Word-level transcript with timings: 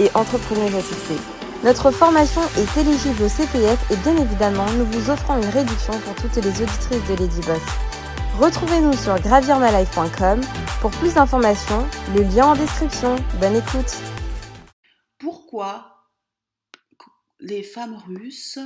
et 0.00 0.10
entrepreneuse 0.14 0.74
à. 0.74 1.18
Notre 1.64 1.90
formation 1.90 2.42
est 2.58 2.80
éligible 2.80 3.22
au 3.22 3.28
CPF 3.28 3.90
et 3.90 3.96
bien 3.96 4.16
évidemment, 4.16 4.70
nous 4.72 4.84
vous 4.86 5.10
offrons 5.10 5.36
une 5.40 5.48
réduction 5.48 5.98
pour 6.00 6.14
toutes 6.16 6.36
les 6.36 6.50
auditrices 6.50 7.08
de 7.08 7.14
Lady 7.14 7.40
Boss. 7.46 7.62
Retrouvez-nous 8.38 8.96
sur 8.96 9.18
gravirmalife.com 9.20 10.40
pour 10.80 10.90
plus 10.90 11.14
d'informations, 11.14 11.86
le 12.14 12.22
lien 12.22 12.48
en 12.48 12.54
description. 12.54 13.16
Bonne 13.40 13.56
écoute. 13.56 13.96
Pourquoi 15.18 16.10
les 17.40 17.62
femmes 17.62 17.96
russes 18.06 18.58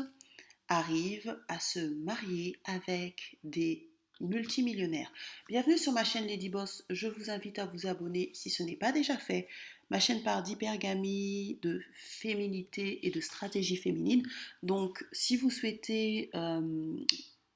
arrivent 0.69 1.39
à 1.49 1.61
se 1.61 1.81
marier 2.03 2.57
avec 2.65 3.39
des 3.45 3.91
multimillionnaires? 4.21 5.13
Bienvenue 5.49 5.79
sur 5.79 5.93
ma 5.93 6.03
chaîne 6.03 6.27
Lady 6.27 6.49
Boss. 6.49 6.85
Je 6.91 7.07
vous 7.07 7.31
invite 7.31 7.59
à 7.59 7.67
vous 7.67 7.87
abonner 7.87 8.31
si 8.35 8.51
ce 8.51 8.63
n'est 8.63 8.77
pas 8.77 8.91
déjà 8.91 9.17
fait. 9.17 9.49
Ma 9.91 10.01
chaîne 10.01 10.23
parle 10.23 10.43
d'hypergamie, 10.43 11.59
de 11.63 11.83
féminité 11.95 13.07
et 13.07 13.11
de 13.11 13.21
stratégie 13.21 13.77
féminine. 13.77 14.23
Donc, 14.63 15.07
si 15.13 15.37
vous 15.37 15.51
souhaitez 15.51 16.31
euh, 16.35 16.97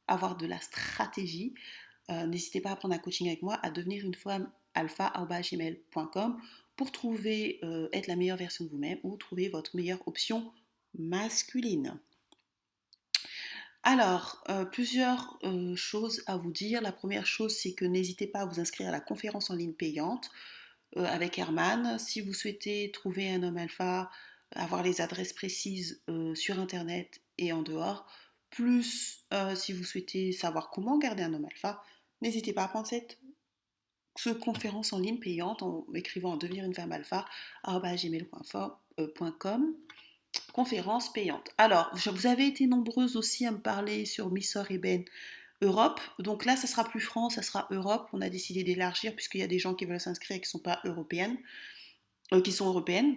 avoir 0.06 0.36
de 0.36 0.46
la 0.46 0.58
stratégie, 0.60 1.54
euh, 2.10 2.26
n'hésitez 2.26 2.60
pas 2.60 2.70
à 2.70 2.76
prendre 2.76 2.94
un 2.94 2.98
coaching 2.98 3.26
avec 3.26 3.42
moi, 3.42 3.58
à 3.62 3.70
devenir 3.70 4.04
une 4.04 4.14
femme 4.14 4.50
alpha.gmail.com 4.74 6.40
pour 6.76 6.90
trouver, 6.90 7.60
euh, 7.64 7.88
être 7.92 8.06
la 8.06 8.16
meilleure 8.16 8.38
version 8.38 8.64
de 8.64 8.70
vous-même 8.70 8.98
ou 9.02 9.16
trouver 9.16 9.50
votre 9.50 9.76
meilleure 9.76 10.06
option 10.08 10.52
masculine. 10.98 11.98
Alors, 13.82 14.44
plusieurs 14.70 15.40
choses 15.74 16.22
à 16.26 16.36
vous 16.36 16.52
dire. 16.52 16.80
La 16.80 16.92
première 16.92 17.26
chose, 17.26 17.52
c'est 17.56 17.72
que 17.72 17.84
n'hésitez 17.84 18.28
pas 18.28 18.42
à 18.42 18.46
vous 18.46 18.60
inscrire 18.60 18.88
à 18.88 18.92
la 18.92 19.00
conférence 19.00 19.50
en 19.50 19.56
ligne 19.56 19.72
payante. 19.72 20.30
Euh, 20.98 21.04
avec 21.04 21.38
Herman. 21.38 21.98
Si 21.98 22.20
vous 22.20 22.34
souhaitez 22.34 22.90
trouver 22.92 23.30
un 23.30 23.42
homme 23.42 23.56
alpha, 23.56 24.10
avoir 24.54 24.82
les 24.82 25.00
adresses 25.00 25.32
précises 25.32 26.02
euh, 26.10 26.34
sur 26.34 26.58
Internet 26.58 27.22
et 27.38 27.50
en 27.52 27.62
dehors, 27.62 28.06
plus 28.50 29.24
euh, 29.32 29.54
si 29.54 29.72
vous 29.72 29.84
souhaitez 29.84 30.32
savoir 30.32 30.68
comment 30.70 30.98
garder 30.98 31.22
un 31.22 31.32
homme 31.32 31.46
alpha, 31.46 31.82
n'hésitez 32.20 32.52
pas 32.52 32.64
à 32.64 32.68
prendre 32.68 32.86
cette, 32.86 33.18
conférence 34.42 34.92
en 34.92 34.98
ligne 34.98 35.18
payante 35.18 35.62
en 35.62 35.86
m'écrivant 35.88 36.36
devenir 36.36 36.66
une 36.66 36.74
femme 36.74 36.92
alpha 36.92 37.24
gmail.com 37.66 39.74
conférence 40.52 41.12
payante. 41.12 41.50
Alors, 41.56 41.90
vous 41.94 42.26
avez 42.26 42.46
été 42.46 42.66
nombreuses 42.66 43.16
aussi 43.16 43.46
à 43.46 43.52
me 43.52 43.58
parler 43.58 44.04
sur 44.04 44.30
Missor 44.30 44.70
et 44.70 44.76
Ben 44.76 45.02
Europe. 45.62 46.00
Donc 46.18 46.44
là, 46.44 46.56
ça 46.56 46.66
sera 46.66 46.84
plus 46.84 47.00
France, 47.00 47.36
ça 47.36 47.42
sera 47.42 47.66
Europe. 47.70 48.08
On 48.12 48.20
a 48.20 48.28
décidé 48.28 48.64
d'élargir 48.64 49.14
puisqu'il 49.14 49.40
y 49.40 49.44
a 49.44 49.48
des 49.48 49.58
gens 49.58 49.74
qui 49.74 49.84
veulent 49.86 50.00
s'inscrire 50.00 50.36
et 50.36 50.40
qui 50.40 50.46
ne 50.46 50.50
sont 50.50 50.58
pas 50.58 50.80
européennes, 50.84 51.38
euh, 52.32 52.42
qui 52.42 52.52
sont 52.52 52.66
européennes. 52.66 53.16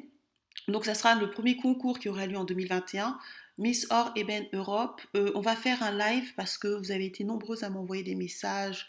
Donc 0.67 0.85
ça 0.85 0.95
sera 0.95 1.15
le 1.15 1.29
premier 1.29 1.57
concours 1.57 1.99
qui 1.99 2.09
aura 2.09 2.25
lieu 2.25 2.37
en 2.37 2.45
2021. 2.45 3.19
Miss 3.57 3.87
Or 3.89 4.11
Eben 4.15 4.45
Europe. 4.53 5.01
Euh, 5.15 5.31
on 5.35 5.41
va 5.41 5.55
faire 5.55 5.81
un 5.83 5.97
live 5.97 6.33
parce 6.35 6.57
que 6.57 6.67
vous 6.67 6.91
avez 6.91 7.05
été 7.05 7.23
nombreuses 7.23 7.63
à 7.63 7.69
m'envoyer 7.69 8.03
des 8.03 8.15
messages 8.15 8.87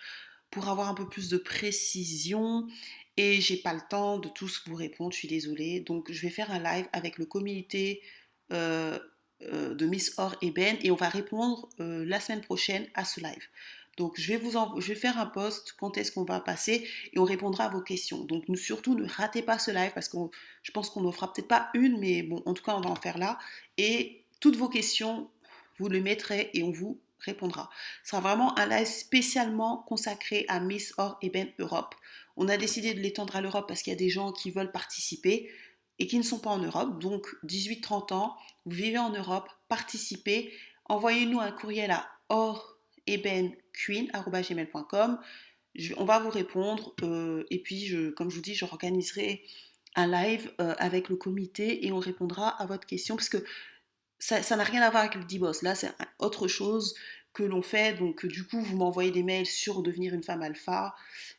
pour 0.50 0.69
avoir 0.69 0.88
un 0.88 0.94
peu 0.94 1.09
plus 1.09 1.28
de 1.28 1.38
précision. 1.38 2.66
Et 3.16 3.41
j'ai 3.41 3.56
pas 3.56 3.72
le 3.72 3.80
temps 3.88 4.19
de 4.19 4.28
tous 4.28 4.62
vous 4.66 4.75
répondre, 4.75 5.12
je 5.12 5.19
suis 5.19 5.28
désolée. 5.28 5.80
Donc 5.80 6.10
je 6.12 6.20
vais 6.22 6.30
faire 6.30 6.50
un 6.50 6.59
live 6.59 6.86
avec 6.92 7.19
le 7.19 7.26
comité 7.26 8.03
euh, 8.53 8.98
de 9.41 9.86
Miss 9.86 10.14
Or 10.19 10.34
et 10.42 10.50
Ben 10.50 10.76
et 10.82 10.91
on 10.91 10.97
va 10.97 11.08
répondre 11.08 11.69
euh, 11.80 12.04
la 12.06 12.20
semaine 12.20 12.41
prochaine 12.41 12.86
à 12.94 13.04
ce 13.04 13.20
live. 13.20 13.48
Donc 13.97 14.19
je 14.19 14.28
vais 14.28 14.36
vous 14.36 14.80
faire 14.80 15.19
un 15.19 15.26
post 15.26 15.74
quand 15.78 15.97
est-ce 15.97 16.12
qu'on 16.12 16.24
va 16.24 16.41
passer 16.41 16.86
et 17.12 17.19
on 17.19 17.24
répondra 17.24 17.64
à 17.64 17.69
vos 17.69 17.80
questions. 17.80 18.24
Donc 18.24 18.44
surtout 18.56 18.94
ne 18.94 19.08
ratez 19.08 19.42
pas 19.42 19.58
ce 19.58 19.70
live 19.70 19.92
parce 19.94 20.08
que 20.08 20.19
je 20.62 20.72
pense 20.72 20.91
qu'on 20.91 21.00
n'en 21.00 21.12
fera 21.12 21.32
peut-être 21.32 21.48
pas 21.48 21.70
une 21.74 21.98
mais 21.98 22.22
bon 22.22 22.42
en 22.44 22.52
tout 22.52 22.62
cas 22.62 22.74
on 22.76 22.80
va 22.80 22.91
en 22.91 22.97
faire 22.97 23.19
là 23.19 23.38
et 23.78 24.22
toutes 24.41 24.56
vos 24.56 24.69
questions 24.69 25.30
vous 25.78 25.88
les 25.88 26.00
mettrez 26.00 26.50
et 26.54 26.62
on 26.62 26.70
vous 26.70 26.98
répondra. 27.20 27.70
Ce 28.03 28.10
sera 28.10 28.20
vraiment 28.20 28.58
un 28.58 28.66
live 28.66 28.86
spécialement 28.86 29.78
consacré 29.86 30.44
à 30.48 30.60
Miss 30.60 30.92
Or 30.98 31.18
et 31.22 31.30
Ben 31.30 31.48
Europe. 31.58 31.94
On 32.36 32.48
a 32.48 32.56
décidé 32.56 32.92
de 32.92 33.00
l'étendre 33.00 33.36
à 33.36 33.41
l'Europe 33.41 33.66
parce 33.66 33.82
qu'il 33.82 33.92
y 33.92 33.97
a 33.97 33.98
des 33.98 34.10
gens 34.10 34.32
qui 34.32 34.50
veulent 34.50 34.72
participer 34.72 35.50
et 35.98 36.06
qui 36.06 36.18
ne 36.18 36.22
sont 36.22 36.38
pas 36.38 36.50
en 36.50 36.58
Europe, 36.58 37.00
donc 37.00 37.26
18-30 37.44 38.12
ans, 38.12 38.36
vous 38.64 38.76
vivez 38.76 38.98
en 38.98 39.10
Europe, 39.10 39.48
participez, 39.68 40.52
envoyez-nous 40.86 41.40
un 41.40 41.52
courriel 41.52 41.90
à 41.90 42.06
orebenqueen.com. 42.28 45.18
On 45.96 46.04
va 46.04 46.18
vous 46.18 46.30
répondre 46.30 46.94
euh, 47.02 47.44
et 47.50 47.62
puis, 47.62 47.94
comme 48.16 48.30
je 48.30 48.36
vous 48.36 48.42
dis, 48.42 48.54
je 48.54 48.64
organiserai 48.64 49.42
un 49.94 50.06
live 50.06 50.52
euh, 50.60 50.74
avec 50.78 51.08
le 51.08 51.16
comité 51.16 51.86
et 51.86 51.92
on 51.92 51.98
répondra 51.98 52.48
à 52.48 52.66
votre 52.66 52.86
question 52.86 53.16
parce 53.16 53.28
que 53.28 53.44
ça 54.18 54.56
n'a 54.56 54.64
rien 54.64 54.82
à 54.82 54.90
voir 54.90 55.04
avec 55.04 55.14
le 55.14 55.24
D-Boss. 55.24 55.62
Là, 55.62 55.74
c'est 55.74 55.92
autre 56.18 56.48
chose 56.48 56.94
que 57.34 57.42
l'on 57.42 57.62
fait. 57.62 57.98
Donc, 57.98 58.24
du 58.24 58.46
coup, 58.46 58.60
vous 58.60 58.76
m'envoyez 58.76 59.10
des 59.10 59.22
mails 59.22 59.46
sur 59.46 59.82
devenir 59.82 60.14
une 60.14 60.22
femme 60.22 60.42
alpha 60.42 60.94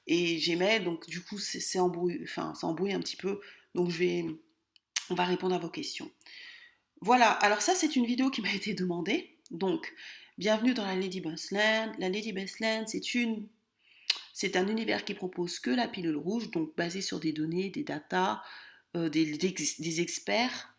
et 0.05 0.37
Gmail. 0.37 0.83
Donc, 0.83 1.07
du 1.07 1.23
coup, 1.23 1.39
c'est 1.39 1.79
embrouillé, 1.79 2.19
enfin, 2.23 2.53
ça 2.53 2.67
embrouille 2.67 2.93
un 2.93 2.99
petit 2.99 3.17
peu. 3.17 3.41
Donc, 3.73 3.89
je 3.89 3.97
vais, 3.97 4.25
on 5.09 5.15
va 5.15 5.25
répondre 5.25 5.55
à 5.55 5.59
vos 5.59 5.69
questions. 5.69 6.11
Voilà, 7.01 7.29
alors 7.29 7.61
ça 7.61 7.75
c'est 7.75 7.95
une 7.95 8.05
vidéo 8.05 8.29
qui 8.29 8.41
m'a 8.41 8.53
été 8.53 8.73
demandée. 8.73 9.37
Donc, 9.51 9.93
bienvenue 10.37 10.73
dans 10.73 10.85
la 10.85 10.95
Lady 10.95 11.21
Land. 11.21 11.91
La 11.99 12.09
Lady 12.09 12.33
Land, 12.33 12.85
c'est 12.87 13.13
une 13.15 13.47
c'est 14.33 14.55
un 14.55 14.67
univers 14.67 15.03
qui 15.03 15.15
propose 15.15 15.57
que 15.57 15.71
la 15.71 15.87
pilule 15.87 16.15
rouge, 16.15 16.51
donc 16.51 16.75
basé 16.75 17.01
sur 17.01 17.19
des 17.19 17.33
données, 17.33 17.71
des 17.71 17.83
datas, 17.83 18.43
euh, 18.95 19.09
des, 19.09 19.99
experts 19.99 20.69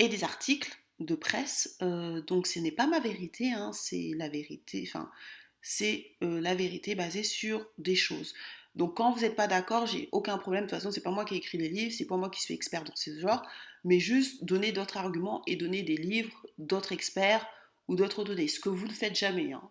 et 0.00 0.08
des 0.08 0.24
articles 0.24 0.76
de 0.98 1.14
presse. 1.14 1.76
Euh, 1.82 2.20
donc 2.22 2.48
ce 2.48 2.58
n'est 2.58 2.72
pas 2.72 2.88
ma 2.88 2.98
vérité, 2.98 3.52
hein, 3.52 3.70
c'est 3.72 4.12
la 4.16 4.28
vérité, 4.28 4.90
c'est 5.62 6.16
euh, 6.24 6.40
la 6.40 6.56
vérité 6.56 6.96
basée 6.96 7.22
sur 7.22 7.64
des 7.78 7.94
choses. 7.94 8.34
Donc 8.76 8.98
quand 8.98 9.10
vous 9.10 9.20
n'êtes 9.20 9.36
pas 9.36 9.46
d'accord, 9.46 9.86
j'ai 9.86 10.08
aucun 10.12 10.36
problème. 10.36 10.64
De 10.64 10.70
toute 10.70 10.78
façon, 10.78 10.90
c'est 10.90 11.02
pas 11.02 11.10
moi 11.10 11.24
qui 11.24 11.34
ai 11.34 11.38
écrit 11.38 11.58
les 11.58 11.70
livres, 11.70 11.94
c'est 11.96 12.04
pas 12.04 12.18
moi 12.18 12.28
qui 12.28 12.40
suis 12.40 12.54
expert 12.54 12.84
dans 12.84 12.94
ce 12.94 13.18
genre, 13.18 13.42
mais 13.84 13.98
juste 13.98 14.44
donner 14.44 14.70
d'autres 14.70 14.98
arguments 14.98 15.42
et 15.46 15.56
donner 15.56 15.82
des 15.82 15.96
livres 15.96 16.46
d'autres 16.58 16.92
experts 16.92 17.46
ou 17.88 17.96
d'autres 17.96 18.22
données. 18.22 18.48
Ce 18.48 18.60
que 18.60 18.68
vous 18.68 18.86
ne 18.86 18.92
faites 18.92 19.16
jamais. 19.16 19.54
Hein. 19.54 19.62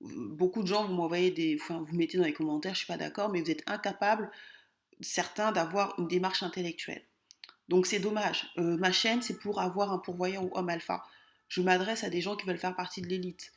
Beaucoup 0.00 0.62
de 0.62 0.66
gens 0.66 0.86
vous 0.86 0.94
m'envoyez 0.94 1.30
des, 1.30 1.58
enfin, 1.60 1.84
vous 1.86 1.94
mettez 1.94 2.16
dans 2.16 2.24
les 2.24 2.32
commentaires, 2.32 2.72
je 2.72 2.78
suis 2.78 2.86
pas 2.86 2.96
d'accord, 2.96 3.28
mais 3.30 3.42
vous 3.42 3.50
êtes 3.50 3.62
incapable, 3.66 4.30
certains, 5.00 5.52
d'avoir 5.52 5.94
une 5.98 6.08
démarche 6.08 6.42
intellectuelle. 6.42 7.04
Donc 7.68 7.86
c'est 7.86 7.98
dommage. 7.98 8.50
Euh, 8.56 8.78
ma 8.78 8.92
chaîne, 8.92 9.20
c'est 9.20 9.38
pour 9.38 9.60
avoir 9.60 9.92
un 9.92 9.98
pourvoyeur 9.98 10.42
ou 10.42 10.50
homme 10.54 10.70
alpha. 10.70 11.04
Je 11.48 11.60
m'adresse 11.60 12.02
à 12.02 12.08
des 12.08 12.22
gens 12.22 12.34
qui 12.34 12.46
veulent 12.46 12.58
faire 12.58 12.76
partie 12.76 13.02
de 13.02 13.08
l'élite. 13.08 13.52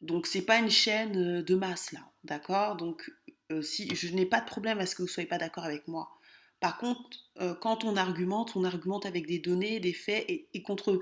Donc 0.00 0.26
c'est 0.26 0.42
pas 0.42 0.58
une 0.58 0.70
chaîne 0.70 1.38
euh, 1.38 1.42
de 1.42 1.54
masse 1.54 1.92
là, 1.92 2.00
d'accord? 2.24 2.76
Donc 2.76 3.10
euh, 3.50 3.62
si 3.62 3.94
je 3.94 4.14
n'ai 4.14 4.26
pas 4.26 4.40
de 4.40 4.46
problème 4.46 4.78
à 4.78 4.86
ce 4.86 4.94
que 4.94 5.02
vous 5.02 5.08
ne 5.08 5.12
soyez 5.12 5.28
pas 5.28 5.38
d'accord 5.38 5.64
avec 5.64 5.88
moi. 5.88 6.18
Par 6.60 6.78
contre, 6.78 7.18
euh, 7.40 7.54
quand 7.54 7.84
on 7.84 7.96
argumente, 7.96 8.56
on 8.56 8.64
argumente 8.64 9.06
avec 9.06 9.26
des 9.26 9.38
données, 9.38 9.80
des 9.80 9.92
faits 9.92 10.24
et, 10.28 10.62
contre, 10.62 11.00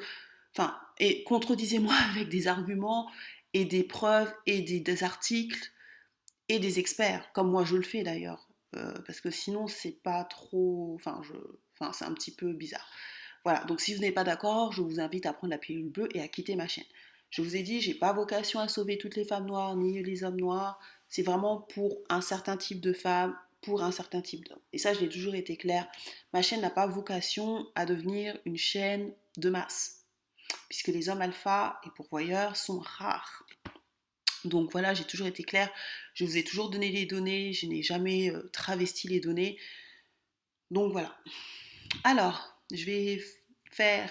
et 0.99 1.25
contredisez-moi 1.25 1.95
avec 2.11 2.29
des 2.29 2.47
arguments 2.47 3.11
et 3.53 3.65
des 3.65 3.85
preuves 3.85 4.33
et 4.45 4.61
des, 4.61 5.03
articles 5.03 5.73
et 6.49 6.59
des 6.59 6.79
experts, 6.79 7.31
comme 7.33 7.51
moi 7.51 7.65
je 7.65 7.77
le 7.77 7.83
fais 7.83 8.03
d'ailleurs, 8.03 8.49
euh, 8.77 8.93
parce 9.07 9.21
que 9.21 9.31
sinon 9.31 9.67
c'est 9.67 10.03
pas 10.03 10.25
trop, 10.25 10.95
enfin, 10.97 11.23
c'est 11.93 12.05
un 12.05 12.13
petit 12.13 12.35
peu 12.35 12.53
bizarre. 12.53 12.89
Voilà. 13.45 13.65
Donc 13.65 13.81
si 13.81 13.95
vous 13.95 14.01
n'êtes 14.01 14.15
pas 14.15 14.25
d'accord, 14.25 14.73
je 14.73 14.83
vous 14.83 15.01
invite 15.01 15.25
à 15.25 15.33
prendre 15.33 15.53
la 15.53 15.59
pilule 15.59 15.89
bleue 15.89 16.09
et 16.15 16.21
à 16.21 16.29
quitter 16.29 16.57
ma 16.57 16.69
chaîne. 16.69 16.85
Je 17.31 17.43
vous 17.43 17.57
ai 17.57 17.63
dit, 17.63 17.81
j'ai 17.81 17.95
pas 17.95 18.13
vocation 18.13 18.61
à 18.61 18.69
sauver 18.69 18.99
toutes 18.99 19.17
les 19.17 19.25
femmes 19.25 19.47
noires 19.47 19.77
ni 19.77 20.03
les 20.03 20.25
hommes 20.25 20.41
noirs. 20.41 20.79
C'est 21.09 21.23
vraiment 21.23 21.61
pour 21.61 21.99
un 22.09 22.21
certain 22.21 22.57
type 22.57 22.81
de 22.81 22.93
femmes, 22.93 23.37
pour 23.63 23.83
un 23.83 23.93
certain 23.93 24.21
type 24.21 24.49
d'hommes. 24.49 24.61
Et 24.73 24.79
ça, 24.79 24.93
je 24.93 25.01
l'ai 25.01 25.09
toujours 25.09 25.35
été 25.35 25.57
clair. 25.57 25.89
Ma 26.33 26.43
chaîne 26.43 26.61
n'a 26.61 26.71
pas 26.71 26.87
vocation 26.87 27.67
à 27.75 27.87
devenir 27.87 28.39
une 28.45 28.57
chaîne 28.57 29.13
de 29.37 29.51
masse, 29.51 30.05
puisque 30.69 30.89
les 30.89 31.09
hommes 31.09 31.23
alpha 31.23 31.81
et 31.85 31.91
pourvoyeurs 31.97 32.57
sont 32.57 32.79
rares. 32.79 33.45
Donc 34.45 34.71
voilà, 34.73 34.95
j'ai 34.95 35.05
toujours 35.05 35.27
été 35.27 35.43
clair. 35.43 35.71
Je 36.15 36.25
vous 36.25 36.37
ai 36.37 36.45
toujours 36.45 36.71
donné 36.71 36.91
les 36.91 37.07
données. 37.07 37.53
Je 37.53 37.67
n'ai 37.67 37.83
jamais 37.83 38.31
euh, 38.31 38.49
travesti 38.53 39.09
les 39.09 39.21
données. 39.21 39.59
Donc 40.71 40.93
voilà. 40.93 41.17
Alors, 42.05 42.57
je 42.73 42.85
vais 42.85 43.23
faire 43.73 44.11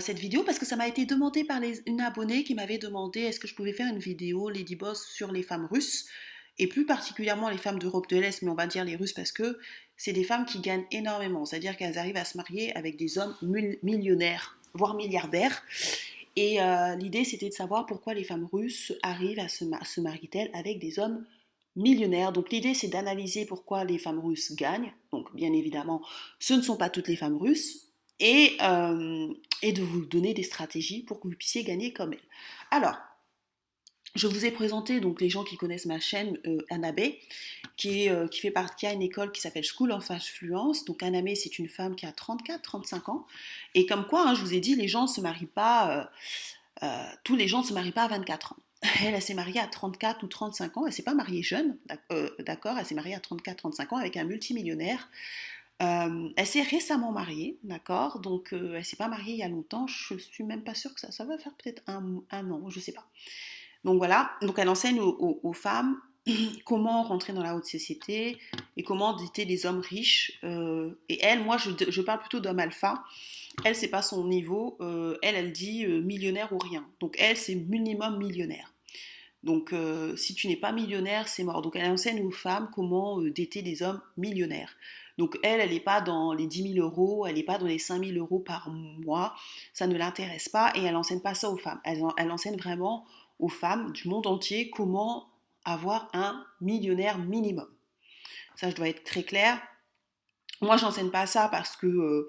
cette 0.00 0.18
vidéo 0.18 0.44
parce 0.44 0.58
que 0.58 0.66
ça 0.66 0.76
m'a 0.76 0.86
été 0.86 1.06
demandé 1.06 1.42
par 1.44 1.60
une 1.86 2.00
abonnée 2.00 2.44
qui 2.44 2.54
m'avait 2.54 2.78
demandé 2.78 3.20
est-ce 3.20 3.40
que 3.40 3.48
je 3.48 3.54
pouvais 3.54 3.72
faire 3.72 3.92
une 3.92 3.98
vidéo 3.98 4.48
Lady 4.48 4.76
Boss 4.76 5.04
sur 5.06 5.32
les 5.32 5.42
femmes 5.42 5.66
russes 5.70 6.06
et 6.58 6.66
plus 6.66 6.84
particulièrement 6.86 7.48
les 7.48 7.58
femmes 7.58 7.78
d'Europe 7.78 8.08
de 8.08 8.16
l'Est, 8.16 8.42
mais 8.42 8.50
on 8.50 8.54
va 8.54 8.66
dire 8.66 8.84
les 8.84 8.96
Russes 8.96 9.12
parce 9.12 9.32
que 9.32 9.58
c'est 9.96 10.12
des 10.12 10.24
femmes 10.24 10.44
qui 10.44 10.60
gagnent 10.60 10.84
énormément, 10.90 11.44
c'est-à-dire 11.44 11.76
qu'elles 11.76 11.98
arrivent 11.98 12.16
à 12.16 12.24
se 12.24 12.36
marier 12.36 12.76
avec 12.76 12.96
des 12.96 13.18
hommes 13.18 13.34
millionnaires, 13.82 14.58
voire 14.74 14.94
milliardaires. 14.94 15.62
Et 16.34 16.62
euh, 16.62 16.94
l'idée, 16.96 17.24
c'était 17.24 17.48
de 17.48 17.54
savoir 17.54 17.86
pourquoi 17.86 18.14
les 18.14 18.24
femmes 18.24 18.48
russes 18.52 18.92
arrivent 19.02 19.38
à 19.38 19.48
se, 19.48 19.64
se 19.84 20.00
marier-elles 20.00 20.50
avec 20.54 20.78
des 20.78 20.98
hommes 20.98 21.24
millionnaires. 21.76 22.32
Donc 22.32 22.50
l'idée, 22.50 22.74
c'est 22.74 22.88
d'analyser 22.88 23.44
pourquoi 23.44 23.84
les 23.84 23.98
femmes 23.98 24.20
russes 24.20 24.54
gagnent. 24.54 24.92
Donc 25.10 25.34
bien 25.34 25.52
évidemment, 25.52 26.02
ce 26.38 26.54
ne 26.54 26.62
sont 26.62 26.76
pas 26.76 26.90
toutes 26.90 27.08
les 27.08 27.16
femmes 27.16 27.36
russes. 27.36 27.91
Et, 28.24 28.56
euh, 28.62 29.34
et 29.62 29.72
de 29.72 29.82
vous 29.82 30.06
donner 30.06 30.32
des 30.32 30.44
stratégies 30.44 31.02
pour 31.02 31.20
que 31.20 31.28
vous 31.28 31.34
puissiez 31.34 31.64
gagner 31.64 31.92
comme 31.92 32.12
elles. 32.12 32.20
Alors, 32.70 32.96
je 34.14 34.26
vous 34.26 34.44
ai 34.44 34.50
présenté 34.50 35.00
donc 35.00 35.22
les 35.22 35.30
gens 35.30 35.42
qui 35.42 35.56
connaissent 35.56 35.86
ma 35.86 35.98
chaîne 35.98 36.38
euh, 36.46 36.58
qui, 37.78 38.10
euh, 38.10 38.28
qui 38.28 38.40
fait 38.40 38.50
partie 38.50 38.86
à 38.86 38.92
une 38.92 39.00
école 39.00 39.32
qui 39.32 39.40
s'appelle 39.40 39.64
School 39.64 39.90
of 39.90 40.10
Influence. 40.10 40.84
Donc 40.84 41.02
Anabé, 41.02 41.34
c'est 41.34 41.58
une 41.58 41.68
femme 41.68 41.96
qui 41.96 42.04
a 42.04 42.10
34-35 42.10 43.10
ans. 43.10 43.26
Et 43.74 43.86
comme 43.86 44.06
quoi, 44.06 44.28
hein, 44.28 44.34
je 44.34 44.42
vous 44.42 44.52
ai 44.52 44.60
dit, 44.60 44.74
les 44.74 44.88
gens 44.88 45.04
ne 45.04 45.08
se 45.08 45.22
marient 45.22 45.46
pas, 45.46 46.10
euh, 46.82 47.04
tous 47.24 47.36
les 47.36 47.48
gens 47.48 47.62
ne 47.62 47.66
se 47.66 47.72
marient 47.72 47.92
pas 47.92 48.04
à 48.04 48.08
24 48.08 48.52
ans. 48.52 48.56
Elle, 49.04 49.14
elle 49.14 49.22
s'est 49.22 49.34
mariée 49.34 49.60
à 49.60 49.66
34 49.66 50.24
ou 50.24 50.26
35 50.26 50.76
ans. 50.76 50.86
Elle 50.86 50.92
s'est 50.92 51.04
pas 51.04 51.14
mariée 51.14 51.42
jeune, 51.42 51.78
d'accord 52.40 52.76
Elle 52.78 52.84
s'est 52.84 52.96
mariée 52.96 53.14
à 53.14 53.20
34-35 53.20 53.94
ans 53.94 53.96
avec 53.96 54.16
un 54.16 54.24
multimillionnaire. 54.24 55.08
Elle 55.78 56.46
s'est 56.46 56.62
récemment 56.62 57.10
mariée, 57.12 57.58
d'accord? 57.64 58.20
Donc, 58.20 58.50
elle 58.52 58.74
elle 58.76 58.84
s'est 58.84 58.96
pas 58.96 59.08
mariée 59.08 59.32
il 59.32 59.38
y 59.38 59.42
a 59.42 59.48
longtemps. 59.48 59.86
Je 59.86 60.16
suis 60.16 60.44
même 60.44 60.62
pas 60.62 60.74
sûre 60.74 60.94
que 60.94 61.00
ça, 61.00 61.10
ça 61.10 61.24
va 61.24 61.38
faire 61.38 61.52
peut-être 61.54 61.82
un, 61.86 62.50
an, 62.50 62.70
je 62.70 62.80
sais 62.80 62.92
pas. 62.92 63.06
Donc 63.84 63.98
voilà, 63.98 64.30
donc 64.42 64.58
elle 64.58 64.68
enseigne 64.68 65.00
aux, 65.00 65.52
femmes 65.52 66.00
comment 66.64 67.02
rentrer 67.02 67.32
dans 67.32 67.42
la 67.42 67.56
haute 67.56 67.66
société 67.66 68.38
et 68.76 68.82
comment 68.82 69.14
dater 69.16 69.44
des 69.44 69.66
hommes 69.66 69.80
riches. 69.80 70.38
Euh, 70.44 70.94
et 71.08 71.20
elle, 71.22 71.42
moi, 71.42 71.56
je, 71.58 72.00
parle 72.00 72.20
plutôt 72.20 72.40
d'homme 72.40 72.60
alpha. 72.60 73.02
Elle, 73.64 73.74
c'est 73.74 73.88
pas 73.88 74.02
son 74.02 74.26
niveau. 74.26 74.76
Euh, 74.80 75.18
elle, 75.22 75.34
elle 75.34 75.52
dit 75.52 75.84
euh, 75.84 76.00
millionnaire 76.00 76.52
ou 76.52 76.58
rien. 76.58 76.86
Donc 77.00 77.16
elle, 77.18 77.36
c'est 77.36 77.54
minimum 77.54 78.18
millionnaire. 78.18 78.72
Donc 79.42 79.74
si 80.16 80.34
tu 80.34 80.46
n'es 80.46 80.56
pas 80.56 80.72
millionnaire, 80.72 81.26
c'est 81.26 81.42
mort. 81.42 81.62
Donc 81.62 81.74
elle 81.76 81.90
enseigne 81.90 82.24
aux 82.24 82.30
femmes 82.30 82.70
comment 82.72 83.20
dater 83.20 83.62
des 83.62 83.82
hommes 83.82 84.00
millionnaires. 84.16 84.76
Donc 85.18 85.38
elle, 85.42 85.60
elle 85.60 85.70
n'est 85.70 85.80
pas 85.80 86.00
dans 86.00 86.32
les 86.32 86.46
10 86.46 86.74
000 86.74 86.86
euros, 86.86 87.26
elle 87.26 87.34
n'est 87.34 87.42
pas 87.42 87.58
dans 87.58 87.66
les 87.66 87.78
5 87.78 88.04
000 88.04 88.18
euros 88.18 88.38
par 88.38 88.70
mois. 88.70 89.34
Ça 89.74 89.86
ne 89.86 89.96
l'intéresse 89.96 90.48
pas 90.48 90.72
et 90.74 90.82
elle 90.82 90.96
enseigne 90.96 91.20
pas 91.20 91.34
ça 91.34 91.50
aux 91.50 91.56
femmes. 91.56 91.80
Elle, 91.84 92.30
enseigne 92.30 92.56
vraiment 92.56 93.04
aux 93.38 93.48
femmes 93.48 93.92
du 93.92 94.08
monde 94.08 94.26
entier 94.26 94.70
comment 94.70 95.28
avoir 95.64 96.08
un 96.14 96.44
millionnaire 96.60 97.18
minimum. 97.18 97.68
Ça, 98.56 98.70
je 98.70 98.74
dois 98.74 98.88
être 98.88 99.04
très 99.04 99.22
clair. 99.22 99.60
Moi, 100.60 100.76
j'enseigne 100.76 101.10
pas 101.10 101.26
ça 101.26 101.48
parce 101.48 101.76
que 101.76 101.86
euh, 101.86 102.28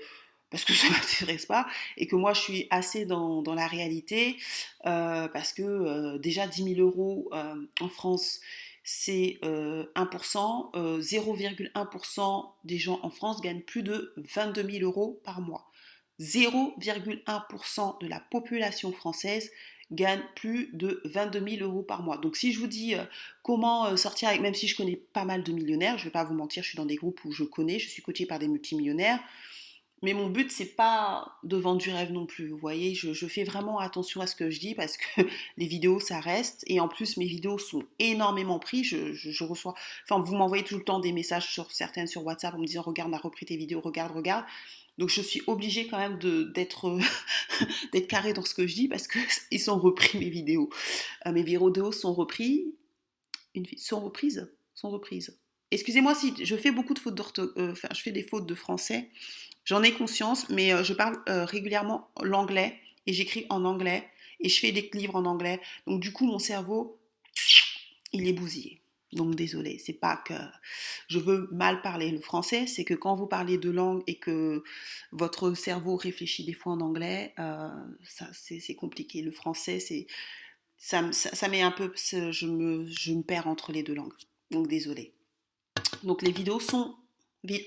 parce 0.54 0.64
que 0.64 0.74
ça 0.82 0.88
m'intéresse 0.90 1.46
pas 1.46 1.68
et 1.98 2.08
que 2.08 2.16
moi 2.16 2.34
je 2.34 2.40
suis 2.40 2.68
assez 2.70 3.06
dans, 3.06 3.42
dans 3.42 3.56
la 3.56 3.68
réalité 3.68 4.38
euh, 4.86 5.28
parce 5.28 5.52
que 5.52 5.64
euh, 5.64 6.18
déjà 6.20 6.48
10 6.48 6.76
000 6.76 6.80
euros 6.80 7.30
en 7.82 7.90
France 7.90 8.40
c'est 8.86 9.40
1%, 9.42 10.74
0,1% 10.76 12.50
des 12.66 12.78
gens 12.78 13.00
en 13.02 13.10
France 13.10 13.42
gagnent 13.42 13.62
plus 13.62 13.82
de 13.82 14.14
22 14.18 14.72
000 14.72 14.84
euros 14.84 15.22
par 15.24 15.40
mois. 15.40 15.72
0,1% 16.20 18.02
de 18.02 18.08
la 18.08 18.20
population 18.20 18.92
française 18.92 19.50
gagne 19.92 20.22
plus 20.36 20.70
de 20.74 21.02
22 21.06 21.58
000 21.58 21.70
euros 21.70 21.84
par 21.84 22.02
mois. 22.02 22.18
Donc 22.18 22.36
si 22.36 22.52
je 22.52 22.60
vous 22.60 22.68
dis 22.68 22.96
euh, 22.96 23.04
comment 23.44 23.86
euh, 23.86 23.96
sortir 23.96 24.30
avec, 24.30 24.42
même 24.42 24.54
si 24.54 24.68
je 24.68 24.76
connais 24.76 24.96
pas 24.96 25.26
mal 25.26 25.44
de 25.44 25.52
millionnaires, 25.52 25.98
je 25.98 26.04
ne 26.04 26.06
vais 26.06 26.12
pas 26.12 26.24
vous 26.24 26.34
mentir, 26.34 26.64
je 26.64 26.70
suis 26.70 26.78
dans 26.78 26.86
des 26.86 26.96
groupes 26.96 27.24
où 27.26 27.32
je 27.32 27.44
connais, 27.44 27.80
je 27.80 27.90
suis 27.90 28.02
coachée 28.02 28.26
par 28.26 28.40
des 28.40 28.48
multimillionnaires, 28.48 29.20
mais 30.04 30.14
mon 30.14 30.30
but 30.30 30.52
c'est 30.52 30.76
pas 30.76 31.40
de 31.44 31.56
vendre 31.56 31.80
du 31.82 31.90
rêve 31.90 32.12
non 32.12 32.26
plus. 32.26 32.50
Vous 32.50 32.58
voyez, 32.58 32.94
je, 32.94 33.26
fais 33.26 33.46
vraiment 33.46 33.80
attention 33.80 34.20
à 34.22 34.28
ce 34.28 34.36
que 34.36 34.50
je 34.50 34.60
dis 34.60 34.76
parce 34.76 34.98
que 34.98 35.22
les 35.58 35.66
vidéos 35.66 36.00
ça 36.00 36.20
reste 36.20 36.64
et 36.68 36.80
en 36.80 36.90
plus 36.90 37.18
mes 37.18 37.26
vidéos 37.26 37.58
sont 37.58 37.84
énormément 38.00 38.60
prises. 38.60 38.86
Je, 38.86 39.44
reçois, 39.44 39.74
enfin 40.04 40.22
vous 40.22 40.36
m'envoyez 40.36 40.66
tout 40.66 40.78
le 40.78 40.84
temps 40.84 41.00
des 41.00 41.14
messages 41.14 41.52
sur 41.52 41.72
certaines 41.72 42.08
sur 42.08 42.24
WhatsApp 42.26 42.54
en 42.54 42.60
me 42.60 42.66
disant 42.66 42.82
regarde 42.82 43.12
on 43.12 43.16
a 43.16 43.18
repris 43.18 43.46
tes 43.46 43.56
vidéos, 43.56 43.80
regarde, 43.80 44.14
regarde. 44.14 44.46
Donc 44.98 45.10
je 45.10 45.22
suis 45.22 45.42
obligée 45.48 45.88
quand 45.88 45.98
même 45.98 46.20
d'être 46.52 47.00
d'être 47.94 48.08
carré 48.08 48.34
dans 48.34 48.44
ce 48.44 48.54
que 48.54 48.68
je 48.68 48.76
dis 48.76 48.88
parce 48.90 49.08
qu'ils 49.08 49.60
sont 49.62 49.80
repris 49.80 50.20
mes 50.20 50.30
vidéos. 50.30 50.70
Euh, 51.26 51.32
mes 51.32 51.44
vidéos 51.44 51.94
sont 51.94 52.14
repris, 52.14 52.76
une, 53.56 53.66
sont 53.78 54.02
reprises, 54.02 54.52
sont 54.76 54.90
reprises. 54.90 55.40
Excusez-moi 55.74 56.16
si 56.16 56.34
je 56.44 56.56
fais 56.56 56.72
beaucoup 56.72 56.94
de 56.94 57.00
fautes 57.00 57.16
d'orthographe, 57.16 57.86
euh, 57.86 57.94
je 57.94 58.02
fais 58.02 58.12
des 58.12 58.24
fautes 58.24 58.46
de 58.46 58.56
français. 58.56 59.10
J'en 59.66 59.82
ai 59.82 59.94
conscience, 59.94 60.50
mais 60.50 60.74
euh, 60.74 60.84
je 60.84 60.94
parle 60.94 61.18
régulièrement 61.28 62.10
l'anglais 62.22 62.80
et 63.08 63.14
j'écris 63.14 63.46
en 63.50 63.66
anglais 63.66 64.08
et 64.40 64.50
je 64.50 64.60
fais 64.60 64.72
des 64.72 64.90
livres 64.94 65.16
en 65.16 65.26
anglais. 65.26 65.60
Donc 65.88 66.00
du 66.00 66.12
coup 66.12 66.26
mon 66.26 66.40
cerveau 66.40 67.00
il 68.12 68.28
est 68.28 68.34
bousillé. 68.34 68.84
Donc 69.14 69.36
désolé, 69.36 69.78
c'est 69.78 69.94
pas 69.94 70.18
que 70.18 70.34
je 71.08 71.20
veux 71.20 71.48
mal 71.52 71.82
parler 71.82 72.10
le 72.10 72.20
français, 72.20 72.66
c'est 72.66 72.84
que 72.84 72.94
quand 72.94 73.16
vous 73.16 73.28
parlez 73.28 73.58
de 73.58 73.70
langue 73.70 74.02
et 74.08 74.16
que 74.16 74.64
votre 75.12 75.54
cerveau 75.54 75.96
réfléchit 75.96 76.46
des 76.46 76.54
fois 76.54 76.74
en 76.74 76.82
anglais, 76.82 77.34
euh, 77.40 77.70
c'est 78.32 78.76
compliqué. 78.76 79.22
Le 79.22 79.32
français, 79.32 79.80
ça, 80.78 81.48
met 81.48 81.62
un 81.62 81.72
peu, 81.72 81.92
je 81.96 82.48
me, 82.48 82.86
je 82.88 83.14
me 83.14 83.22
perds 83.22 83.48
entre 83.48 83.72
les 83.72 83.84
deux 83.84 83.94
langues. 83.94 84.14
Donc 84.50 84.68
désolé. 84.68 85.14
Donc 86.04 86.22
les 86.22 86.32
vidéos 86.32 86.60
sont 86.60 86.96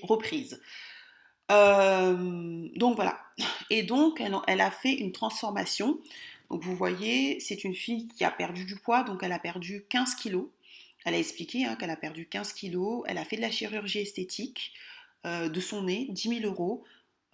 reprises. 0.03 0.61
Euh, 1.51 2.67
donc 2.75 2.95
voilà. 2.95 3.19
Et 3.69 3.83
donc 3.83 4.21
elle, 4.21 4.61
a 4.61 4.71
fait 4.71 4.93
une 4.93 5.11
transformation. 5.11 5.99
Donc 6.49 6.63
vous 6.63 6.75
voyez, 6.75 7.39
c'est 7.39 7.63
une 7.63 7.75
fille 7.75 8.07
qui 8.07 8.23
a 8.23 8.31
perdu 8.31 8.65
du 8.65 8.75
poids, 8.75 9.03
donc 9.03 9.23
elle 9.23 9.33
a 9.33 9.39
perdu 9.39 9.85
15 9.89 10.15
kilos. 10.15 10.47
Elle 11.05 11.13
a 11.13 11.19
expliqué 11.19 11.65
hein, 11.65 11.75
qu'elle 11.75 11.89
a 11.89 11.95
perdu 11.95 12.27
15 12.27 12.53
kilos, 12.53 13.03
elle 13.07 13.17
a 13.17 13.23
fait 13.23 13.37
de 13.37 13.41
la 13.41 13.51
chirurgie 13.51 13.99
esthétique 13.99 14.73
euh, 15.25 15.47
de 15.47 15.59
son 15.59 15.83
nez, 15.83 16.07
10 16.09 16.41
000 16.41 16.51
euros. 16.51 16.83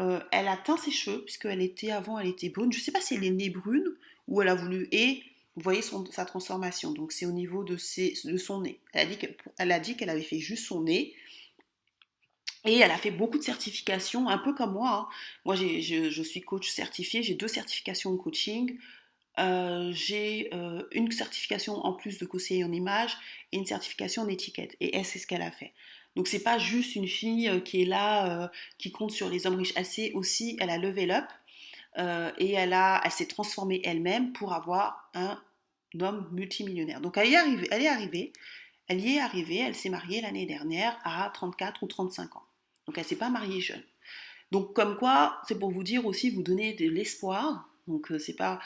Euh, 0.02 0.20
elle 0.32 0.48
a 0.48 0.58
teint 0.58 0.78
ses 0.78 0.92
cheveux, 0.92 1.24
puisqu'elle 1.24 1.62
était 1.62 1.92
avant, 1.92 2.20
elle 2.20 2.28
était 2.28 2.50
brune. 2.50 2.72
Je 2.72 2.80
ne 2.80 2.84
sais 2.84 2.92
pas 2.92 3.02
si 3.02 3.16
elle 3.16 3.24
est 3.24 3.32
née 3.32 3.50
brune 3.50 3.86
ou 4.28 4.42
elle 4.42 4.48
a 4.48 4.56
voulu. 4.56 4.88
Et 4.92 5.24
vous 5.56 5.62
voyez 5.62 5.82
sa 6.12 6.26
transformation. 6.26 6.92
Donc 6.92 7.12
c'est 7.12 7.26
au 7.26 7.32
niveau 7.32 7.64
de, 7.64 7.78
son 7.78 8.62
nez. 8.62 8.80
Elle 8.94 9.72
a 9.72 9.80
dit 9.80 9.96
qu'elle 9.96 10.10
avait 10.10 10.22
fait 10.22 10.40
juste 10.40 10.66
son 10.66 10.82
nez. 10.82 11.16
Et 12.66 12.78
elle 12.78 12.92
a 12.92 12.98
fait 12.98 13.12
beaucoup 13.12 13.38
de 13.38 13.44
certifications, 13.44 14.30
un 14.30 14.38
peu 14.38 14.54
comme 14.54 14.74
moi. 14.74 15.10
Hein. 15.10 15.16
Moi, 15.44 15.56
je, 15.56 16.24
suis 16.24 16.42
coach 16.42 16.70
certifié, 16.70 17.22
j'ai 17.22 17.36
deux 17.36 17.50
certifications 17.50 18.12
en 18.12 18.18
coaching. 18.18 18.78
Euh, 19.40 19.92
j'ai 19.92 20.50
euh, 20.54 20.84
une 20.92 21.12
certification 21.12 21.76
en 21.86 21.94
plus 21.94 22.20
de 22.20 22.26
conseiller 22.26 22.64
en 22.64 22.72
image 22.72 23.18
et 23.52 23.58
une 23.58 23.66
certification 23.66 24.22
en 24.22 24.28
étiquette. 24.30 24.78
Et 24.80 25.04
c'est 25.04 25.20
ce 25.20 25.28
qu'elle 25.28 25.42
a 25.42 25.52
fait. 25.52 25.74
Donc 26.16 26.28
c'est 26.28 26.44
pas 26.44 26.58
juste 26.58 26.96
une 26.96 27.08
fille 27.08 27.50
euh, 27.50 27.60
qui 27.60 27.82
est 27.82 27.86
là, 27.86 28.50
qui 28.78 28.92
compte 28.92 29.12
sur 29.12 29.30
les 29.30 29.46
hommes 29.46 29.56
riches. 29.56 29.74
Elle 29.76 29.86
sait 29.86 30.14
aussi, 30.14 30.56
elle 30.62 30.70
a 30.70 30.78
levé 30.78 31.12
up 31.12 31.26
et 31.98 32.54
elle 32.54 32.74
a, 32.74 33.02
elle 33.04 33.12
s'est 33.12 33.28
transformée 33.28 33.82
elle-même 33.84 34.34
pour 34.34 34.54
avoir 34.54 35.10
un 35.14 35.40
homme 36.00 36.28
multimillionnaire. 36.32 37.02
Donc 37.02 37.18
elle 37.18 37.30
y 37.30 37.34
est 37.34 37.38
arrivée, 37.38 37.68
elle 37.72 37.82
est 37.84 37.88
arrivée, 37.88 38.34
elle 38.88 39.00
y 39.00 39.16
est 39.16 39.20
arrivée, 39.20 39.60
elle 39.60 39.76
s'est 39.76 39.90
mariée 39.90 40.22
l'année 40.22 40.46
dernière 40.46 40.98
à 41.04 41.30
34 41.34 41.84
ou 41.84 41.88
35 41.88 42.36
ans. 42.36 42.44
Donc 42.88 42.98
elle 42.98 43.06
s'est 43.06 43.16
pas 43.16 43.30
mariée 43.30 43.62
jeune. 43.62 43.84
Donc 44.52 44.74
comme 44.74 44.98
quoi, 44.98 45.40
c'est 45.48 45.58
pour 45.58 45.72
vous 45.72 45.84
dire 45.84 46.06
aussi, 46.06 46.30
vous 46.30 46.44
donner 46.44 46.74
de 46.74 46.90
l'espoir 46.90 47.70
donc 47.88 48.14
c'est 48.18 48.36
pas 48.36 48.60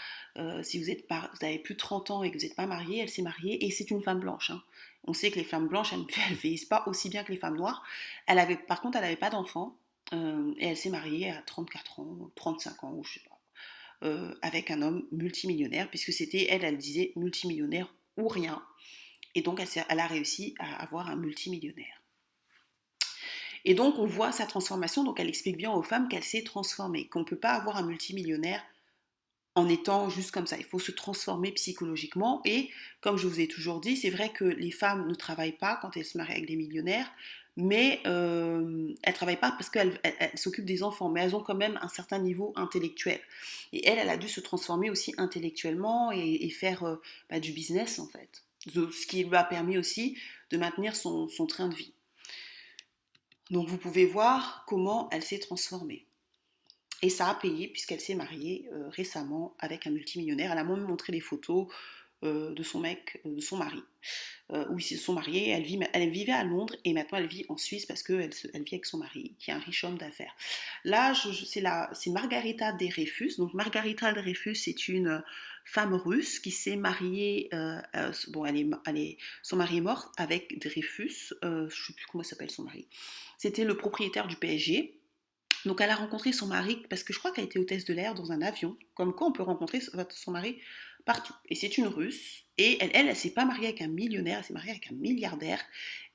si 0.62 0.80
vous 0.80 0.90
êtes 0.90 1.06
vous 1.10 1.46
avez 1.46 1.60
plus 1.60 1.74
de 1.74 1.80
30 1.80 2.12
ans 2.12 2.24
et 2.24 2.32
que 2.32 2.38
vous 2.38 2.44
n'êtes 2.44 2.56
pas 2.56 2.68
marié, 2.68 3.00
elle 3.02 3.10
s'est 3.10 3.22
mariée 3.22 3.66
et 3.66 3.72
c'est 3.72 3.90
une 3.90 4.04
femme 4.04 4.20
blanche. 4.20 4.52
Hein. 4.52 4.62
On 5.06 5.14
sait 5.14 5.32
que 5.32 5.38
les 5.38 5.46
femmes 5.46 5.68
blanches, 5.68 5.94
elles 5.94 6.00
ne 6.00 6.36
vieillissent 6.42 6.66
pas 6.66 6.84
aussi 6.86 7.10
bien 7.10 7.24
que 7.24 7.32
les 7.32 7.38
femmes 7.38 7.58
noires. 7.58 7.84
Elle 8.28 8.40
avait, 8.40 8.58
par 8.58 8.82
contre, 8.82 8.98
elle 8.98 9.04
n'avait 9.04 9.16
pas 9.16 9.30
d'enfant 9.30 9.76
et 10.12 10.66
elle 10.66 10.78
s'est 10.78 10.90
mariée 10.90 11.32
à 11.32 11.42
34 11.42 12.00
ans, 12.00 12.32
35 12.36 12.84
ans, 12.84 12.94
ou 12.94 13.04
je 13.04 13.14
sais 13.14 13.26
pas, 13.28 14.38
avec 14.42 14.72
un 14.72 14.82
homme 14.82 15.06
multimillionnaire, 15.12 15.90
puisque 15.90 16.14
c'était, 16.14 16.48
elle, 16.50 16.64
elle 16.64 16.78
disait 16.78 17.12
multimillionnaire 17.16 17.94
ou 18.16 18.28
rien. 18.28 18.64
Et 19.36 19.42
donc 19.42 19.60
elle, 19.60 19.86
elle 19.90 20.00
a 20.00 20.08
réussi 20.08 20.56
à 20.60 20.82
avoir 20.82 21.10
un 21.10 21.16
multimillionnaire. 21.16 22.02
Et 23.66 23.74
donc 23.74 24.00
on 24.00 24.06
voit 24.06 24.32
sa 24.32 24.46
transformation, 24.46 25.04
donc 25.04 25.20
elle 25.20 25.28
explique 25.28 25.58
bien 25.58 25.72
aux 25.72 25.84
femmes 25.84 26.08
qu'elle 26.08 26.24
s'est 26.24 26.44
transformée, 26.44 27.08
qu'on 27.10 27.20
ne 27.20 27.26
peut 27.26 27.36
pas 27.36 27.52
avoir 27.52 27.76
un 27.78 27.86
multimillionnaire 27.86 28.64
en 29.56 29.68
étant 29.68 30.10
juste 30.10 30.32
comme 30.32 30.46
ça. 30.46 30.56
Il 30.58 30.64
faut 30.64 30.80
se 30.80 30.92
transformer 30.92 31.52
psychologiquement. 31.52 32.42
Et 32.46 32.70
comme 33.02 33.18
je 33.18 33.28
vous 33.28 33.40
ai 33.40 33.48
toujours 33.48 33.82
dit, 33.82 33.98
c'est 33.98 34.12
vrai 34.12 34.30
que 34.30 34.46
les 34.46 34.70
femmes 34.70 35.08
ne 35.08 35.16
travaillent 35.16 35.58
pas 35.58 35.78
quand 35.82 35.98
elles 35.98 36.06
se 36.06 36.18
marient 36.18 36.34
avec 36.34 36.46
des 36.46 36.56
millionnaires 36.56 37.12
mais 37.58 38.00
euh, 38.06 38.94
elles 39.02 39.12
ne 39.12 39.16
travaillent 39.16 39.36
pas 39.36 39.52
parce 39.52 39.72
qu'elles 39.72 40.00
s'occupent 40.36 40.66
des 40.66 40.84
enfants, 40.84 41.10
mais 41.10 41.22
elles 41.22 41.36
ont 41.36 41.42
quand 41.42 41.56
même 41.56 41.78
un 41.82 41.90
certain 41.90 42.20
niveau 42.20 42.54
intellectuel. 42.56 43.20
Et 43.74 43.86
elle, 43.88 43.98
elle 43.98 44.10
a 44.10 44.18
dû 44.18 44.30
se 44.30 44.40
transformer 44.40 44.92
aussi 44.92 45.16
intellectuellement 45.18 46.12
et, 46.12 46.50
faire 46.52 46.84
euh, 46.84 46.96
bah, 47.30 47.40
du 47.40 47.52
business 47.52 48.00
en 48.00 48.08
fait, 48.08 48.44
ce 48.72 49.08
qui 49.08 49.24
lui 49.24 49.36
a 49.36 49.44
permis 49.44 49.78
aussi 49.78 50.18
de 50.52 50.58
maintenir 50.58 50.96
son, 50.96 51.28
son 51.28 51.48
train 51.48 51.68
de 51.68 51.76
vie. 51.76 51.94
Donc 53.50 53.68
vous 53.68 53.78
pouvez 53.78 54.06
voir 54.06 54.64
comment 54.68 55.10
elle 55.12 55.24
s'est 55.24 55.40
transformée. 55.40 56.06
Et 57.02 57.10
ça 57.10 57.30
a 57.30 57.36
payé 57.36 57.68
puisqu'elle 57.68 58.00
s'est 58.00 58.16
mariée 58.16 58.70
euh, 58.72 58.88
récemment 58.90 59.56
avec 59.60 59.88
un 59.88 59.92
multimillionnaire. 59.92 60.52
Elle 60.52 60.58
a 60.60 60.64
même 60.64 60.82
montré 60.82 61.12
les 61.12 61.20
photos 61.20 61.68
euh, 62.24 62.52
de 62.52 62.64
son 62.64 62.80
mec, 62.80 63.22
euh, 63.28 63.36
de 63.36 63.42
son 63.42 63.58
mari, 63.58 63.84
où 64.70 64.80
ils 64.80 64.84
se 64.84 64.98
sont 64.98 65.14
mariés. 65.14 65.50
Elle, 65.50 65.64
vit, 65.64 65.80
elle, 65.94 66.10
vivait 66.10 66.32
à 66.32 66.44
Londres 66.44 66.76
et 66.84 66.94
maintenant 66.94 67.20
elle 67.20 67.28
vit 67.28 67.46
en 67.48 67.58
Suisse 67.58 67.86
parce 67.86 68.02
qu'elle 68.02 68.32
elle 68.54 68.64
vit 68.64 68.74
avec 68.74 68.86
son 68.88 68.98
mari, 68.98 69.36
qui 69.38 69.52
est 69.52 69.54
un 69.54 69.60
riche 69.60 69.84
homme 69.84 70.00
d'affaires. 70.00 70.34
Là, 70.84 71.14
c'est 71.14 72.10
Margarita 72.10 72.72
Dreyfus. 72.72 73.36
Donc 73.38 73.54
Margarita 73.54 74.14
Dreyfus, 74.14 74.56
c'est 74.56 74.88
une 74.88 75.24
femme 75.66 75.94
russe 75.94 76.40
qui 76.40 76.50
s'est 76.50 76.78
mariée. 76.78 77.50
bon, 78.30 78.46
elle 78.46 78.58
est, 78.98 79.18
son 79.44 79.58
mari 79.58 79.78
est 79.78 79.82
mort 79.82 80.12
avec 80.18 80.60
Dreyfus. 80.60 81.34
je 81.44 81.48
ne 81.48 81.70
sais 81.70 81.94
plus 81.94 82.06
comment 82.10 82.24
s'appelle 82.24 82.50
son 82.50 82.64
mari. 82.64 82.88
C'était 83.38 83.64
le 83.64 83.78
propriétaire 83.78 84.28
du 84.28 84.38
PSG. 84.38 84.98
Donc 85.66 85.82
elle 85.82 85.90
a 85.90 85.96
rencontré 85.96 86.32
son 86.32 86.48
mari, 86.48 86.84
parce 86.90 87.04
que 87.04 87.14
je 87.14 87.20
crois 87.20 87.32
qu'elle 87.32 87.46
était 87.46 87.60
hôtesse 87.60 87.86
de 87.86 87.94
l'air 87.94 88.16
dans 88.16 88.32
un 88.32 88.42
avion, 88.42 88.78
comme 88.96 89.14
quoi 89.14 89.28
on 89.28 89.32
peut 89.32 89.44
rencontrer 89.44 89.82
son 89.82 90.32
mari 90.32 90.58
Et 91.50 91.56
c'est 91.56 91.78
une 91.78 91.88
russe, 91.88 92.44
et 92.58 92.78
elle, 92.82 92.92
elle, 92.94 93.08
elle, 93.08 93.16
s'est 93.16 93.32
pas 93.34 93.46
mariée 93.46 93.68
avec 93.68 93.82
un 93.82 93.88
millionnaire, 93.88 94.40
elle 94.40 94.44
s'est 94.44 94.54
mariée 94.54 94.72
avec 94.72 94.92
un 94.92 94.96
milliardaire. 94.96 95.64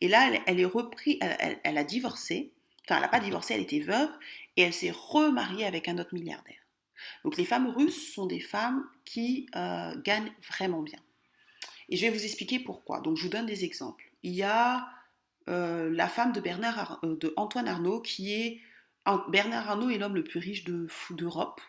Et 0.01 0.09
là, 0.09 0.31
elle, 0.47 0.61
est 0.61 0.65
repris, 0.65 1.19
elle, 1.21 1.79
a 1.79 1.85
divorcé, 1.85 2.53
enfin 2.85 2.97
elle 2.97 3.03
n'a 3.03 3.09
pas 3.09 3.21
divorcé, 3.21 3.55
elle 3.55 3.61
était 3.61 3.81
veuve, 3.81 4.11
et 4.57 4.63
elle 4.63 4.75
s'est 4.75 4.91
remariée 4.91 5.65
avec 5.65 5.89
un 5.89 5.99
autre 5.99 6.15
milliardaire. 6.15 6.57
Donc 7.25 7.37
les 7.37 7.45
femmes 7.45 7.69
russes 7.69 8.13
sont 8.13 8.27
des 8.27 8.41
femmes 8.41 8.85
qui 9.05 9.47
euh, 9.57 9.95
gagnent 10.03 10.33
vraiment 10.49 10.83
bien. 10.83 10.99
Et 11.89 11.97
je 11.97 12.07
vais 12.07 12.13
vous 12.13 12.25
expliquer 12.25 12.59
pourquoi. 12.59 13.01
Donc 13.01 13.17
je 13.17 13.25
vous 13.25 13.29
donne 13.29 13.47
des 13.47 13.65
exemples. 13.65 14.05
Il 14.23 14.33
y 14.33 14.43
a 14.43 14.89
euh, 15.49 15.91
la 15.93 16.09
femme 16.09 16.33
de, 16.33 16.41
Bernard, 16.41 17.01
euh, 17.05 17.17
de 17.17 17.33
Antoine 17.37 17.69
Arnaud 17.69 18.01
qui 18.01 18.33
est 18.33 18.61
Bernard 19.29 19.69
Arnault 19.69 19.91
est 19.91 19.99
l'homme 19.99 20.15
le 20.15 20.23
plus 20.23 20.39
riche 20.39 20.63
d'Europe 21.11 21.61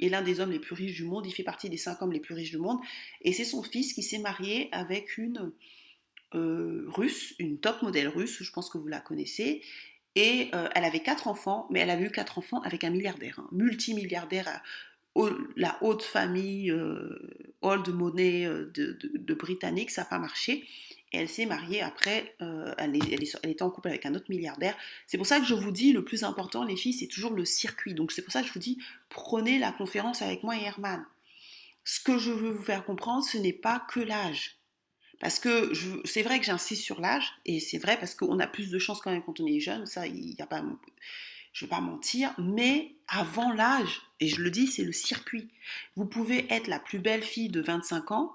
et 0.00 0.08
l'un 0.08 0.22
des 0.22 0.40
hommes 0.40 0.50
les 0.50 0.58
plus 0.58 0.74
riches 0.74 0.94
du 0.94 1.04
monde. 1.04 1.26
Il 1.26 1.32
fait 1.32 1.42
partie 1.42 1.68
des 1.68 1.76
cinq 1.76 2.00
hommes 2.02 2.12
les 2.12 2.20
plus 2.20 2.34
riches 2.34 2.50
du 2.50 2.58
monde. 2.58 2.78
Et 3.22 3.32
c'est 3.32 3.44
son 3.44 3.62
fils 3.62 3.92
qui 3.92 4.02
s'est 4.02 4.18
marié 4.18 4.68
avec 4.72 5.18
une 5.18 5.52
euh, 6.34 6.84
russe, 6.88 7.34
une 7.38 7.58
top 7.58 7.82
modèle 7.82 8.08
russe, 8.08 8.42
je 8.42 8.52
pense 8.52 8.70
que 8.70 8.78
vous 8.78 8.88
la 8.88 9.00
connaissez. 9.00 9.62
Et 10.14 10.50
euh, 10.54 10.68
elle 10.74 10.84
avait 10.84 11.00
quatre 11.00 11.28
enfants, 11.28 11.66
mais 11.70 11.80
elle 11.80 11.90
avait 11.90 12.04
eu 12.04 12.10
quatre 12.10 12.38
enfants 12.38 12.60
avec 12.62 12.84
un 12.84 12.90
milliardaire, 12.90 13.38
un 13.38 13.48
multimilliardaire, 13.52 14.62
la 15.56 15.78
haute 15.82 16.02
famille, 16.02 16.70
euh, 16.70 17.18
old 17.60 17.88
money 17.88 18.46
de, 18.46 18.98
de 19.02 19.34
Britannique, 19.34 19.90
ça 19.90 20.02
n'a 20.02 20.08
pas 20.08 20.18
marché 20.18 20.66
et 21.12 21.18
elle 21.18 21.28
s'est 21.28 21.46
mariée 21.46 21.82
après, 21.82 22.34
euh, 22.40 22.74
elle, 22.78 22.96
était 22.96 23.62
en 23.62 23.70
couple 23.70 23.88
avec 23.88 24.06
un 24.06 24.14
autre 24.14 24.26
milliardaire. 24.28 24.74
C'est 25.06 25.18
pour 25.18 25.26
ça 25.26 25.40
que 25.40 25.46
je 25.46 25.54
vous 25.54 25.70
dis, 25.70 25.92
le 25.92 26.04
plus 26.04 26.24
important, 26.24 26.64
les 26.64 26.76
filles, 26.76 26.94
c'est 26.94 27.06
toujours 27.06 27.32
le 27.32 27.44
circuit. 27.44 27.94
Donc 27.94 28.12
c'est 28.12 28.22
pour 28.22 28.32
ça 28.32 28.40
que 28.40 28.48
je 28.48 28.52
vous 28.52 28.60
dis, 28.60 28.78
prenez 29.10 29.58
la 29.58 29.72
conférence 29.72 30.22
avec 30.22 30.42
moi 30.42 30.56
et 30.56 30.62
Herman. 30.62 31.04
Ce 31.84 32.00
que 32.00 32.18
je 32.18 32.30
veux 32.30 32.50
vous 32.50 32.62
faire 32.62 32.84
comprendre, 32.84 33.24
ce 33.24 33.36
n'est 33.36 33.52
pas 33.52 33.84
que 33.90 34.00
l'âge. 34.00 34.56
Parce 35.20 35.38
que 35.38 35.72
c'est 36.04 36.22
vrai 36.22 36.40
que 36.40 36.46
j'insiste 36.46 36.82
sur 36.82 37.00
l'âge, 37.00 37.32
et 37.44 37.60
c'est 37.60 37.78
vrai 37.78 37.96
parce 37.96 38.14
qu'on 38.14 38.40
a 38.40 38.46
plus 38.46 38.70
de 38.70 38.78
chances 38.78 39.00
quand 39.00 39.12
même 39.12 39.22
quand 39.22 39.38
on 39.38 39.46
est 39.46 39.60
jeune, 39.60 39.86
ça, 39.86 40.06
il 40.06 40.34
a 40.40 40.46
pas, 40.46 40.64
je 41.52 41.64
ne 41.64 41.68
vais 41.68 41.70
pas 41.70 41.80
mentir, 41.80 42.34
mais 42.38 42.96
avant 43.06 43.52
l'âge, 43.52 44.02
et 44.18 44.26
je 44.26 44.40
le 44.40 44.50
dis, 44.50 44.66
c'est 44.66 44.82
le 44.82 44.92
circuit. 44.92 45.48
Vous 45.94 46.06
pouvez 46.06 46.52
être 46.52 46.66
la 46.66 46.80
plus 46.80 46.98
belle 46.98 47.22
fille 47.22 47.50
de 47.50 47.60
25 47.60 48.10
ans, 48.10 48.32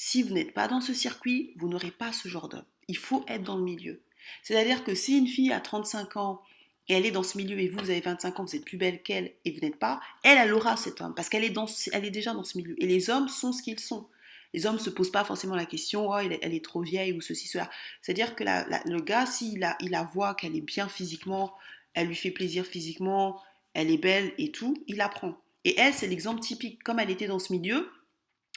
si 0.00 0.22
vous 0.22 0.32
n'êtes 0.32 0.54
pas 0.54 0.68
dans 0.68 0.80
ce 0.80 0.94
circuit, 0.94 1.52
vous 1.56 1.68
n'aurez 1.68 1.90
pas 1.90 2.12
ce 2.12 2.28
genre 2.28 2.48
d'homme. 2.48 2.64
Il 2.86 2.96
faut 2.96 3.24
être 3.26 3.42
dans 3.42 3.56
le 3.56 3.64
milieu. 3.64 4.00
C'est-à-dire 4.44 4.84
que 4.84 4.94
si 4.94 5.18
une 5.18 5.26
fille 5.26 5.52
a 5.52 5.60
35 5.60 6.16
ans 6.16 6.40
et 6.86 6.94
elle 6.94 7.04
est 7.04 7.10
dans 7.10 7.24
ce 7.24 7.36
milieu 7.36 7.58
et 7.58 7.66
vous, 7.66 7.80
vous 7.80 7.90
avez 7.90 8.00
25 8.00 8.38
ans, 8.38 8.44
vous 8.44 8.54
êtes 8.54 8.64
plus 8.64 8.76
belle 8.78 9.02
qu'elle 9.02 9.34
et 9.44 9.50
vous 9.50 9.58
n'êtes 9.58 9.80
pas, 9.80 10.00
elle, 10.22 10.38
elle 10.38 10.54
aura 10.54 10.76
cet 10.76 11.00
homme 11.00 11.16
parce 11.16 11.28
qu'elle 11.28 11.42
est, 11.42 11.52
est 11.92 12.10
déjà 12.10 12.32
dans 12.32 12.44
ce 12.44 12.56
milieu. 12.56 12.80
Et 12.80 12.86
les 12.86 13.10
hommes 13.10 13.28
sont 13.28 13.52
ce 13.52 13.60
qu'ils 13.60 13.80
sont. 13.80 14.08
Les 14.54 14.66
hommes 14.66 14.76
ne 14.76 14.80
se 14.80 14.88
posent 14.88 15.10
pas 15.10 15.24
forcément 15.24 15.56
la 15.56 15.66
question, 15.66 16.08
oh, 16.08 16.16
elle, 16.16 16.32
est, 16.32 16.64
trop 16.64 16.80
vieille 16.80 17.12
ou 17.12 17.20
ceci, 17.20 17.48
cela. 17.48 17.68
C'est-à-dire 18.00 18.36
que 18.36 18.44
le 18.44 19.00
gars, 19.00 19.26
s'il 19.26 19.64
a, 19.64 19.76
il 19.80 19.90
la 19.90 20.04
voit 20.04 20.34
qu'elle 20.34 20.54
est 20.54 20.60
bien 20.60 20.88
physiquement, 20.88 21.54
elle 21.94 22.06
lui 22.06 22.14
fait 22.14 22.30
plaisir 22.30 22.64
physiquement, 22.64 23.42
elle 23.74 23.90
est 23.90 23.98
belle 23.98 24.32
et 24.38 24.52
tout, 24.52 24.76
il 24.86 24.96
la 24.98 25.08
prend. 25.08 25.36
Et 25.64 25.76
elle, 25.76 25.92
c'est 25.92 26.06
l'exemple 26.06 26.40
typique. 26.40 26.84
Comme 26.84 27.00
elle 27.00 27.10
était 27.10 27.26
dans 27.26 27.40
ce 27.40 27.52
milieu, 27.52 27.90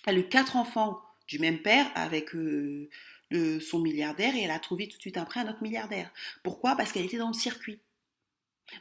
elle 0.06 0.18
a 0.18 0.20
eu 0.20 0.30
quatre 0.30 0.56
enfants 0.56 1.02
du 1.32 1.40
même 1.40 1.62
père 1.62 1.90
avec 1.96 2.32
son 3.62 3.80
milliardaire 3.80 4.36
et 4.36 4.42
elle 4.42 4.52
a 4.52 4.60
trouvé 4.60 4.90
tout 4.90 4.98
de 4.98 5.02
suite 5.02 5.16
après 5.16 5.40
un 5.40 5.50
autre 5.50 5.64
milliardaire. 5.64 6.12
Pourquoi? 6.44 6.76
Parce 6.76 6.92
qu'elle 6.92 7.06
était 7.06 7.18
dans 7.18 7.30
le 7.30 7.34
circuit. 7.34 7.80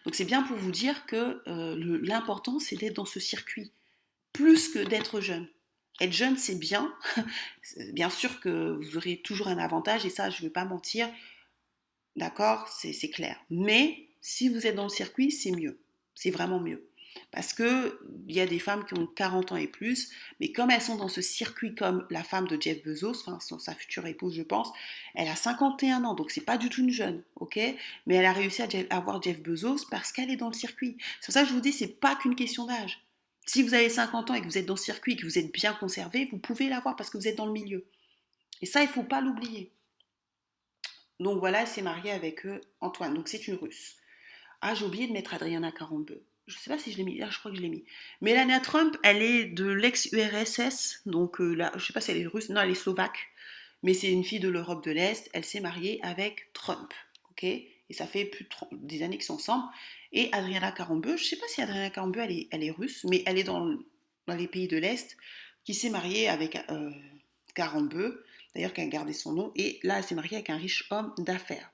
Donc 0.04 0.16
c'est 0.16 0.24
bien 0.24 0.42
pour 0.42 0.56
vous 0.56 0.72
dire 0.72 1.06
que 1.06 1.42
euh, 1.46 2.00
l'important 2.02 2.58
c'est 2.58 2.74
d'être 2.74 2.96
dans 2.96 3.04
ce 3.04 3.20
circuit, 3.20 3.70
plus 4.32 4.68
que 4.68 4.80
d'être 4.80 5.20
jeune. 5.20 5.46
Être 6.00 6.12
jeune 6.12 6.36
c'est 6.36 6.58
bien, 6.58 6.92
bien 7.92 8.10
sûr 8.10 8.40
que 8.40 8.80
vous 8.82 8.96
aurez 8.96 9.18
toujours 9.18 9.46
un 9.46 9.58
avantage 9.58 10.04
et 10.04 10.10
ça 10.10 10.28
je 10.28 10.38
ne 10.38 10.48
vais 10.48 10.52
pas 10.52 10.64
mentir, 10.64 11.08
d'accord, 12.16 12.66
c'est 12.68 13.10
clair. 13.10 13.40
Mais 13.48 14.08
si 14.20 14.48
vous 14.48 14.66
êtes 14.66 14.74
dans 14.74 14.84
le 14.84 14.88
circuit 14.88 15.30
c'est 15.30 15.52
mieux, 15.52 15.78
c'est 16.16 16.30
vraiment 16.30 16.58
mieux. 16.58 16.89
Parce 17.30 17.52
qu'il 17.52 17.92
y 18.28 18.40
a 18.40 18.46
des 18.46 18.58
femmes 18.58 18.84
qui 18.84 18.94
ont 18.94 19.06
40 19.06 19.52
ans 19.52 19.56
et 19.56 19.66
plus, 19.66 20.10
mais 20.40 20.52
comme 20.52 20.70
elles 20.70 20.82
sont 20.82 20.96
dans 20.96 21.08
ce 21.08 21.20
circuit 21.20 21.74
comme 21.74 22.06
la 22.10 22.24
femme 22.24 22.48
de 22.48 22.60
Jeff 22.60 22.82
Bezos, 22.82 23.22
enfin 23.26 23.38
sa 23.58 23.74
future 23.74 24.06
épouse 24.06 24.34
je 24.34 24.42
pense, 24.42 24.72
elle 25.14 25.28
a 25.28 25.36
51 25.36 26.04
ans, 26.04 26.14
donc 26.14 26.30
c'est 26.30 26.40
pas 26.40 26.58
du 26.58 26.68
tout 26.68 26.80
une 26.80 26.90
jeune, 26.90 27.22
ok? 27.36 27.58
Mais 28.06 28.16
elle 28.16 28.24
a 28.24 28.32
réussi 28.32 28.62
à 28.62 28.68
avoir 28.90 29.22
Jeff 29.22 29.40
Bezos 29.42 29.86
parce 29.90 30.12
qu'elle 30.12 30.30
est 30.30 30.36
dans 30.36 30.48
le 30.48 30.54
circuit. 30.54 30.96
C'est 31.20 31.26
pour 31.26 31.34
ça 31.34 31.42
que 31.42 31.48
je 31.48 31.54
vous 31.54 31.60
dis, 31.60 31.72
c'est 31.72 32.00
pas 32.00 32.16
qu'une 32.16 32.34
question 32.34 32.66
d'âge. 32.66 33.00
Si 33.46 33.62
vous 33.62 33.74
avez 33.74 33.88
50 33.88 34.30
ans 34.30 34.34
et 34.34 34.40
que 34.40 34.46
vous 34.46 34.58
êtes 34.58 34.66
dans 34.66 34.74
le 34.74 34.78
circuit, 34.78 35.16
que 35.16 35.24
vous 35.24 35.38
êtes 35.38 35.52
bien 35.52 35.72
conservé, 35.72 36.28
vous 36.30 36.38
pouvez 36.38 36.68
l'avoir 36.68 36.96
parce 36.96 37.10
que 37.10 37.18
vous 37.18 37.26
êtes 37.26 37.36
dans 37.36 37.46
le 37.46 37.52
milieu. 37.52 37.86
Et 38.62 38.66
ça, 38.66 38.82
il 38.82 38.88
faut 38.88 39.02
pas 39.02 39.20
l'oublier. 39.20 39.72
Donc 41.18 41.38
voilà, 41.38 41.62
elle 41.62 41.66
s'est 41.66 41.82
mariée 41.82 42.12
avec 42.12 42.46
euh, 42.46 42.60
Antoine, 42.80 43.14
donc 43.14 43.28
c'est 43.28 43.46
une 43.46 43.56
russe. 43.56 43.96
Ah, 44.62 44.74
j'ai 44.74 44.84
oublié 44.84 45.06
de 45.06 45.12
mettre 45.12 45.34
Adriana 45.34 45.72
42 45.72 46.24
je 46.50 46.58
sais 46.58 46.70
pas 46.70 46.78
si 46.78 46.92
je 46.92 46.98
l'ai 46.98 47.04
mis, 47.04 47.18
là 47.18 47.28
je 47.30 47.38
crois 47.38 47.50
que 47.50 47.56
je 47.56 47.62
l'ai 47.62 47.68
mis. 47.68 47.84
Melania 48.20 48.60
Trump, 48.60 48.96
elle 49.02 49.22
est 49.22 49.44
de 49.44 49.66
l'ex-URSS, 49.66 51.02
donc 51.06 51.40
euh, 51.40 51.54
là, 51.54 51.72
je 51.76 51.84
sais 51.84 51.92
pas 51.92 52.00
si 52.00 52.10
elle 52.10 52.18
est 52.18 52.26
russe, 52.26 52.48
non, 52.48 52.60
elle 52.60 52.70
est 52.70 52.74
slovaque, 52.74 53.28
mais 53.82 53.94
c'est 53.94 54.10
une 54.10 54.24
fille 54.24 54.40
de 54.40 54.48
l'Europe 54.48 54.84
de 54.84 54.90
l'Est. 54.90 55.30
Elle 55.32 55.44
s'est 55.44 55.60
mariée 55.60 56.00
avec 56.02 56.52
Trump, 56.52 56.92
ok? 57.30 57.44
Et 57.44 57.92
ça 57.92 58.06
fait 58.06 58.24
plus 58.24 58.44
de 58.44 58.50
des 58.72 59.02
années 59.02 59.16
qu'ils 59.16 59.24
sont 59.24 59.34
ensemble. 59.34 59.64
Et 60.12 60.28
Adriana 60.32 60.72
Karambeu, 60.72 61.16
je 61.16 61.24
sais 61.24 61.36
pas 61.36 61.46
si 61.48 61.62
Adriana 61.62 61.90
Karambeu, 61.90 62.20
elle 62.20 62.32
est, 62.32 62.48
elle 62.50 62.64
est 62.64 62.70
russe, 62.70 63.04
mais 63.08 63.22
elle 63.26 63.38
est 63.38 63.44
dans, 63.44 63.76
dans 64.26 64.34
les 64.34 64.48
pays 64.48 64.68
de 64.68 64.76
l'Est, 64.76 65.16
qui 65.64 65.74
s'est 65.74 65.90
mariée 65.90 66.28
avec 66.28 66.56
euh, 66.70 66.90
d'ailleurs 68.54 68.72
qui 68.72 68.80
a 68.80 68.86
gardé 68.86 69.12
son 69.12 69.32
nom, 69.32 69.52
et 69.54 69.80
là, 69.82 69.98
elle 69.98 70.04
s'est 70.04 70.14
mariée 70.14 70.36
avec 70.36 70.50
un 70.50 70.56
riche 70.56 70.86
homme 70.90 71.12
d'affaires. 71.18 71.72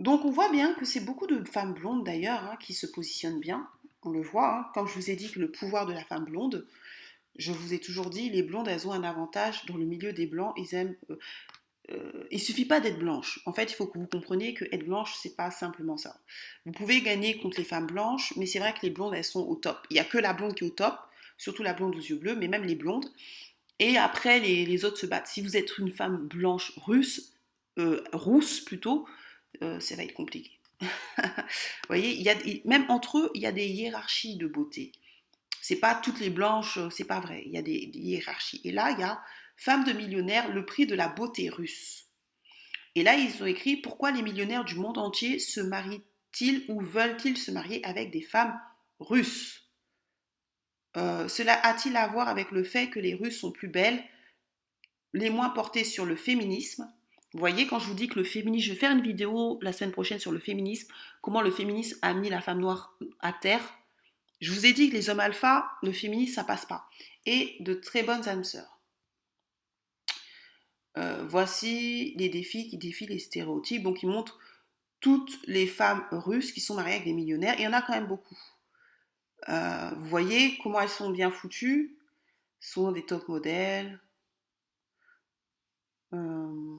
Donc 0.00 0.24
on 0.24 0.30
voit 0.30 0.50
bien 0.50 0.74
que 0.74 0.84
c'est 0.84 1.00
beaucoup 1.00 1.26
de 1.26 1.44
femmes 1.44 1.74
blondes 1.74 2.04
d'ailleurs 2.04 2.42
hein, 2.44 2.56
qui 2.58 2.74
se 2.74 2.86
positionnent 2.86 3.38
bien. 3.38 3.68
On 4.02 4.10
le 4.10 4.22
voit, 4.22 4.58
hein. 4.58 4.66
comme 4.74 4.88
je 4.88 4.94
vous 4.94 5.10
ai 5.10 5.14
dit 5.14 5.30
que 5.30 5.38
le 5.38 5.50
pouvoir 5.50 5.86
de 5.86 5.92
la 5.92 6.02
femme 6.04 6.24
blonde, 6.24 6.66
je 7.36 7.52
vous 7.52 7.74
ai 7.74 7.78
toujours 7.78 8.10
dit, 8.10 8.30
les 8.30 8.42
blondes, 8.42 8.66
elles 8.66 8.88
ont 8.88 8.92
un 8.92 9.04
avantage 9.04 9.66
dans 9.66 9.76
le 9.76 9.84
milieu 9.84 10.12
des 10.12 10.26
blancs. 10.26 10.54
Ils 10.56 10.74
aiment. 10.74 10.96
Euh, 11.10 11.18
euh, 11.90 12.24
il 12.30 12.38
suffit 12.38 12.66
pas 12.66 12.80
d'être 12.80 12.98
blanche. 12.98 13.40
En 13.46 13.52
fait, 13.52 13.72
il 13.72 13.74
faut 13.74 13.86
que 13.86 13.98
vous 13.98 14.06
compreniez 14.06 14.54
que 14.54 14.64
être 14.72 14.84
blanche, 14.84 15.16
c'est 15.20 15.34
pas 15.34 15.50
simplement 15.50 15.96
ça. 15.96 16.20
Vous 16.64 16.72
pouvez 16.72 17.00
gagner 17.00 17.38
contre 17.38 17.58
les 17.58 17.64
femmes 17.64 17.86
blanches, 17.86 18.32
mais 18.36 18.46
c'est 18.46 18.60
vrai 18.60 18.72
que 18.72 18.80
les 18.82 18.90
blondes, 18.90 19.14
elles 19.14 19.24
sont 19.24 19.46
au 19.46 19.56
top. 19.56 19.78
Il 19.90 19.96
y 19.96 20.00
a 20.00 20.04
que 20.04 20.18
la 20.18 20.32
blonde 20.32 20.54
qui 20.54 20.64
est 20.64 20.66
au 20.66 20.70
top, 20.70 20.94
surtout 21.36 21.62
la 21.62 21.72
blonde 21.72 21.96
aux 21.96 22.00
yeux 22.00 22.16
bleus, 22.16 22.36
mais 22.36 22.48
même 22.48 22.64
les 22.64 22.76
blondes. 22.76 23.06
Et 23.80 23.96
après, 23.96 24.38
les, 24.38 24.84
autres 24.84 24.98
se 24.98 25.06
battent. 25.06 25.26
Si 25.26 25.40
vous 25.40 25.56
êtes 25.56 25.78
une 25.78 25.90
femme 25.90 26.28
blanche 26.28 26.72
russe, 26.76 27.32
euh, 27.78 28.04
rousse 28.12 28.60
plutôt, 28.60 29.06
euh, 29.62 29.80
ça 29.80 29.96
va 29.96 30.04
être 30.04 30.14
compliqué. 30.14 30.58
Vous 30.80 31.88
voyez, 31.88 32.14
y 32.14 32.28
a, 32.28 32.36
même 32.64 32.86
entre 32.88 33.18
eux, 33.18 33.30
il 33.34 33.42
y 33.42 33.46
a 33.46 33.52
des 33.52 33.66
hiérarchies 33.66 34.36
de 34.36 34.46
beauté. 34.46 34.92
C'est 35.60 35.76
pas 35.76 35.94
toutes 35.94 36.20
les 36.20 36.30
blanches, 36.30 36.78
euh, 36.78 36.90
c'est 36.90 37.04
pas 37.04 37.20
vrai. 37.20 37.42
Il 37.46 37.52
y 37.52 37.58
a 37.58 37.62
des, 37.62 37.90
hiérarchies. 37.94 38.60
Et 38.64 38.72
là, 38.72 38.90
il 38.92 39.00
y 39.00 39.02
a 39.02 39.22
femme 39.56 39.84
de 39.84 39.92
millionnaire, 39.92 40.52
le 40.52 40.64
prix 40.64 40.86
de 40.86 40.94
la 40.94 41.08
beauté 41.08 41.50
russe. 41.50 42.06
Et 42.94 43.02
là, 43.02 43.14
ils 43.14 43.42
ont 43.42 43.46
écrit 43.46 43.76
pourquoi 43.76 44.10
les 44.10 44.22
millionnaires 44.22 44.64
du 44.64 44.74
monde 44.76 44.98
entier 44.98 45.38
se 45.38 45.60
marient-ils 45.60 46.64
ou 46.68 46.80
veulent-ils 46.80 47.36
se 47.36 47.50
marier 47.50 47.84
avec 47.84 48.10
des 48.10 48.22
femmes 48.22 48.58
russes? 48.98 49.70
Euh, 50.96 51.28
Cela 51.28 51.54
a-t-il 51.64 51.96
à 51.96 52.08
voir 52.08 52.28
avec 52.28 52.50
le 52.50 52.64
fait 52.64 52.90
que 52.90 52.98
les 52.98 53.14
Russes 53.14 53.38
sont 53.38 53.52
plus 53.52 53.68
belles, 53.68 54.02
les 55.12 55.30
moins 55.30 55.50
portées 55.50 55.84
sur 55.84 56.04
le 56.04 56.16
féminisme? 56.16 56.90
Vous 57.32 57.38
voyez, 57.38 57.66
quand 57.66 57.78
je 57.78 57.86
vous 57.86 57.94
dis 57.94 58.08
que 58.08 58.18
le 58.18 58.24
féminisme, 58.24 58.66
je 58.66 58.72
vais 58.72 58.78
faire 58.78 58.90
une 58.90 59.02
vidéo 59.02 59.58
la 59.62 59.72
semaine 59.72 59.92
prochaine 59.92 60.18
sur 60.18 60.32
le 60.32 60.40
féminisme, 60.40 60.92
comment 61.22 61.42
le 61.42 61.50
féminisme 61.50 61.98
a 62.02 62.12
mis 62.12 62.28
la 62.28 62.40
femme 62.40 62.60
noire 62.60 62.98
à 63.20 63.32
terre. 63.32 63.62
Je 64.40 64.52
vous 64.52 64.66
ai 64.66 64.72
dit 64.72 64.90
que 64.90 64.94
les 64.94 65.10
hommes 65.10 65.20
alpha, 65.20 65.70
le 65.82 65.92
féminisme, 65.92 66.34
ça 66.34 66.44
passe 66.44 66.66
pas. 66.66 66.88
Et 67.26 67.56
de 67.60 67.74
très 67.74 68.02
bonnes 68.02 68.26
âmes 68.28 68.42
sœurs. 68.42 68.80
Euh, 70.98 71.24
voici 71.28 72.14
les 72.16 72.28
défis 72.28 72.68
qui 72.68 72.78
défient 72.78 73.06
les 73.06 73.18
stéréotypes. 73.18 73.82
Donc, 73.82 74.02
ils 74.02 74.08
montrent 74.08 74.38
toutes 75.00 75.38
les 75.46 75.66
femmes 75.66 76.04
russes 76.10 76.52
qui 76.52 76.60
sont 76.60 76.74
mariées 76.74 76.94
avec 76.94 77.04
des 77.04 77.12
millionnaires. 77.12 77.54
Il 77.58 77.62
y 77.62 77.68
en 77.68 77.72
a 77.72 77.82
quand 77.82 77.92
même 77.92 78.06
beaucoup. 78.06 78.38
Euh, 79.48 79.90
vous 79.96 80.06
voyez 80.06 80.58
comment 80.62 80.80
elles 80.80 80.88
sont 80.88 81.10
bien 81.10 81.30
foutues. 81.30 81.96
Sont 82.58 82.92
des 82.92 83.06
top 83.06 83.28
modèles. 83.28 84.00
Euh. 86.12 86.78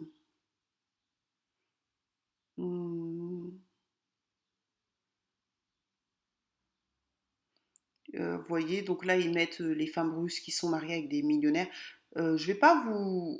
Euh, 8.16 8.38
vous 8.38 8.46
voyez, 8.48 8.82
donc 8.82 9.06
là, 9.06 9.18
ils 9.18 9.32
mettent 9.34 9.60
les 9.60 9.88
femmes 9.88 10.14
russes 10.18 10.40
qui 10.40 10.52
sont 10.52 10.70
mariées 10.70 10.96
avec 10.96 11.10
des 11.10 11.24
millionnaires. 11.24 11.68
je 12.16 12.46
vais 12.46 12.56
pas 12.56 12.84
vous... 12.86 13.40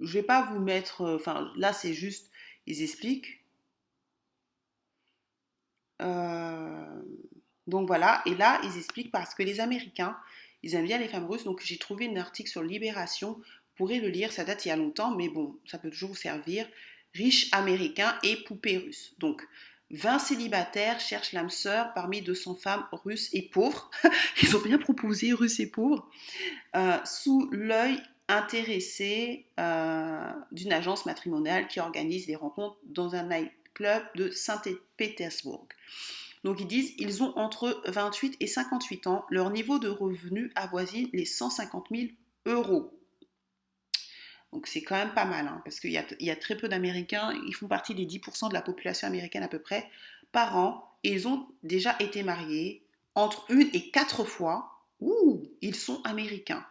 Je 0.00 0.12
vais 0.12 0.22
pas 0.24 0.42
vous 0.52 0.60
mettre... 0.60 1.02
Enfin, 1.14 1.50
là, 1.56 1.72
c'est 1.72 1.94
juste... 1.94 2.30
Ils 2.66 2.82
expliquent. 2.82 3.44
Donc 7.66 7.86
voilà, 7.88 8.22
et 8.26 8.34
là, 8.34 8.60
ils 8.64 8.76
expliquent 8.78 9.10
parce 9.10 9.34
que 9.34 9.42
les 9.42 9.60
Américains, 9.60 10.16
ils 10.62 10.74
aiment 10.74 10.86
bien 10.86 10.98
les 10.98 11.08
femmes 11.08 11.26
russes. 11.26 11.44
Donc 11.44 11.60
j'ai 11.62 11.78
trouvé 11.78 12.08
un 12.08 12.16
article 12.16 12.48
sur 12.48 12.62
Libération, 12.62 13.34
vous 13.34 13.74
pourrez 13.76 14.00
le 14.00 14.08
lire, 14.08 14.32
ça 14.32 14.44
date 14.44 14.64
il 14.64 14.68
y 14.68 14.72
a 14.72 14.76
longtemps, 14.76 15.14
mais 15.14 15.28
bon, 15.28 15.58
ça 15.66 15.78
peut 15.78 15.90
toujours 15.90 16.10
vous 16.10 16.16
servir. 16.16 16.68
Riches 17.16 17.48
américains 17.52 18.14
et 18.22 18.36
poupées 18.36 18.78
russes. 18.78 19.14
Donc 19.18 19.46
20 19.90 20.18
célibataires 20.18 21.00
cherchent 21.00 21.32
l'âme 21.32 21.50
sœur 21.50 21.92
parmi 21.94 22.20
200 22.22 22.56
femmes 22.56 22.84
russes 22.92 23.28
et 23.32 23.42
pauvres. 23.42 23.90
Ils 24.42 24.56
ont 24.56 24.60
bien 24.60 24.78
proposé 24.78 25.32
russes 25.32 25.60
et 25.60 25.70
pauvres. 25.70 26.08
Euh, 26.74 26.98
sous 27.04 27.48
l'œil 27.52 28.00
intéressé 28.28 29.46
euh, 29.60 30.32
d'une 30.50 30.72
agence 30.72 31.06
matrimoniale 31.06 31.68
qui 31.68 31.78
organise 31.78 32.26
des 32.26 32.34
rencontres 32.34 32.78
dans 32.84 33.14
un 33.14 33.22
nightclub 33.22 34.02
de 34.16 34.30
Saint-Pétersbourg. 34.30 35.68
Donc 36.42 36.60
ils 36.60 36.66
disent 36.66 36.94
ils 36.98 37.22
ont 37.22 37.36
entre 37.36 37.82
28 37.86 38.36
et 38.40 38.46
58 38.46 39.06
ans, 39.06 39.24
leur 39.30 39.50
niveau 39.50 39.78
de 39.78 39.88
revenu 39.88 40.52
avoisine 40.54 41.08
les 41.12 41.24
150 41.24 41.86
000 41.90 42.08
euros. 42.46 42.95
Donc 44.52 44.66
c'est 44.66 44.82
quand 44.82 44.96
même 44.96 45.12
pas 45.12 45.24
mal, 45.24 45.48
hein, 45.48 45.60
parce 45.64 45.80
qu'il 45.80 45.90
y, 45.90 45.98
a, 46.30 46.36
très 46.36 46.56
peu 46.56 46.68
d'Américains, 46.68 47.32
ils 47.46 47.54
font 47.54 47.68
partie 47.68 47.94
des 47.94 48.06
10% 48.06 48.48
de 48.48 48.54
la 48.54 48.62
population 48.62 49.06
américaine 49.06 49.42
à 49.42 49.48
peu 49.48 49.58
près 49.58 49.88
par 50.32 50.56
an, 50.56 50.96
et 51.02 51.12
ils 51.12 51.28
ont 51.28 51.46
déjà 51.62 51.96
été 52.00 52.22
mariés 52.22 52.86
entre 53.14 53.44
une 53.50 53.68
et 53.72 53.90
quatre 53.90 54.24
fois. 54.24 54.72
Ouh, 55.00 55.42
ils 55.60 55.74
sont 55.74 56.00
américains. 56.04 56.64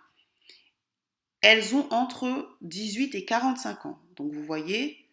Elles 1.41 1.75
ont 1.75 1.88
entre 1.91 2.58
18 2.62 3.13
et 3.13 3.25
45 3.25 3.86
ans. 3.86 4.00
Donc 4.15 4.34
vous 4.34 4.44
voyez, 4.44 5.08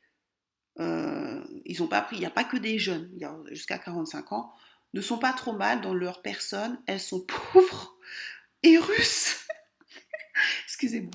euh, 0.80 1.44
ils 1.66 1.82
ont 1.82 1.88
pas 1.88 2.00
pris, 2.00 2.16
il 2.16 2.20
n'y 2.20 2.26
a 2.26 2.30
pas 2.30 2.44
que 2.44 2.56
des 2.56 2.78
jeunes, 2.78 3.10
jusqu'à 3.50 3.78
45 3.78 4.32
ans, 4.32 4.54
ne 4.94 5.00
sont 5.00 5.18
pas 5.18 5.32
trop 5.32 5.52
mal 5.52 5.80
dans 5.80 5.94
leur 5.94 6.22
personne, 6.22 6.80
elles 6.86 7.00
sont 7.00 7.20
pauvres 7.52 7.96
et 8.62 8.78
russes. 8.78 9.46
Excusez-moi. 10.64 11.12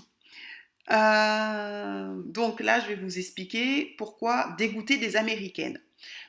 Euh, 0.91 2.21
donc 2.25 2.59
là, 2.59 2.79
je 2.79 2.87
vais 2.87 2.95
vous 2.95 3.17
expliquer 3.17 3.95
pourquoi 3.97 4.55
dégoûter 4.57 4.97
des 4.97 5.15
Américaines. 5.15 5.81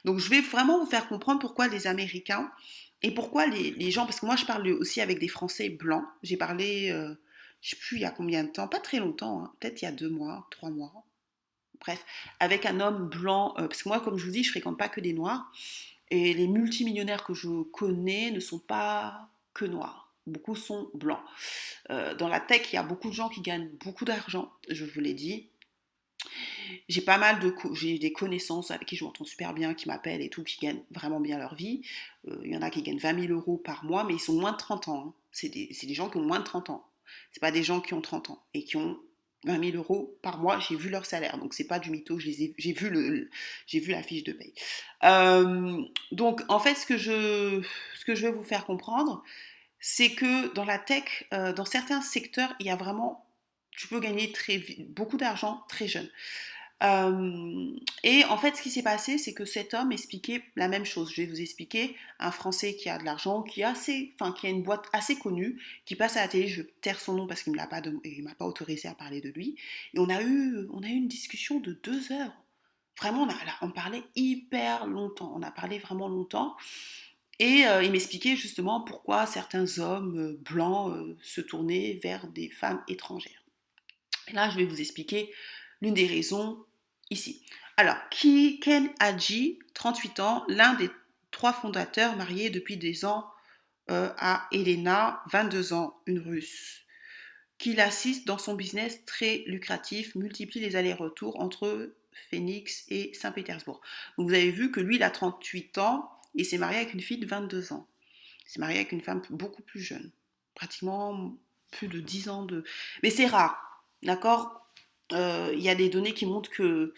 Donc 0.04 0.18
je 0.18 0.28
vais 0.30 0.40
vraiment 0.40 0.78
vous 0.78 0.90
faire 0.90 1.08
comprendre 1.08 1.40
pourquoi 1.40 1.68
les 1.68 1.86
Américains 1.86 2.50
et 3.02 3.12
pourquoi 3.12 3.46
les, 3.46 3.90
gens, 3.90 4.06
parce 4.06 4.20
que 4.20 4.26
moi 4.26 4.36
je 4.36 4.44
parle 4.44 4.66
aussi 4.68 5.00
avec 5.00 5.18
des 5.20 5.28
Français 5.28 5.68
blancs, 5.68 6.04
j'ai 6.22 6.36
parlé, 6.36 6.90
euh, 6.90 7.14
je 7.60 7.68
ne 7.68 7.70
sais 7.70 7.76
plus 7.76 7.96
il 7.98 8.02
y 8.02 8.04
a 8.04 8.10
combien 8.10 8.42
de 8.42 8.48
temps, 8.48 8.66
pas 8.66 8.80
très 8.80 8.98
longtemps, 8.98 9.44
hein, 9.44 9.52
peut-être 9.60 9.82
il 9.82 9.84
y 9.84 9.88
a 9.88 9.92
deux 9.92 10.08
mois, 10.08 10.48
trois 10.50 10.70
mois, 10.70 11.04
bref, 11.80 12.04
avec 12.40 12.66
un 12.66 12.80
homme 12.80 13.08
blanc, 13.08 13.54
euh, 13.58 13.68
parce 13.68 13.84
que 13.84 13.88
moi, 13.88 14.00
comme 14.00 14.18
je 14.18 14.24
vous 14.24 14.32
dis, 14.32 14.42
je 14.42 14.50
fréquente 14.50 14.78
pas 14.78 14.88
que 14.88 15.00
des 15.00 15.12
noirs, 15.12 15.52
et 16.10 16.34
les 16.34 16.48
multimillionnaires 16.48 17.22
que 17.22 17.34
je 17.34 17.62
connais 17.70 18.32
ne 18.32 18.40
sont 18.40 18.58
pas 18.58 19.28
que 19.54 19.64
noirs. 19.64 20.07
Beaucoup 20.28 20.56
sont 20.56 20.90
blancs. 20.94 21.20
Euh, 21.90 22.14
dans 22.14 22.28
la 22.28 22.40
tech, 22.40 22.72
il 22.72 22.76
y 22.76 22.78
a 22.78 22.82
beaucoup 22.82 23.08
de 23.08 23.14
gens 23.14 23.28
qui 23.28 23.40
gagnent 23.40 23.70
beaucoup 23.84 24.04
d'argent, 24.04 24.52
je 24.68 24.84
vous 24.84 25.00
l'ai 25.00 25.14
dit. 25.14 25.48
J'ai 26.88 27.00
pas 27.00 27.18
mal 27.18 27.40
de 27.40 27.54
j'ai 27.72 27.98
des 27.98 28.12
connaissances 28.12 28.70
avec 28.70 28.88
qui 28.88 28.96
je 28.96 29.04
m'entends 29.04 29.24
super 29.24 29.54
bien, 29.54 29.74
qui 29.74 29.88
m'appellent 29.88 30.20
et 30.20 30.28
tout, 30.28 30.44
qui 30.44 30.58
gagnent 30.60 30.82
vraiment 30.90 31.20
bien 31.20 31.38
leur 31.38 31.54
vie. 31.54 31.82
Euh, 32.26 32.40
il 32.44 32.52
y 32.52 32.56
en 32.56 32.62
a 32.62 32.70
qui 32.70 32.82
gagnent 32.82 32.98
20 32.98 33.26
000 33.26 33.32
euros 33.32 33.56
par 33.56 33.84
mois, 33.84 34.04
mais 34.04 34.14
ils 34.14 34.20
sont 34.20 34.34
moins 34.34 34.52
de 34.52 34.56
30 34.56 34.88
ans. 34.88 35.04
Hein. 35.08 35.14
C'est 35.32 35.48
des, 35.48 35.94
gens 35.94 36.10
qui 36.10 36.18
ont 36.18 36.22
moins 36.22 36.40
de 36.40 36.44
30 36.44 36.70
ans. 36.70 36.86
C'est 37.32 37.40
pas 37.40 37.50
des 37.50 37.62
gens 37.62 37.80
qui 37.80 37.94
ont 37.94 38.00
30 38.00 38.30
ans 38.30 38.42
et 38.54 38.64
qui 38.64 38.76
ont 38.76 38.98
20 39.44 39.70
000 39.70 39.76
euros 39.76 40.18
par 40.20 40.38
mois, 40.38 40.58
j'ai 40.58 40.74
vu 40.74 40.88
leur 40.88 41.06
salaire. 41.06 41.38
Donc, 41.38 41.54
c'est 41.54 41.66
pas 41.66 41.78
du 41.78 41.90
mytho, 41.90 42.18
j'ai 42.18 42.52
vu, 42.72 42.90
le, 42.90 43.30
vu 43.72 43.92
la 43.92 44.02
fiche 44.02 44.24
de 44.24 44.32
paye. 44.32 44.52
Euh, 45.04 45.80
donc, 46.10 46.42
en 46.48 46.58
fait, 46.58 46.74
ce 46.74 46.84
que, 46.84 46.96
je, 46.96 47.62
ce 47.94 48.04
que 48.04 48.14
je 48.14 48.26
veux 48.26 48.32
vous 48.32 48.42
faire 48.42 48.66
comprendre, 48.66 49.22
c'est 49.80 50.12
que 50.12 50.52
dans 50.54 50.64
la 50.64 50.78
tech, 50.78 51.26
euh, 51.32 51.52
dans 51.52 51.64
certains 51.64 52.02
secteurs, 52.02 52.54
il 52.60 52.66
y 52.66 52.70
a 52.70 52.76
vraiment, 52.76 53.26
tu 53.70 53.88
peux 53.88 54.00
gagner 54.00 54.32
beaucoup 54.88 55.16
d'argent 55.16 55.64
très 55.68 55.88
jeune. 55.88 56.08
Euh, 56.84 57.72
et 58.04 58.24
en 58.26 58.38
fait, 58.38 58.56
ce 58.56 58.62
qui 58.62 58.70
s'est 58.70 58.82
passé, 58.82 59.18
c'est 59.18 59.34
que 59.34 59.44
cet 59.44 59.74
homme 59.74 59.90
expliquait 59.90 60.42
la 60.54 60.68
même 60.68 60.84
chose. 60.84 61.10
Je 61.12 61.22
vais 61.22 61.26
vous 61.26 61.40
expliquer 61.40 61.96
un 62.20 62.30
Français 62.30 62.76
qui 62.76 62.88
a 62.88 62.98
de 62.98 63.04
l'argent, 63.04 63.42
qui 63.42 63.62
a 63.62 63.70
assez, 63.70 64.14
enfin, 64.18 64.32
qui 64.32 64.46
a 64.46 64.50
une 64.50 64.62
boîte 64.62 64.86
assez 64.92 65.18
connue, 65.18 65.60
qui 65.84 65.96
passe 65.96 66.16
à 66.16 66.20
la 66.20 66.28
télé. 66.28 66.46
Je 66.46 66.62
taire 66.62 67.00
son 67.00 67.14
nom 67.14 67.26
parce 67.26 67.42
qu'il 67.42 67.52
ne 67.52 67.56
m'a 67.56 67.66
pas, 67.66 67.80
m'a 67.80 68.34
pas 68.34 68.44
autorisé 68.44 68.88
à 68.88 68.94
parler 68.94 69.20
de 69.20 69.30
lui. 69.30 69.56
Et 69.94 69.98
on 69.98 70.08
a 70.08 70.22
eu, 70.22 70.68
on 70.72 70.82
a 70.82 70.88
eu 70.88 70.94
une 70.94 71.08
discussion 71.08 71.58
de 71.58 71.72
deux 71.82 72.12
heures. 72.12 72.32
Vraiment, 72.96 73.22
on, 73.22 73.28
a, 73.28 73.36
on 73.62 73.70
parlait 73.70 74.02
hyper 74.14 74.86
longtemps. 74.86 75.32
On 75.34 75.42
a 75.42 75.50
parlé 75.50 75.78
vraiment 75.78 76.08
longtemps. 76.08 76.56
Et 77.38 77.66
euh, 77.66 77.82
il 77.82 77.92
m'expliquait 77.92 78.36
justement 78.36 78.80
pourquoi 78.80 79.26
certains 79.26 79.78
hommes 79.78 80.18
euh, 80.18 80.38
blancs 80.42 81.16
se 81.22 81.40
tournaient 81.40 82.00
vers 82.02 82.26
des 82.28 82.50
femmes 82.50 82.82
étrangères. 82.88 83.44
Et 84.28 84.32
là, 84.32 84.50
je 84.50 84.56
vais 84.56 84.64
vous 84.64 84.80
expliquer 84.80 85.32
l'une 85.80 85.94
des 85.94 86.06
raisons 86.06 86.64
ici. 87.10 87.42
Alors, 87.76 87.96
Ken 88.10 88.90
Hadji, 88.98 89.60
38 89.74 90.20
ans, 90.20 90.44
l'un 90.48 90.74
des 90.74 90.90
trois 91.30 91.52
fondateurs 91.52 92.16
mariés 92.16 92.50
depuis 92.50 92.76
des 92.76 93.04
ans 93.04 93.30
euh, 93.90 94.10
à 94.18 94.48
Elena, 94.52 95.22
22 95.30 95.72
ans, 95.72 95.96
une 96.06 96.18
russe, 96.18 96.82
qui 97.56 97.74
l'assiste 97.74 98.26
dans 98.26 98.38
son 98.38 98.54
business 98.54 99.04
très 99.04 99.44
lucratif, 99.46 100.14
multiplie 100.14 100.60
les 100.60 100.76
allers-retours 100.76 101.40
entre 101.40 101.94
Phoenix 102.30 102.84
et 102.88 103.14
Saint-Pétersbourg. 103.14 103.80
Vous 104.16 104.28
avez 104.28 104.50
vu 104.50 104.70
que 104.70 104.80
lui, 104.80 104.96
il 104.96 105.02
a 105.02 105.10
38 105.10 105.78
ans 105.78 106.10
et 106.34 106.44
s'est 106.44 106.58
marié 106.58 106.78
avec 106.78 106.94
une 106.94 107.00
fille 107.00 107.18
de 107.18 107.26
22 107.26 107.72
ans. 107.72 107.88
Il 108.46 108.50
s'est 108.50 108.60
marié 108.60 108.78
avec 108.78 108.92
une 108.92 109.00
femme 109.00 109.22
beaucoup 109.30 109.62
plus 109.62 109.80
jeune, 109.80 110.10
pratiquement 110.54 111.36
plus 111.70 111.88
de 111.88 112.00
10 112.00 112.28
ans 112.28 112.44
de... 112.44 112.64
Mais 113.02 113.10
c'est 113.10 113.26
rare, 113.26 113.84
d'accord? 114.02 114.68
Euh, 115.12 115.50
il 115.54 115.60
y 115.60 115.68
a 115.68 115.74
des 115.74 115.88
données 115.88 116.14
qui 116.14 116.26
montrent 116.26 116.50
que, 116.50 116.94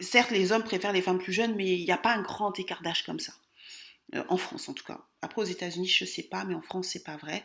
certes, 0.00 0.30
les 0.30 0.52
hommes 0.52 0.64
préfèrent 0.64 0.92
les 0.92 1.02
femmes 1.02 1.18
plus 1.18 1.32
jeunes, 1.32 1.54
mais 1.56 1.78
il 1.78 1.84
n'y 1.84 1.92
a 1.92 1.98
pas 1.98 2.14
un 2.14 2.22
grand 2.22 2.58
écart 2.58 2.82
d'âge 2.82 3.04
comme 3.04 3.20
ça. 3.20 3.32
Euh, 4.14 4.24
en 4.28 4.36
France, 4.36 4.68
en 4.68 4.74
tout 4.74 4.84
cas. 4.84 5.00
Après, 5.22 5.42
aux 5.42 5.46
États-Unis, 5.46 5.88
je 5.88 6.04
ne 6.04 6.08
sais 6.08 6.22
pas, 6.22 6.44
mais 6.44 6.54
en 6.54 6.62
France, 6.62 6.88
c'est 6.88 7.04
pas 7.04 7.16
vrai. 7.16 7.44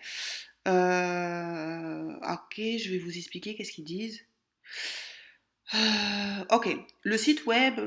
Euh, 0.67 2.15
ok, 2.21 2.55
je 2.55 2.89
vais 2.91 2.99
vous 2.99 3.17
expliquer 3.17 3.55
qu'est-ce 3.55 3.71
qu'ils 3.71 3.83
disent. 3.83 4.21
ok, 6.51 6.75
le 7.03 7.17
site 7.17 7.45
web. 7.45 7.79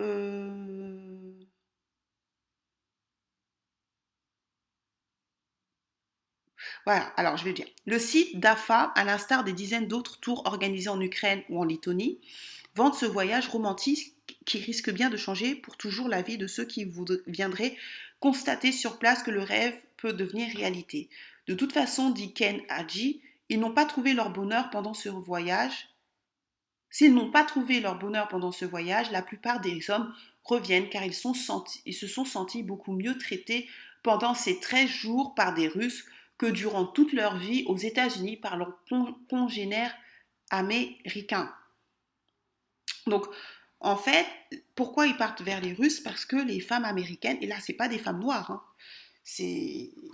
Voilà, 6.87 7.13
alors 7.17 7.37
je 7.37 7.45
vais 7.45 7.53
dire. 7.53 7.67
Le 7.85 7.99
site 7.99 8.39
d'AFA, 8.39 8.93
à 8.95 9.05
l'instar 9.05 9.43
des 9.43 9.53
dizaines 9.53 9.89
d'autres 9.89 10.21
tours 10.21 10.47
organisés 10.47 10.89
en 10.89 11.01
Ukraine 11.01 11.43
ou 11.49 11.61
en 11.61 11.65
Lettonie, 11.65 12.21
vante 12.77 12.95
ce 12.95 13.07
voyage 13.07 13.49
romantique 13.49 14.15
qui 14.45 14.59
risque 14.59 14.91
bien 14.91 15.11
de 15.11 15.17
changer 15.17 15.57
pour 15.57 15.77
toujours 15.77 16.09
la 16.09 16.23
vie 16.23 16.39
de 16.39 16.47
ceux 16.47 16.65
qui 16.65 16.89
viendraient 17.27 17.77
constater 18.21 18.71
sur 18.71 18.99
place 19.01 19.25
que 19.25 19.33
le 19.33 19.43
rêve 19.43 19.75
peut 19.97 20.13
devenir 20.13 20.49
réalité. 20.55 21.11
De 21.49 21.55
toute 21.55 21.73
façon, 21.73 22.11
dit 22.11 22.33
Ken 22.33 22.61
Hadji, 22.69 23.21
ils 23.49 23.59
n'ont 23.59 23.73
pas 23.73 23.85
trouvé 23.85 24.15
leur 24.15 24.31
bonheur 24.31 24.71
pendant 24.71 24.95
ce 24.95 25.09
voyage. 25.09 25.89
S'ils 26.91 27.15
n'ont 27.15 27.33
pas 27.33 27.45
trouvé 27.45 27.81
leur 27.81 27.99
bonheur 27.99 28.29
pendant 28.29 28.53
ce 28.53 28.65
voyage, 28.65 29.11
la 29.11 29.23
plupart 29.23 29.61
des 29.61 29.91
hommes 29.91 30.15
reviennent 30.45 30.89
car 30.89 31.05
ils, 31.05 31.15
se 31.15 32.07
sont 32.07 32.25
sentis 32.25 32.63
beaucoup 32.63 32.93
mieux 32.93 33.19
traités 33.19 33.69
pendant 34.05 34.35
ces 34.35 34.61
13 34.61 34.89
jours 34.89 35.35
par 35.35 35.53
des 35.53 35.67
Russes 35.67 36.05
que 36.39 36.47
durant 36.47 36.87
toute 36.87 37.13
leur 37.13 37.37
vie 37.37 37.65
aux 37.67 37.77
États-Unis 37.77 38.37
par 38.37 38.57
leurs 38.57 38.79
congénères 39.29 39.95
américains. 40.51 41.53
Donc, 43.07 43.27
en 43.81 43.97
fait, 43.97 44.27
pourquoi 44.75 45.07
ils 45.07 45.17
partent 45.17 45.43
vers 45.43 45.61
les 45.61 45.73
Russes? 45.73 46.01
Parce 46.01 46.25
que 46.25 46.37
les 46.37 46.61
femmes 46.61 46.85
américaines, 46.85 47.39
et 47.41 47.47
là, 47.47 47.57
c'est 47.61 47.73
pas 47.73 47.89
des 47.89 47.99
femmes 47.99 48.21
noires, 48.21 48.51
hein, 48.51 48.63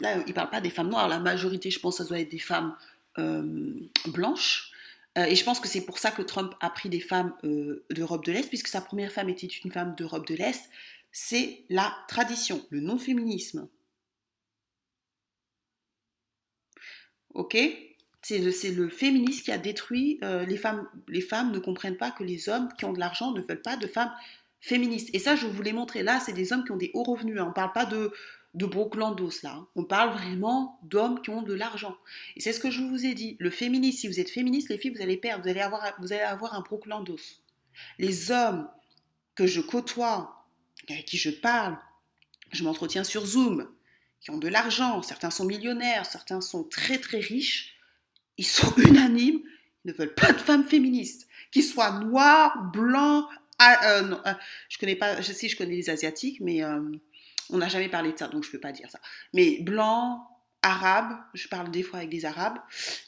là, 0.00 0.22
ils 0.26 0.34
parlent 0.34 0.50
pas 0.50 0.60
des 0.60 0.70
femmes 0.70 0.88
noires. 0.88 1.08
La 1.08 1.18
majorité, 1.18 1.70
je 1.70 1.80
pense, 1.80 1.98
ça 1.98 2.04
doit 2.04 2.20
être 2.20 2.30
des 2.30 2.38
femmes 2.38 2.76
euh, 3.18 3.74
blanches. 4.06 4.72
Euh, 5.18 5.24
et 5.24 5.36
je 5.36 5.44
pense 5.44 5.60
que 5.60 5.68
c'est 5.68 5.84
pour 5.84 5.98
ça 5.98 6.10
que 6.10 6.22
Trump 6.22 6.54
a 6.60 6.70
pris 6.70 6.88
des 6.88 7.00
femmes 7.00 7.34
euh, 7.44 7.84
d'Europe 7.90 8.24
de 8.24 8.32
l'Est, 8.32 8.48
puisque 8.48 8.68
sa 8.68 8.80
première 8.80 9.12
femme 9.12 9.28
était 9.28 9.46
une 9.46 9.70
femme 9.70 9.94
d'Europe 9.96 10.26
de 10.26 10.34
l'Est. 10.34 10.68
C'est 11.10 11.64
la 11.68 11.94
tradition, 12.08 12.64
le 12.70 12.80
non-féminisme. 12.80 13.68
Ok? 17.34 17.56
C'est 18.24 18.38
le, 18.38 18.52
le, 18.74 18.88
féminisme 18.88 19.42
qui 19.42 19.50
a 19.50 19.58
détruit 19.58 20.20
les 20.22 20.56
femmes. 20.56 20.86
Les 21.08 21.20
femmes 21.20 21.50
ne 21.50 21.58
comprennent 21.58 21.96
pas 21.96 22.12
que 22.12 22.22
les 22.22 22.48
hommes 22.48 22.68
qui 22.78 22.84
ont 22.84 22.92
de 22.92 23.00
l'argent 23.00 23.32
ne 23.32 23.40
veulent 23.40 23.62
pas 23.62 23.76
de 23.76 23.88
femmes 23.88 24.12
féministes. 24.62 25.10
Et 25.12 25.18
ça, 25.18 25.36
je 25.36 25.46
vous 25.46 25.60
l'ai 25.60 25.72
montré. 25.72 26.02
Là, 26.02 26.20
c'est 26.20 26.32
des 26.32 26.52
hommes 26.52 26.64
qui 26.64 26.70
ont 26.70 26.76
des 26.76 26.90
hauts 26.94 27.02
revenus. 27.02 27.38
Hein. 27.38 27.44
On 27.44 27.48
ne 27.48 27.52
parle 27.52 27.72
pas 27.72 27.84
de, 27.84 28.12
de 28.54 28.64
Brookelandos 28.64 29.42
là. 29.42 29.66
On 29.74 29.84
parle 29.84 30.10
vraiment 30.12 30.78
d'hommes 30.84 31.20
qui 31.20 31.30
ont 31.30 31.42
de 31.42 31.52
l'argent. 31.52 31.96
Et 32.36 32.40
c'est 32.40 32.52
ce 32.52 32.60
que 32.60 32.70
je 32.70 32.82
vous 32.82 33.04
ai 33.04 33.14
dit. 33.14 33.36
Le 33.40 33.50
féminisme, 33.50 33.98
si 33.98 34.08
vous 34.08 34.20
êtes 34.20 34.30
féministe, 34.30 34.68
les 34.68 34.78
filles, 34.78 34.94
vous 34.94 35.02
allez 35.02 35.16
perdre. 35.16 35.42
Vous 35.42 35.50
allez 35.50 35.60
avoir, 35.60 35.82
vous 35.98 36.12
allez 36.12 36.22
avoir 36.22 36.54
un 36.54 36.60
Brookelandos. 36.60 37.40
Les 37.98 38.30
hommes 38.30 38.68
que 39.34 39.46
je 39.46 39.60
côtoie, 39.60 40.46
avec 40.88 41.06
qui 41.06 41.16
je 41.16 41.30
parle, 41.30 41.76
je 42.52 42.64
m'entretiens 42.64 43.04
sur 43.04 43.26
Zoom, 43.26 43.68
qui 44.22 44.30
ont 44.30 44.38
de 44.38 44.48
l'argent, 44.48 45.02
certains 45.02 45.30
sont 45.30 45.44
millionnaires, 45.44 46.06
certains 46.06 46.40
sont 46.40 46.64
très 46.64 46.98
très 46.98 47.18
riches, 47.18 47.74
ils 48.38 48.46
sont 48.46 48.72
unanimes, 48.76 49.42
ils 49.84 49.88
ne 49.88 49.92
veulent 49.92 50.14
pas 50.14 50.32
de 50.32 50.38
femmes 50.38 50.64
féministes, 50.64 51.26
qu'ils 51.50 51.64
soient 51.64 52.00
noirs, 52.00 52.70
blancs, 52.72 53.26
ah, 53.58 53.78
euh, 53.84 54.16
euh, 54.26 54.34
je 54.68 54.78
connais 54.78 54.96
pas, 54.96 55.20
je 55.20 55.32
je 55.32 55.56
connais 55.56 55.76
les 55.76 55.90
asiatiques, 55.90 56.40
mais 56.40 56.64
euh, 56.64 56.80
on 57.50 57.58
n'a 57.58 57.68
jamais 57.68 57.88
parlé 57.88 58.12
de 58.12 58.18
ça, 58.18 58.28
donc 58.28 58.44
je 58.44 58.48
ne 58.48 58.52
peux 58.52 58.60
pas 58.60 58.72
dire 58.72 58.90
ça. 58.90 59.00
Mais 59.34 59.58
blanc, 59.60 60.26
arabe, 60.62 61.16
je 61.34 61.48
parle 61.48 61.70
des 61.70 61.82
fois 61.82 61.98
avec 61.98 62.10
des 62.10 62.24
arabes, 62.24 62.58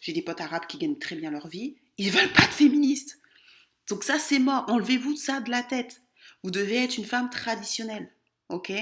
j'ai 0.00 0.12
des 0.12 0.22
potes 0.22 0.40
arabes 0.40 0.66
qui 0.66 0.79
gagnent 0.79 0.98
très 0.98 1.16
bien 1.16 1.31
leur 1.31 1.48
vie, 1.48 1.77
ils 1.98 2.11
veulent 2.11 2.33
pas 2.33 2.46
de 2.46 2.53
féministes. 2.53 3.18
Donc 3.88 4.05
ça, 4.05 4.18
c'est 4.18 4.38
mort. 4.38 4.64
Enlevez-vous 4.68 5.16
ça 5.16 5.40
de 5.40 5.50
la 5.50 5.62
tête. 5.62 6.03
Vous 6.42 6.50
devez 6.50 6.85
être 6.85 6.98
une 6.98 7.05
femme 7.05 7.31
traditionnelle, 7.31 8.11
ok? 8.48 8.72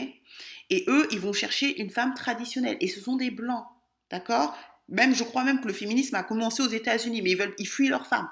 Et 0.72 0.86
eux, 0.88 1.06
ils 1.10 1.20
vont 1.20 1.34
chercher 1.34 1.82
une 1.82 1.90
femme 1.90 2.14
traditionnelle. 2.14 2.78
Et 2.80 2.88
ce 2.88 2.98
sont 2.98 3.16
des 3.16 3.30
blancs, 3.30 3.66
d'accord? 4.10 4.56
Même, 4.88 5.14
je 5.14 5.22
crois 5.22 5.44
même 5.44 5.60
que 5.60 5.68
le 5.68 5.74
féminisme 5.74 6.14
a 6.14 6.22
commencé 6.22 6.62
aux 6.62 6.68
États-Unis, 6.68 7.20
mais 7.20 7.32
ils 7.32 7.36
veulent, 7.36 7.54
ils 7.58 7.68
fuient 7.68 7.90
leurs 7.90 8.06
femmes. 8.06 8.30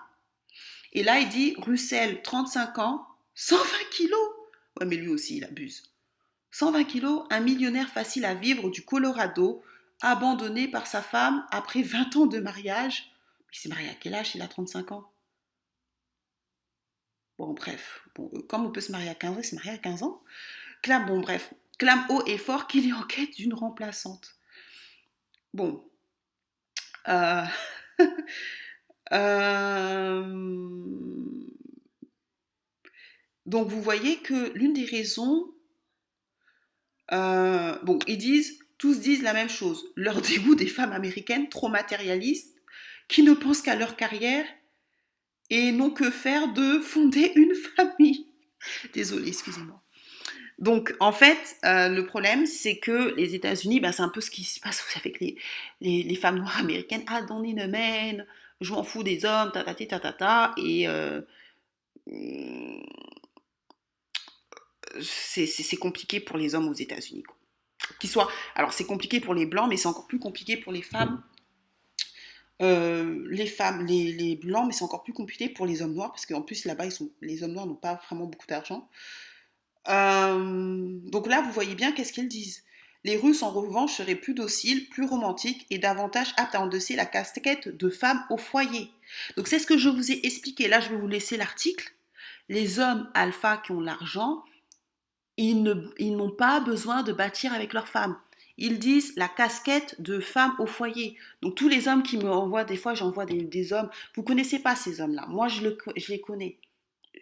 Et 0.94 1.02
là, 1.02 1.18
il 1.18 1.28
dit 1.28 1.54
Russell, 1.58 2.22
35 2.22 2.78
ans, 2.78 3.06
120 3.34 3.62
kilos. 3.90 4.28
Ouais, 4.80 4.86
mais 4.86 4.96
lui 4.96 5.08
aussi, 5.08 5.36
il 5.36 5.44
abuse. 5.44 5.82
120 6.52 6.84
kilos, 6.84 7.26
un 7.28 7.40
millionnaire 7.40 7.90
facile 7.90 8.24
à 8.24 8.34
vivre 8.34 8.70
du 8.70 8.86
Colorado, 8.86 9.62
abandonné 10.00 10.66
par 10.66 10.86
sa 10.86 11.02
femme 11.02 11.46
après 11.50 11.82
20 11.82 12.16
ans 12.16 12.26
de 12.26 12.40
mariage. 12.40 13.12
Il 13.52 13.58
s'est 13.58 13.68
marié 13.68 13.90
à 13.90 13.94
quel 14.00 14.14
âge? 14.14 14.34
Il 14.34 14.40
a 14.40 14.48
35 14.48 14.92
ans. 14.92 15.12
Bon, 17.36 17.52
bref. 17.52 18.08
Bon, 18.14 18.30
euh, 18.34 18.40
comme 18.48 18.64
on 18.64 18.70
peut 18.70 18.80
se 18.80 18.92
marier 18.92 19.10
à 19.10 19.14
15 19.14 19.36
ans, 19.36 19.40
il 19.40 19.44
s'est 19.44 19.56
marié 19.56 19.72
à 19.72 19.78
15 19.78 20.02
ans. 20.04 20.22
Clame, 20.80 21.04
bon, 21.04 21.20
bref. 21.20 21.52
Clame 21.80 22.04
haut 22.10 22.22
et 22.26 22.38
fort 22.38 22.68
qu'il 22.68 22.88
est 22.88 22.92
en 22.92 23.02
quête 23.02 23.34
d'une 23.36 23.54
remplaçante. 23.54 24.36
Bon. 25.54 25.90
Euh... 27.08 27.44
euh... 29.12 30.22
Donc, 33.46 33.68
vous 33.68 33.82
voyez 33.82 34.18
que 34.18 34.52
l'une 34.54 34.74
des 34.74 34.84
raisons 34.84 35.52
euh, 37.12 37.76
bon, 37.82 37.98
ils 38.06 38.18
disent, 38.18 38.58
tous 38.78 39.00
disent 39.00 39.22
la 39.22 39.32
même 39.32 39.48
chose. 39.48 39.84
Leur 39.96 40.20
dégoût 40.20 40.54
des 40.54 40.66
femmes 40.66 40.92
américaines 40.92 41.48
trop 41.48 41.68
matérialistes, 41.68 42.56
qui 43.08 43.22
ne 43.22 43.32
pensent 43.32 43.62
qu'à 43.62 43.74
leur 43.74 43.96
carrière 43.96 44.46
et 45.48 45.72
n'ont 45.72 45.90
que 45.90 46.10
faire 46.10 46.52
de 46.52 46.78
fonder 46.78 47.32
une 47.34 47.54
famille. 47.54 48.28
Désolée, 48.92 49.28
excusez-moi. 49.28 49.82
Donc, 50.60 50.94
en 51.00 51.10
fait, 51.10 51.56
euh, 51.64 51.88
le 51.88 52.04
problème, 52.04 52.46
c'est 52.46 52.78
que 52.78 53.14
les 53.16 53.34
États-Unis, 53.34 53.80
bah, 53.80 53.92
c'est 53.92 54.02
un 54.02 54.10
peu 54.10 54.20
ce 54.20 54.30
qui 54.30 54.44
se 54.44 54.60
passe 54.60 54.84
avec 54.96 55.18
les, 55.20 55.36
les, 55.80 56.14
femmes 56.14 56.38
noires 56.38 56.58
américaines. 56.60 57.02
Ah, 57.06 57.22
dans 57.22 57.40
les 57.40 57.54
domaines, 57.54 58.26
je 58.60 58.72
m'en 58.72 58.84
fous 58.84 59.02
des 59.02 59.24
hommes, 59.24 59.50
ta 59.52 59.64
ta 59.64 59.74
ta 59.74 59.98
ta 59.98 60.12
ta, 60.12 60.54
et 60.58 60.86
euh, 60.86 61.22
c'est 65.00 65.76
compliqué 65.78 66.20
pour 66.20 66.36
les 66.36 66.54
hommes 66.54 66.68
aux 66.68 66.74
États-Unis. 66.74 67.24
Soit, 68.04 68.28
alors 68.54 68.72
c'est 68.74 68.84
compliqué 68.84 69.20
pour 69.20 69.34
les 69.34 69.46
blancs, 69.46 69.68
mais 69.68 69.78
c'est 69.78 69.88
encore 69.88 70.06
plus 70.06 70.18
compliqué 70.18 70.58
pour 70.58 70.72
les 70.72 70.82
femmes. 70.82 71.22
Euh, 72.60 73.26
les 73.30 73.46
femmes, 73.46 73.86
les, 73.86 74.36
blancs, 74.36 74.66
mais 74.66 74.74
c'est 74.74 74.84
encore 74.84 75.02
plus 75.02 75.14
compliqué 75.14 75.48
pour 75.48 75.64
les 75.64 75.80
hommes 75.80 75.94
noirs, 75.94 76.10
parce 76.10 76.26
qu'en 76.26 76.42
plus 76.42 76.66
là-bas, 76.66 76.84
les 77.22 77.42
hommes 77.42 77.52
noirs 77.52 77.66
n'ont 77.66 77.74
pas 77.74 77.94
vraiment 78.06 78.26
beaucoup 78.26 78.46
d'argent. 78.46 78.88
Euh, 79.88 80.98
donc 81.04 81.26
là, 81.26 81.42
vous 81.42 81.52
voyez 81.52 81.74
bien 81.74 81.92
qu'est-ce 81.92 82.12
qu'ils 82.12 82.28
disent. 82.28 82.64
Les 83.04 83.16
Russes, 83.16 83.42
en 83.42 83.50
revanche, 83.50 83.94
seraient 83.94 84.14
plus 84.14 84.34
dociles, 84.34 84.88
plus 84.90 85.06
romantiques 85.06 85.66
et 85.70 85.78
davantage 85.78 86.34
aptes 86.36 86.54
à 86.54 86.60
endosser 86.60 86.96
la 86.96 87.06
casquette 87.06 87.74
de 87.74 87.88
femme 87.88 88.22
au 88.28 88.36
foyer. 88.36 88.90
Donc 89.36 89.48
c'est 89.48 89.58
ce 89.58 89.66
que 89.66 89.78
je 89.78 89.88
vous 89.88 90.12
ai 90.12 90.20
expliqué. 90.26 90.68
Là, 90.68 90.80
je 90.80 90.90
vais 90.90 90.96
vous 90.96 91.08
laisser 91.08 91.38
l'article. 91.38 91.94
Les 92.50 92.78
hommes 92.78 93.08
alpha 93.14 93.56
qui 93.56 93.72
ont 93.72 93.80
l'argent 93.80 94.44
ils 95.40 96.16
n'ont 96.16 96.30
pas 96.30 96.60
besoin 96.60 97.02
de 97.02 97.12
bâtir 97.12 97.52
avec 97.52 97.72
leurs 97.72 97.88
femmes. 97.88 98.16
Ils 98.58 98.78
disent 98.78 99.14
la 99.16 99.28
casquette 99.28 100.00
de 100.00 100.20
femme 100.20 100.54
au 100.58 100.66
foyer. 100.66 101.16
Donc 101.40 101.54
tous 101.54 101.68
les 101.68 101.88
hommes 101.88 102.02
qui 102.02 102.18
me 102.18 102.30
envoient, 102.30 102.64
des 102.64 102.76
fois 102.76 102.94
j'envoie 102.94 103.24
des, 103.24 103.72
hommes, 103.72 103.88
vous 104.14 104.22
connaissez 104.22 104.58
pas 104.58 104.76
ces 104.76 105.00
hommes-là. 105.00 105.26
Moi 105.28 105.48
je, 105.48 105.62
les 106.08 106.20
connais. 106.20 106.58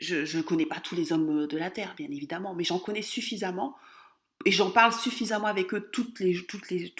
Je 0.00 0.36
ne 0.36 0.42
connais 0.42 0.66
pas 0.66 0.80
tous 0.80 0.94
les 0.94 1.12
hommes 1.12 1.46
de 1.46 1.58
la 1.58 1.70
Terre, 1.70 1.94
bien 1.96 2.08
évidemment, 2.10 2.54
mais 2.54 2.64
j'en 2.64 2.78
connais 2.78 3.02
suffisamment 3.02 3.76
et 4.44 4.52
j'en 4.52 4.70
parle 4.70 4.92
suffisamment 4.92 5.48
avec 5.48 5.74
eux 5.74 5.88
toutes 5.92 6.20
les, 6.20 6.36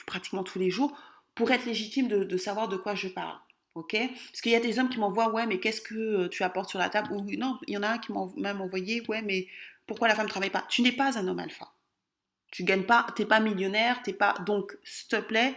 pratiquement 0.06 0.42
tous 0.42 0.58
les 0.58 0.70
jours 0.70 0.96
pour 1.34 1.50
être 1.50 1.66
légitime 1.66 2.08
de, 2.08 2.36
savoir 2.36 2.68
de 2.68 2.76
quoi 2.76 2.94
je 2.94 3.08
parle. 3.08 3.38
ok? 3.74 3.96
Parce 4.30 4.40
qu'il 4.40 4.52
y 4.52 4.56
a 4.56 4.60
des 4.60 4.78
hommes 4.78 4.88
qui 4.88 4.98
m'envoient, 4.98 5.30
ouais, 5.30 5.46
mais 5.46 5.60
qu'est-ce 5.60 5.80
que 5.80 6.26
tu 6.26 6.42
apportes 6.42 6.70
sur 6.70 6.80
la 6.80 6.88
table? 6.88 7.12
Ou 7.12 7.24
non, 7.36 7.58
il 7.68 7.74
y 7.74 7.76
en 7.76 7.82
a 7.84 7.90
un 7.90 7.98
qui 7.98 8.12
m'a 8.12 8.26
même 8.36 8.60
envoyé, 8.60 9.02
ouais, 9.08 9.22
mais 9.22 9.46
pourquoi 9.86 10.08
la 10.08 10.14
femme 10.16 10.26
ne 10.26 10.30
travaille 10.30 10.50
pas? 10.50 10.66
Tu 10.68 10.82
n'es 10.82 10.92
pas 10.92 11.16
un 11.18 11.28
homme 11.28 11.38
alpha. 11.38 11.72
Tu 12.50 12.64
gagnes 12.64 12.84
pas, 12.84 13.06
t'es 13.14 13.24
pas 13.24 13.40
millionnaire, 13.40 14.02
t'es 14.02 14.12
pas. 14.12 14.34
Donc, 14.46 14.76
s'il 14.82 15.08
te 15.08 15.16
plaît, 15.16 15.54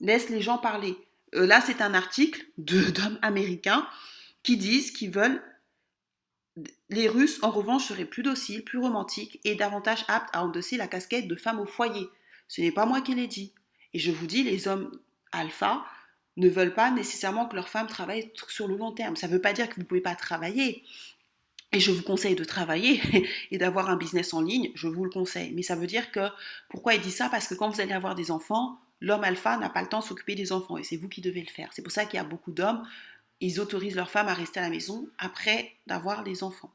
laisse 0.00 0.28
les 0.28 0.40
gens 0.40 0.58
parler. 0.58 0.96
Euh, 1.34 1.46
là, 1.46 1.60
c'est 1.60 1.80
un 1.80 1.94
article 1.94 2.46
d'hommes 2.58 3.18
américains 3.22 3.86
qui 4.42 4.56
disent 4.56 4.92
qu'ils 4.92 5.10
veulent. 5.10 5.42
Les 6.88 7.08
Russes, 7.08 7.42
en 7.42 7.50
revanche, 7.50 7.86
seraient 7.86 8.04
plus 8.04 8.22
dociles, 8.22 8.64
plus 8.64 8.78
romantiques 8.78 9.40
et 9.44 9.56
davantage 9.56 10.04
aptes 10.08 10.34
à 10.34 10.44
endosser 10.44 10.76
la 10.76 10.86
casquette 10.86 11.26
de 11.26 11.34
femme 11.34 11.58
au 11.58 11.66
foyer. 11.66 12.08
Ce 12.48 12.60
n'est 12.60 12.72
pas 12.72 12.86
moi 12.86 13.00
qui 13.00 13.14
l'ai 13.14 13.26
dit. 13.26 13.52
Et 13.92 13.98
je 13.98 14.12
vous 14.12 14.26
dis, 14.26 14.44
les 14.44 14.68
hommes 14.68 14.90
alpha 15.32 15.84
ne 16.36 16.48
veulent 16.48 16.74
pas 16.74 16.90
nécessairement 16.90 17.46
que 17.46 17.56
leur 17.56 17.68
femme 17.68 17.86
travaille 17.86 18.30
sur 18.48 18.68
le 18.68 18.76
long 18.76 18.92
terme. 18.92 19.16
Ça 19.16 19.26
ne 19.26 19.32
veut 19.32 19.40
pas 19.40 19.52
dire 19.52 19.68
que 19.68 19.74
vous 19.74 19.80
ne 19.80 19.86
pouvez 19.86 20.00
pas 20.00 20.14
travailler. 20.14 20.84
Et 21.72 21.80
je 21.80 21.90
vous 21.90 22.02
conseille 22.02 22.36
de 22.36 22.44
travailler 22.44 23.00
et 23.50 23.58
d'avoir 23.58 23.90
un 23.90 23.96
business 23.96 24.32
en 24.32 24.40
ligne, 24.40 24.70
je 24.74 24.86
vous 24.86 25.04
le 25.04 25.10
conseille. 25.10 25.52
Mais 25.54 25.62
ça 25.62 25.74
veut 25.74 25.88
dire 25.88 26.12
que, 26.12 26.28
pourquoi 26.68 26.94
il 26.94 27.00
dit 27.00 27.10
ça? 27.10 27.28
Parce 27.28 27.48
que 27.48 27.54
quand 27.54 27.68
vous 27.68 27.80
allez 27.80 27.94
avoir 27.94 28.14
des 28.14 28.30
enfants, 28.30 28.78
l'homme 29.00 29.24
alpha 29.24 29.56
n'a 29.56 29.70
pas 29.70 29.82
le 29.82 29.88
temps 29.88 30.00
de 30.00 30.04
s'occuper 30.04 30.34
des 30.34 30.52
enfants 30.52 30.78
et 30.78 30.84
c'est 30.84 30.96
vous 30.96 31.08
qui 31.08 31.20
devez 31.20 31.40
le 31.40 31.50
faire. 31.50 31.70
C'est 31.72 31.82
pour 31.82 31.92
ça 31.92 32.04
qu'il 32.04 32.18
y 32.18 32.20
a 32.20 32.24
beaucoup 32.24 32.52
d'hommes, 32.52 32.86
ils 33.40 33.60
autorisent 33.60 33.96
leurs 33.96 34.10
femmes 34.10 34.28
à 34.28 34.34
rester 34.34 34.60
à 34.60 34.62
la 34.62 34.70
maison 34.70 35.08
après 35.18 35.72
d'avoir 35.86 36.22
des 36.22 36.42
enfants. 36.42 36.72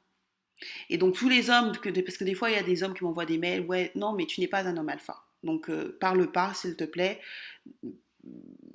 Et 0.89 0.97
donc 0.97 1.15
tous 1.15 1.29
les 1.29 1.49
hommes, 1.49 1.71
parce 1.71 2.17
que 2.17 2.23
des 2.23 2.33
fois 2.33 2.49
il 2.49 2.55
y 2.55 2.59
a 2.59 2.63
des 2.63 2.83
hommes 2.83 2.93
qui 2.93 3.03
m'envoient 3.03 3.25
des 3.25 3.37
mails, 3.37 3.61
ouais, 3.61 3.91
non, 3.95 4.13
mais 4.13 4.25
tu 4.25 4.41
n'es 4.41 4.47
pas 4.47 4.67
un 4.67 4.77
homme 4.77 4.89
alpha. 4.89 5.23
Donc 5.43 5.69
euh, 5.69 5.97
parle 5.99 6.31
pas, 6.31 6.53
s'il 6.53 6.75
te 6.75 6.83
plaît. 6.83 7.19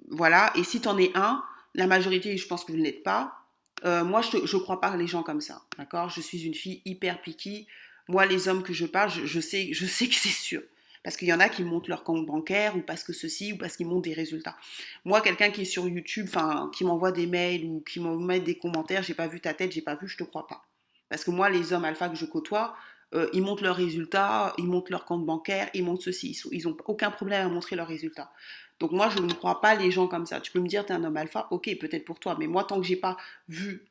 Voilà, 0.09 0.53
et 0.57 0.65
si 0.65 0.81
tu 0.81 0.89
en 0.89 0.99
es 0.99 1.11
un, 1.15 1.43
la 1.75 1.87
majorité, 1.87 2.37
je 2.37 2.47
pense 2.47 2.65
que 2.65 2.73
vous 2.73 2.79
ne 2.79 2.85
l'êtes 2.85 3.03
pas, 3.03 3.47
euh, 3.85 4.05
moi, 4.05 4.23
je 4.23 4.39
ne 4.39 4.63
crois 4.63 4.81
pas 4.81 4.97
les 4.97 5.07
gens 5.07 5.23
comme 5.23 5.41
ça, 5.41 5.63
d'accord? 5.79 6.09
Je 6.09 6.21
suis 6.21 6.43
une 6.45 6.55
fille 6.55 6.81
hyper 6.85 7.21
picky. 7.21 7.67
Moi, 8.09 8.25
les 8.27 8.49
hommes 8.49 8.63
que 8.63 8.73
je 8.73 8.87
parle, 8.87 9.11
je, 9.11 9.41
sais, 9.41 9.73
je 9.73 9.87
sais 9.87 10.09
que 10.09 10.15
c'est 10.15 10.29
sûr. 10.29 10.63
Parce 11.03 11.17
qu'il 11.17 11.29
y 11.29 11.33
en 11.33 11.41
a 11.41 11.49
qui 11.49 11.63
montent 11.63 11.87
leur 11.87 12.03
compte 12.03 12.27
bancaire 12.27 12.77
ou 12.77 12.81
parce 12.81 13.05
que 13.05 13.13
ceci 13.13 13.53
ou 13.53 13.59
parce 13.59 13.77
qu'ils 13.77 13.87
montent 13.87 14.05
des 14.05 14.15
résultats. 14.15 14.57
Moi, 15.05 15.21
quelqu'un 15.21 15.51
qui 15.51 15.63
est 15.63 15.67
sur 15.67 15.87
YouTube, 15.87 16.27
enfin, 16.29 16.71
qui 16.75 16.85
m'envoie 16.85 17.13
des 17.13 17.27
mails 17.27 17.65
ou 17.65 17.81
qui 17.81 18.01
met 18.01 18.41
des 18.41 18.57
commentaires, 18.59 19.05
j'ai 19.05 19.15
pas 19.15 19.29
vu 19.29 19.41
ta 19.41 19.55
tête, 19.55 19.71
j'ai 19.71 19.83
pas 19.83 19.95
vu, 19.95 20.09
je 20.09 20.17
te 20.17 20.25
crois 20.25 20.49
pas. 20.49 20.65
Parce 21.09 21.25
que 21.25 21.31
moi, 21.31 21.49
les 21.51 21.73
hommes 21.73 21.85
alpha 21.85 22.09
que 22.09 22.17
je 22.17 22.25
côtoie, 22.25 22.77
euh, 23.15 23.29
ils 23.33 23.43
montrent 23.43 23.63
leurs 23.63 23.77
résultats, 23.77 24.53
ils 24.59 24.67
montrent 24.67 24.91
leur 24.91 25.05
compte 25.05 25.25
bancaire, 25.25 25.71
ils 25.75 25.85
montrent 25.85 26.03
ceci. 26.03 26.41
Ils 26.51 26.65
n'ont 26.65 26.77
aucun 26.87 27.11
problème 27.11 27.47
à 27.47 27.49
montrer 27.49 27.77
leurs 27.77 27.87
résultats. 27.87 28.33
Donc 28.81 28.93
moi, 28.93 29.09
je 29.09 29.21
ne 29.21 29.33
crois 29.33 29.61
pas 29.61 29.75
les 29.75 29.91
gens 29.91 30.07
comme 30.07 30.27
ça. 30.27 30.41
Tu 30.41 30.53
peux 30.53 30.61
me 30.61 30.69
dire, 30.69 30.85
tu 30.85 30.93
es 30.93 30.97
un 30.97 31.05
homme 31.05 31.17
alpha, 31.17 31.47
ok, 31.51 31.71
peut-être 31.79 32.05
pour 32.05 32.19
toi, 32.19 32.37
mais 32.39 32.47
moi, 32.47 32.65
tant 32.65 32.81
que 32.81 32.87
j'ai 32.87 32.97
pas 32.97 33.17
vu, 33.49 33.87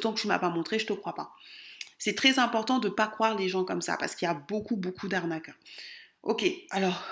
tant 0.00 0.12
que 0.12 0.20
tu 0.20 0.28
m'as 0.28 0.38
pas 0.38 0.50
montré, 0.50 0.78
je 0.78 0.86
te 0.86 0.92
crois 0.92 1.14
pas. 1.14 1.32
C'est 1.98 2.14
très 2.14 2.38
important 2.38 2.78
de 2.78 2.88
ne 2.88 2.92
pas 2.92 3.06
croire 3.06 3.36
les 3.36 3.48
gens 3.48 3.64
comme 3.64 3.80
ça 3.80 3.96
parce 3.96 4.14
qu'il 4.14 4.26
y 4.26 4.30
a 4.30 4.34
beaucoup, 4.34 4.76
beaucoup 4.76 5.08
d'arnaqueurs. 5.08 5.56
Ok, 6.22 6.44
alors, 6.70 7.02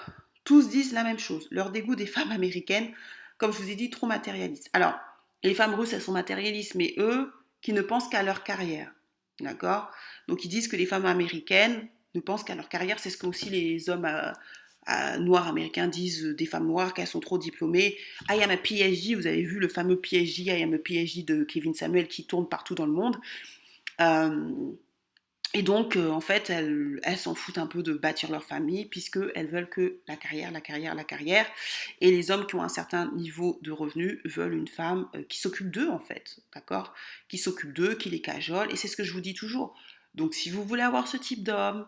tous 0.44 0.68
disent 0.68 0.92
la 0.92 1.04
même 1.04 1.18
chose. 1.18 1.48
Leur 1.50 1.70
dégoût 1.70 1.96
des 1.96 2.06
femmes 2.06 2.30
américaines, 2.32 2.92
comme 3.38 3.52
je 3.52 3.58
vous 3.58 3.70
ai 3.70 3.74
dit, 3.74 3.90
trop 3.90 4.06
matérialistes. 4.06 4.68
Alors, 4.72 4.94
les 5.42 5.54
femmes 5.54 5.74
russes, 5.74 5.92
elles 5.94 6.02
sont 6.02 6.12
matérialistes, 6.12 6.74
mais 6.74 6.94
eux, 6.98 7.32
qui 7.60 7.72
ne 7.72 7.80
pensent 7.80 8.08
qu'à 8.08 8.22
leur 8.22 8.44
carrière. 8.44 8.92
D'accord? 9.40 9.90
Donc, 10.28 10.44
ils 10.44 10.48
disent 10.48 10.68
que 10.68 10.76
les 10.76 10.86
femmes 10.86 11.06
américaines 11.06 11.88
ne 12.14 12.20
pensent 12.20 12.44
qu'à 12.44 12.54
leur 12.54 12.68
carrière. 12.68 12.98
C'est 12.98 13.10
ce 13.10 13.16
que 13.16 13.26
aussi 13.26 13.50
les 13.50 13.90
hommes 13.90 14.04
euh, 14.04 14.30
euh, 14.90 15.18
noirs 15.18 15.48
américains 15.48 15.88
disent 15.88 16.24
des 16.24 16.46
femmes 16.46 16.66
noires 16.66 16.94
qu'elles 16.94 17.06
sont 17.06 17.20
trop 17.20 17.38
diplômées. 17.38 17.96
I 18.30 18.42
am 18.42 18.50
a 18.50 18.56
PhD, 18.56 19.14
vous 19.16 19.26
avez 19.26 19.42
vu 19.42 19.58
le 19.58 19.68
fameux 19.68 20.00
PhD, 20.00 20.46
I 20.46 20.62
am 20.62 20.74
a 20.74 20.78
PhD 20.78 21.24
de 21.24 21.44
Kevin 21.44 21.74
Samuel 21.74 22.06
qui 22.06 22.26
tourne 22.26 22.48
partout 22.48 22.74
dans 22.74 22.86
le 22.86 22.92
monde. 22.92 23.16
Euh, 25.54 25.58
et 25.58 25.62
donc, 25.62 25.96
euh, 25.96 26.10
en 26.10 26.20
fait, 26.20 26.50
elles 26.50 27.00
s'en 27.16 27.34
foutent 27.34 27.58
un 27.58 27.66
peu 27.66 27.82
de 27.82 27.94
bâtir 27.94 28.30
leur 28.30 28.44
famille 28.44 28.86
puisqu'elles 28.86 29.48
veulent 29.48 29.68
que 29.68 29.98
la 30.08 30.16
carrière, 30.16 30.50
la 30.50 30.60
carrière, 30.60 30.94
la 30.94 31.04
carrière. 31.04 31.46
Et 32.00 32.10
les 32.10 32.30
hommes 32.30 32.46
qui 32.46 32.54
ont 32.54 32.62
un 32.62 32.68
certain 32.68 33.10
niveau 33.12 33.58
de 33.62 33.70
revenus 33.70 34.20
veulent 34.24 34.54
une 34.54 34.68
femme 34.68 35.08
qui 35.28 35.38
s'occupe 35.38 35.70
d'eux, 35.70 35.88
en 35.88 36.00
fait, 36.00 36.38
d'accord? 36.54 36.94
Qui 37.28 37.38
s'occupe 37.38 37.72
d'eux, 37.72 37.94
qui 37.94 38.10
les 38.10 38.20
cajole. 38.20 38.72
Et 38.72 38.76
c'est 38.76 38.88
ce 38.88 38.96
que 38.96 39.04
je 39.04 39.12
vous 39.12 39.20
dis 39.20 39.34
toujours. 39.34 39.74
Donc 40.14 40.34
si 40.34 40.50
vous 40.50 40.64
voulez 40.64 40.82
avoir 40.82 41.08
ce 41.08 41.16
type 41.16 41.42
d'homme, 41.42 41.86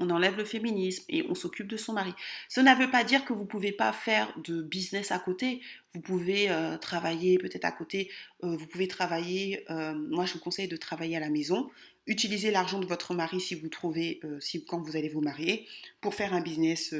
on 0.00 0.10
enlève 0.10 0.36
le 0.36 0.44
féminisme 0.44 1.04
et 1.08 1.24
on 1.28 1.34
s'occupe 1.34 1.68
de 1.68 1.76
son 1.76 1.92
mari. 1.92 2.12
Ça 2.48 2.62
ne 2.62 2.74
veut 2.74 2.90
pas 2.90 3.04
dire 3.04 3.24
que 3.24 3.32
vous 3.32 3.42
ne 3.42 3.46
pouvez 3.46 3.70
pas 3.70 3.92
faire 3.92 4.32
de 4.42 4.62
business 4.62 5.12
à 5.12 5.18
côté. 5.18 5.60
Vous 5.94 6.00
pouvez 6.00 6.50
euh, 6.50 6.78
travailler 6.78 7.38
peut-être 7.38 7.64
à 7.64 7.72
côté. 7.72 8.10
Euh, 8.42 8.56
vous 8.56 8.66
pouvez 8.66 8.88
travailler, 8.88 9.64
euh, 9.70 9.94
moi 9.94 10.24
je 10.24 10.32
vous 10.34 10.38
conseille 10.40 10.68
de 10.68 10.76
travailler 10.76 11.16
à 11.16 11.20
la 11.20 11.28
maison. 11.28 11.70
Utilisez 12.06 12.50
l'argent 12.50 12.80
de 12.80 12.86
votre 12.86 13.14
mari 13.14 13.40
si 13.40 13.54
vous 13.54 13.68
trouvez, 13.68 14.20
si, 14.40 14.64
quand 14.64 14.80
vous 14.80 14.96
allez 14.96 15.08
vous 15.08 15.20
marier, 15.20 15.66
pour 16.00 16.14
faire 16.14 16.34
un 16.34 16.40
business 16.40 16.94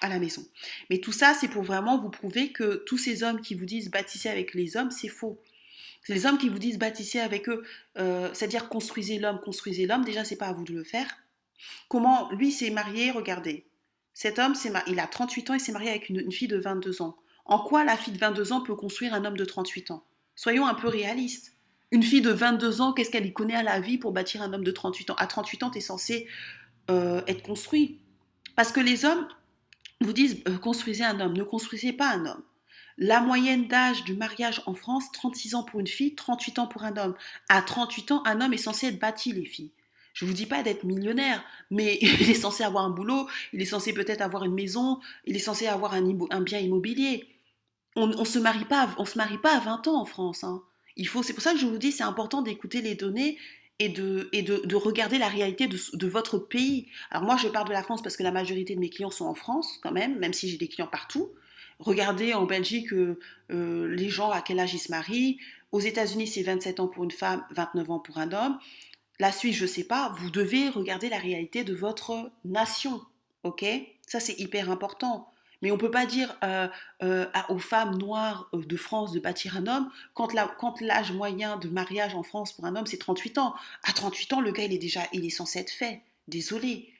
à 0.00 0.08
la 0.08 0.18
maison. 0.18 0.46
Mais 0.90 0.98
tout 0.98 1.12
ça, 1.12 1.34
c'est 1.34 1.48
pour 1.48 1.62
vraiment 1.62 1.98
vous 1.98 2.10
prouver 2.10 2.52
que 2.52 2.82
tous 2.86 2.98
ces 2.98 3.22
hommes 3.22 3.40
qui 3.40 3.54
vous 3.54 3.64
disent 3.64 3.90
bâtissez 3.90 4.28
avec 4.28 4.54
les 4.54 4.76
hommes, 4.76 4.90
c'est 4.90 5.08
faux. 5.08 5.40
C'est 6.02 6.14
les 6.14 6.26
hommes 6.26 6.38
qui 6.38 6.48
vous 6.48 6.58
disent 6.58 6.78
bâtissez 6.78 7.20
avec 7.20 7.48
eux, 7.48 7.64
euh, 7.98 8.30
c'est-à-dire 8.32 8.68
construisez 8.68 9.18
l'homme, 9.18 9.40
construisez 9.40 9.86
l'homme. 9.86 10.04
Déjà, 10.04 10.24
c'est 10.24 10.36
pas 10.36 10.46
à 10.46 10.52
vous 10.52 10.64
de 10.64 10.72
le 10.72 10.84
faire. 10.84 11.18
Comment 11.88 12.30
lui 12.32 12.52
s'est 12.52 12.70
marié 12.70 13.10
Regardez, 13.10 13.66
cet 14.14 14.38
homme, 14.38 14.54
il 14.86 15.00
a 15.00 15.06
38 15.06 15.50
ans 15.50 15.54
et 15.54 15.58
s'est 15.58 15.72
marié 15.72 15.90
avec 15.90 16.08
une, 16.08 16.30
fille 16.32 16.48
de 16.48 16.58
22 16.58 17.02
ans. 17.02 17.16
En 17.44 17.58
quoi 17.58 17.84
la 17.84 17.96
fille 17.96 18.12
de 18.12 18.18
22 18.18 18.52
ans 18.52 18.62
peut 18.62 18.74
construire 18.74 19.14
un 19.14 19.24
homme 19.24 19.36
de 19.36 19.44
38 19.44 19.90
ans? 19.90 20.04
Soyons 20.34 20.66
un 20.66 20.74
peu 20.74 20.88
réalistes. 20.88 21.54
Une 21.90 22.02
fille 22.02 22.20
de 22.20 22.30
22 22.30 22.80
ans, 22.80 22.92
qu'est-ce 22.92 23.10
qu'elle 23.10 23.26
y 23.26 23.32
connaît 23.32 23.54
à 23.54 23.62
la 23.62 23.80
vie 23.80 23.96
pour 23.96 24.12
bâtir 24.12 24.42
un 24.42 24.52
homme 24.52 24.64
de 24.64 24.70
38 24.70 25.10
ans? 25.10 25.14
À 25.14 25.26
38 25.26 25.62
ans, 25.62 25.70
tu 25.70 25.78
es 25.78 25.80
censé 25.80 26.26
euh, 26.90 27.22
être 27.26 27.42
construit. 27.42 27.98
Parce 28.56 28.72
que 28.72 28.80
les 28.80 29.04
hommes 29.04 29.26
vous 30.00 30.12
disent 30.12 30.42
euh, 30.48 30.58
construisez 30.58 31.04
un 31.04 31.18
homme, 31.20 31.32
ne 31.32 31.42
construisez 31.42 31.92
pas 31.92 32.10
un 32.10 32.26
homme. 32.26 32.42
La 32.98 33.20
moyenne 33.20 33.68
d'âge 33.68 34.04
du 34.04 34.14
mariage 34.14 34.60
en 34.66 34.74
France, 34.74 35.10
36 35.12 35.54
ans 35.54 35.62
pour 35.62 35.80
une 35.80 35.86
fille, 35.86 36.14
38 36.14 36.58
ans 36.58 36.66
pour 36.66 36.82
un 36.82 36.96
homme. 36.96 37.14
À 37.48 37.62
38 37.62 38.10
ans, 38.12 38.22
un 38.26 38.40
homme 38.40 38.52
est 38.52 38.58
censé 38.58 38.88
être 38.88 38.98
bâti, 38.98 39.32
les 39.32 39.44
filles. 39.44 39.70
Je 40.12 40.24
ne 40.24 40.30
vous 40.30 40.36
dis 40.36 40.46
pas 40.46 40.62
d'être 40.64 40.84
millionnaire, 40.84 41.42
mais 41.70 41.98
il 42.02 42.28
est 42.28 42.34
censé 42.34 42.64
avoir 42.64 42.84
un 42.84 42.90
boulot, 42.90 43.28
il 43.52 43.62
est 43.62 43.66
censé 43.66 43.94
peut-être 43.94 44.20
avoir 44.20 44.44
une 44.44 44.54
maison, 44.54 44.98
il 45.24 45.36
est 45.36 45.40
censé 45.40 45.68
avoir 45.68 45.94
un, 45.94 46.40
bien 46.40 46.58
immobilier. 46.58 47.28
On 47.94 48.08
ne 48.08 48.24
se 48.24 48.38
marie 48.38 48.64
pas, 48.64 48.90
on 48.98 49.04
se 49.04 49.16
marie 49.16 49.38
pas 49.38 49.56
à 49.56 49.60
20 49.60 49.86
ans 49.86 50.00
en 50.00 50.04
France. 50.04 50.42
Hein. 50.42 50.62
Il 50.98 51.08
faut, 51.08 51.22
c'est 51.22 51.32
pour 51.32 51.42
ça 51.42 51.52
que 51.52 51.58
je 51.58 51.66
vous 51.66 51.78
dis, 51.78 51.92
c'est 51.92 52.02
important 52.02 52.42
d'écouter 52.42 52.82
les 52.82 52.94
données 52.94 53.38
et 53.78 53.88
de, 53.88 54.28
et 54.32 54.42
de, 54.42 54.74
regarder 54.74 55.18
la 55.18 55.28
réalité 55.28 55.68
de, 55.68 56.06
votre 56.06 56.38
pays. 56.38 56.88
Alors 57.10 57.24
moi, 57.24 57.36
je 57.36 57.48
parle 57.48 57.68
de 57.68 57.72
la 57.72 57.82
France 57.82 58.02
parce 58.02 58.16
que 58.16 58.24
la 58.24 58.32
majorité 58.32 58.74
de 58.74 58.80
mes 58.80 58.90
clients 58.90 59.10
sont 59.10 59.26
en 59.26 59.34
France 59.34 59.78
quand 59.82 59.92
même, 59.92 60.18
même 60.18 60.32
si 60.32 60.48
j'ai 60.50 60.58
des 60.58 60.68
clients 60.68 60.88
partout. 60.88 61.30
Regardez 61.78 62.34
en 62.34 62.44
Belgique 62.44 62.92
euh, 62.92 63.20
euh, 63.52 63.86
les 63.94 64.08
gens 64.08 64.30
à 64.30 64.42
quel 64.42 64.58
âge 64.58 64.74
ils 64.74 64.80
se 64.80 64.90
marient. 64.90 65.38
Aux 65.70 65.78
États-Unis, 65.78 66.26
c'est 66.26 66.42
27 66.42 66.80
ans 66.80 66.88
pour 66.88 67.04
une 67.04 67.12
femme, 67.12 67.44
29 67.52 67.90
ans 67.90 68.00
pour 68.00 68.18
un 68.18 68.32
homme. 68.32 68.58
La 69.20 69.30
Suisse, 69.30 69.56
je 69.56 69.62
ne 69.62 69.68
sais 69.68 69.84
pas. 69.84 70.12
Vous 70.18 70.30
devez 70.30 70.68
regarder 70.70 71.08
la 71.08 71.18
réalité 71.18 71.62
de 71.62 71.74
votre 71.74 72.32
nation. 72.44 73.00
OK? 73.44 73.64
Ça, 74.06 74.18
c'est 74.18 74.38
hyper 74.40 74.70
important. 74.70 75.32
Mais 75.62 75.70
on 75.70 75.74
ne 75.74 75.80
peut 75.80 75.90
pas 75.90 76.06
dire 76.06 76.36
euh, 76.44 76.68
aux 77.48 77.58
femmes 77.58 77.98
noires 77.98 78.48
de 78.52 78.76
France 78.76 79.12
de 79.12 79.20
bâtir 79.20 79.56
un 79.56 79.66
homme 79.66 79.90
quand, 80.14 80.32
l'âge 80.80 81.12
moyen 81.12 81.56
de 81.56 81.68
mariage 81.68 82.14
en 82.14 82.22
France 82.22 82.52
pour 82.52 82.64
un 82.64 82.76
homme, 82.76 82.86
c'est 82.86 82.98
38 82.98 83.38
ans. 83.38 83.54
À 83.84 83.92
38 83.92 84.34
ans, 84.34 84.40
le 84.40 84.52
gars, 84.52 84.64
il 84.64 84.72
est 84.72 84.78
déjà 84.78 85.02
il 85.12 85.24
est 85.24 85.30
censé 85.30 85.58
être 85.58 85.70
fait. 85.70 86.02
Désolé. 86.28 86.92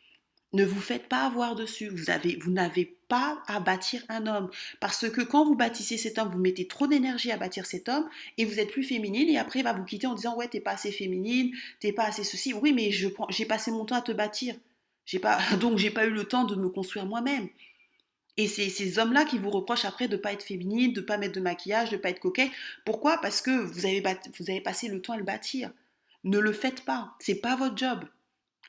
Ne 0.55 0.65
vous 0.65 0.81
faites 0.81 1.09
pas 1.09 1.27
avoir 1.27 1.55
dessus. 1.55 1.89
Vous 1.89 2.09
avez, 2.09 2.37
vous 2.37 2.51
n'avez 2.51 2.97
pas 3.09 3.43
à 3.47 3.61
bâtir 3.61 4.03
un 4.09 4.27
homme. 4.27 4.51
Parce 4.81 5.09
que 5.11 5.21
quand 5.21 5.45
vous 5.45 5.55
bâtissez 5.55 5.99
cet 5.99 6.19
homme, 6.19 6.31
vous 6.31 6.39
mettez 6.39 6.67
trop 6.67 6.87
d'énergie 6.87 7.31
à 7.31 7.37
bâtir 7.37 7.67
cet 7.67 7.89
homme 7.89 8.09
et 8.39 8.47
vous 8.47 8.59
êtes 8.59 8.71
plus 8.71 8.83
féminine 8.83 9.29
et 9.29 9.39
après 9.39 9.61
il 9.61 9.65
va 9.65 9.75
vous 9.75 9.85
quitter 9.85 10.07
en 10.07 10.15
disant 10.15 10.37
ouais 10.37 10.49
t'es 10.49 10.61
pas 10.61 10.73
assez 10.73 10.91
féminine, 10.91 11.55
t'es 11.81 11.93
pas 11.93 12.05
assez 12.05 12.25
ceci. 12.25 12.55
Oui 12.55 12.73
mais 12.73 12.91
j'ai 12.91 13.45
passé 13.45 13.71
mon 13.71 13.85
temps 13.85 13.97
à 13.97 14.03
te 14.03 14.13
bâtir. 14.13 14.55
J'ai 15.05 15.19
pas, 15.19 15.39
donc 15.61 15.79
j'ai 15.79 15.91
pas 15.91 16.07
eu 16.07 16.11
le 16.11 16.25
temps 16.25 16.45
de 16.45 16.55
me 16.55 16.69
construire 16.69 17.07
moi-même. 17.07 17.49
Et 18.39 18.47
c'est 18.47 18.69
ces 18.69 19.01
hommes-là 19.01 19.25
qui 19.25 19.37
vous 19.37 19.51
reprochent 19.51 19.85
après 19.85 20.07
de 20.07 20.17
ne 20.17 20.21
pas 20.21 20.33
être 20.33 20.45
féminine, 20.45 20.93
de 20.93 21.01
ne 21.01 21.05
pas 21.05 21.19
mettre 21.19 21.35
de 21.35 21.41
maquillage, 21.41 21.91
de 21.91 21.97
ne 21.97 22.01
pas 22.01 22.11
être 22.11 22.21
coquette. 22.21 22.53
Pourquoi? 22.85 23.21
Parce 23.21 23.43
que 23.43 23.51
vous 23.51 23.85
avez, 23.85 24.61
passé 24.61 24.87
le 24.87 25.03
temps 25.03 25.15
à 25.15 25.17
le 25.17 25.25
bâtir. 25.25 25.73
Ne 26.23 26.39
le 26.39 26.53
faites 26.53 26.85
pas. 26.85 27.17
C'est 27.19 27.41
pas 27.41 27.57
votre 27.57 27.77
job. 27.77 28.05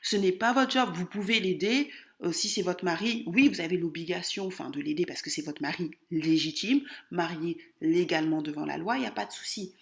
Ce 0.02 0.16
n'est 0.16 0.32
pas 0.32 0.52
votre 0.52 0.72
job. 0.72 0.90
Vous 0.92 1.06
pouvez 1.06 1.38
l'aider. 1.38 1.88
Euh, 2.22 2.32
si 2.32 2.48
c'est 2.48 2.62
votre 2.62 2.84
mari, 2.84 3.22
oui, 3.28 3.48
vous 3.48 3.60
avez 3.60 3.76
l'obligation 3.76 4.46
enfin, 4.46 4.70
de 4.70 4.80
l'aider 4.80 5.06
parce 5.06 5.22
que 5.22 5.30
c'est 5.30 5.40
votre 5.40 5.62
mari 5.62 5.92
légitime, 6.10 6.82
marié 7.10 7.56
légalement 7.80 8.42
devant 8.42 8.66
la 8.66 8.76
loi, 8.76 8.96
il 8.96 9.00
n'y 9.00 9.06
a 9.06 9.12
pas 9.12 9.24
de 9.24 9.32
souci. 9.32 9.74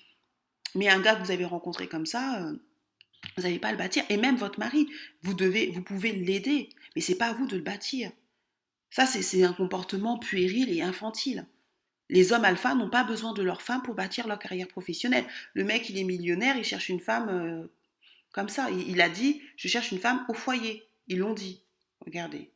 Mais 0.77 0.89
un 0.89 1.01
gars 1.01 1.17
que 1.17 1.25
vous 1.25 1.33
avez 1.33 1.47
rencontré 1.47 1.89
comme 1.89 2.07
ça, 2.07 2.45
euh, 2.45 2.53
vous 3.37 3.43
n'allez 3.43 3.59
pas 3.59 3.73
le 3.73 3.79
bâtir. 3.79 4.05
Et 4.09 4.19
même 4.19 4.37
votre 4.37 4.61
mari, 4.61 4.87
vous, 5.23 5.35
devez, 5.35 5.71
vous 5.71 5.83
pouvez 5.83 6.13
l'aider, 6.13 6.69
mais 6.95 7.03
c'est 7.03 7.17
pas 7.17 7.29
à 7.29 7.33
vous 7.33 7.47
de 7.47 7.57
le 7.57 7.63
bâtir. 7.63 8.13
Ça, 8.91 9.07
c'est 9.07 9.45
un 9.45 9.53
comportement 9.53 10.19
puéril 10.19 10.71
et 10.71 10.83
infantile. 10.83 11.47
Les 12.09 12.33
hommes 12.33 12.45
alpha 12.45 12.75
n'ont 12.75 12.89
pas 12.89 13.05
besoin 13.05 13.35
de 13.35 13.43
leur 13.43 13.61
femme 13.61 13.83
pour 13.83 13.95
bâtir 13.95 14.27
leur 14.27 14.39
carrière 14.39 14.69
professionnelle. 14.69 15.27
Le 15.53 15.65
mec, 15.65 15.91
il 15.91 15.99
est 15.99 16.05
millionnaire, 16.05 16.57
il 16.57 16.65
cherche 16.65 16.89
une 16.89 17.01
femme 17.01 17.29
euh, 17.29 17.67
comme 18.33 18.49
ça. 18.49 18.71
Il, 18.71 19.01
a 19.03 19.11
dit, 19.11 19.43
je 19.57 19.69
cherche 19.69 19.93
une 19.93 19.99
femme 19.99 20.25
au 20.29 20.35
foyer. 20.35 20.89
Ils 21.07 21.19
l'ont 21.19 21.35
dit. 21.35 21.63
Regardez. 22.01 22.51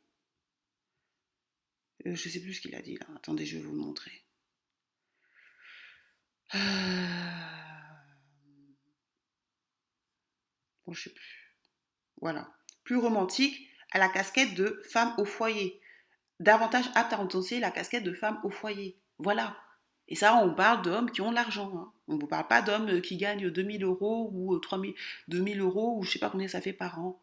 Euh, 2.06 2.14
je 2.14 2.28
ne 2.28 2.32
sais 2.32 2.40
plus 2.40 2.54
ce 2.54 2.60
qu'il 2.62 2.74
a 2.74 2.80
dit 2.80 2.96
là. 2.96 3.06
Attendez, 3.14 3.44
je 3.44 3.58
vais 3.58 3.62
vous 3.62 3.72
le 3.72 3.78
montrer. 3.78 4.24
Euh, 6.54 6.58
bon, 10.86 10.94
je 10.94 11.02
sais 11.02 11.14
plus. 11.14 11.58
Voilà. 12.22 12.54
Plus 12.84 12.96
romantique, 12.96 13.68
à 13.90 13.98
la 13.98 14.08
casquette 14.08 14.54
de 14.54 14.80
femme 14.88 15.14
au 15.18 15.26
foyer. 15.26 15.81
Davantage 16.40 16.90
apte 16.94 17.12
à 17.12 17.20
entoncer 17.20 17.60
la 17.60 17.70
casquette 17.70 18.04
de 18.04 18.12
femme 18.12 18.40
au 18.44 18.50
foyer. 18.50 18.96
Voilà. 19.18 19.56
Et 20.08 20.16
ça, 20.16 20.36
on 20.36 20.54
parle 20.54 20.82
d'hommes 20.82 21.10
qui 21.10 21.20
ont 21.20 21.30
de 21.30 21.34
l'argent. 21.34 21.72
Hein. 21.76 21.92
On 22.08 22.14
ne 22.14 22.20
vous 22.20 22.26
parle 22.26 22.48
pas 22.48 22.62
d'hommes 22.62 22.88
euh, 22.88 23.00
qui 23.00 23.16
gagnent 23.16 23.50
2000 23.50 23.84
euros 23.84 24.30
ou 24.34 24.58
3000, 24.58 24.94
2000 25.28 25.60
euros 25.60 25.98
ou 25.98 26.02
je 26.02 26.08
ne 26.08 26.12
sais 26.12 26.18
pas 26.18 26.30
combien 26.30 26.48
ça 26.48 26.60
fait 26.60 26.72
par 26.72 26.98
an. 26.98 27.20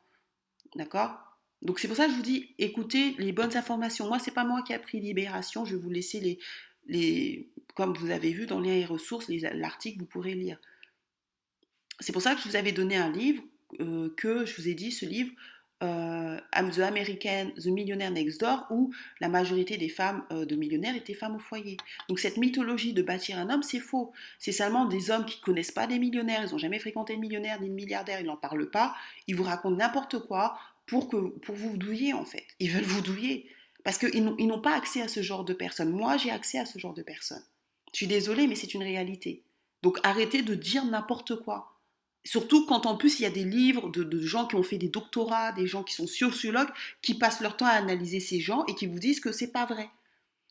D'accord? 0.76 1.18
Donc 1.62 1.80
c'est 1.80 1.88
pour 1.88 1.98
ça 1.98 2.06
que 2.06 2.12
je 2.12 2.16
vous 2.16 2.24
dis, 2.24 2.56
écoutez 2.58 3.16
les 3.20 3.34
bonnes 3.34 3.56
informations. 3.58 4.08
Moi, 4.08 4.20
c'est 4.20 4.34
pas 4.34 4.46
moi 4.46 4.62
qui 4.64 4.74
ai 4.74 4.80
pris 4.80 5.00
Libération. 5.00 5.66
Je 5.66 5.76
vais 5.76 5.82
vous 5.82 5.90
laisser 5.90 6.20
les, 6.20 6.40
les 6.88 7.52
comme 7.76 7.94
vous 7.94 8.12
avez 8.12 8.32
vu 8.32 8.46
dans 8.46 8.60
les 8.60 8.86
ressources, 8.86 9.30
l'article, 9.30 10.00
vous 10.00 10.06
pourrez 10.06 10.34
lire. 10.34 10.58
C'est 12.00 12.12
pour 12.14 12.22
ça 12.22 12.36
que 12.36 12.42
je 12.42 12.50
vous 12.50 12.56
avais 12.56 12.72
donné 12.72 12.98
un 12.98 13.12
livre 13.12 13.44
euh, 13.80 14.14
que 14.18 14.46
je 14.46 14.56
vous 14.56 14.68
ai 14.68 14.74
dit, 14.74 14.92
ce 14.92 15.06
livre, 15.06 15.32
euh, 15.82 16.38
The 16.54 16.80
American, 16.80 17.52
The 17.58 17.68
Millionaire 17.68 18.12
Next 18.12 18.40
Door, 18.42 18.66
où 18.70 18.94
la 19.20 19.30
majorité 19.30 19.78
des 19.78 19.90
femmes 19.90 20.24
euh, 20.32 20.46
de 20.46 20.56
millionnaires 20.56 20.96
étaient 20.96 21.14
femmes 21.14 21.36
au 21.36 21.40
foyer. 21.40 21.78
Donc 22.08 22.20
cette 22.20 22.38
mythologie 22.38 22.94
de 22.94 23.02
bâtir 23.02 23.38
un 23.38 23.50
homme, 23.50 23.64
c'est 23.64 23.80
faux. 23.80 24.12
C'est 24.40 24.52
seulement 24.52 24.86
des 24.86 25.12
hommes 25.12 25.26
qui 25.26 25.40
connaissent 25.40 25.72
pas 25.72 25.88
des 25.88 26.00
millionnaires, 26.00 26.44
ils 26.46 26.52
n'ont 26.52 26.58
jamais 26.58 26.80
fréquenté 26.80 27.16
de 27.16 27.22
millionnaire 27.22 27.62
ni 27.62 27.70
de 27.70 27.74
milliardaire, 27.74 28.20
ils 28.20 28.26
n'en 28.26 28.38
parlent 28.38 28.70
pas, 28.70 28.96
ils 29.28 29.36
vous 29.36 29.44
racontent 29.44 29.78
n'importe 29.78 30.20
quoi 30.20 30.58
pour, 30.86 31.08
que, 31.08 31.18
pour 31.18 31.56
vous 31.56 31.78
douiller 31.78 32.14
en 32.14 32.26
fait. 32.26 32.46
Ils 32.60 32.72
veulent 32.72 32.84
vous 32.84 33.02
douiller. 33.02 33.50
Parce 33.84 33.98
qu'ils 33.98 34.24
n'ont 34.24 34.62
pas 34.62 34.76
accès 34.76 35.02
à 35.02 35.08
ce 35.08 35.22
genre 35.22 35.46
de 35.46 35.54
personnes. 35.54 35.92
Moi, 35.92 36.18
j'ai 36.18 36.32
accès 36.32 36.60
à 36.60 36.66
ce 36.66 36.78
genre 36.78 36.94
de 36.94 37.02
personnes. 37.02 37.44
Je 37.94 37.98
suis 37.98 38.08
désolée, 38.08 38.46
mais 38.46 38.56
c'est 38.56 38.74
une 38.74 38.84
réalité. 38.84 39.44
Donc 39.82 40.00
arrêtez 40.04 40.42
de 40.42 40.56
dire 40.56 40.86
n'importe 40.86 41.42
quoi. 41.42 41.79
Surtout 42.26 42.66
quand 42.66 42.86
en 42.86 42.98
plus 42.98 43.20
il 43.20 43.24
y 43.24 43.26
a 43.26 43.32
des 43.32 43.44
livres 43.44 43.90
de, 43.90 44.22
gens 44.22 44.46
qui 44.46 44.56
ont 44.56 44.64
fait 44.64 44.78
des 44.78 44.90
doctorats, 44.90 45.52
des 45.54 45.68
gens 45.68 45.84
qui 45.84 45.96
sont 45.96 46.08
sociologues, 46.08 46.70
qui 47.02 47.14
passent 47.14 47.42
leur 47.42 47.58
temps 47.58 47.66
à 47.66 47.72
analyser 47.72 48.20
ces 48.20 48.40
gens 48.40 48.66
et 48.66 48.76
qui 48.76 48.88
vous 48.88 49.00
disent 49.00 49.20
que 49.20 49.32
c'est 49.32 49.52
pas 49.52 49.66
vrai. 49.66 49.90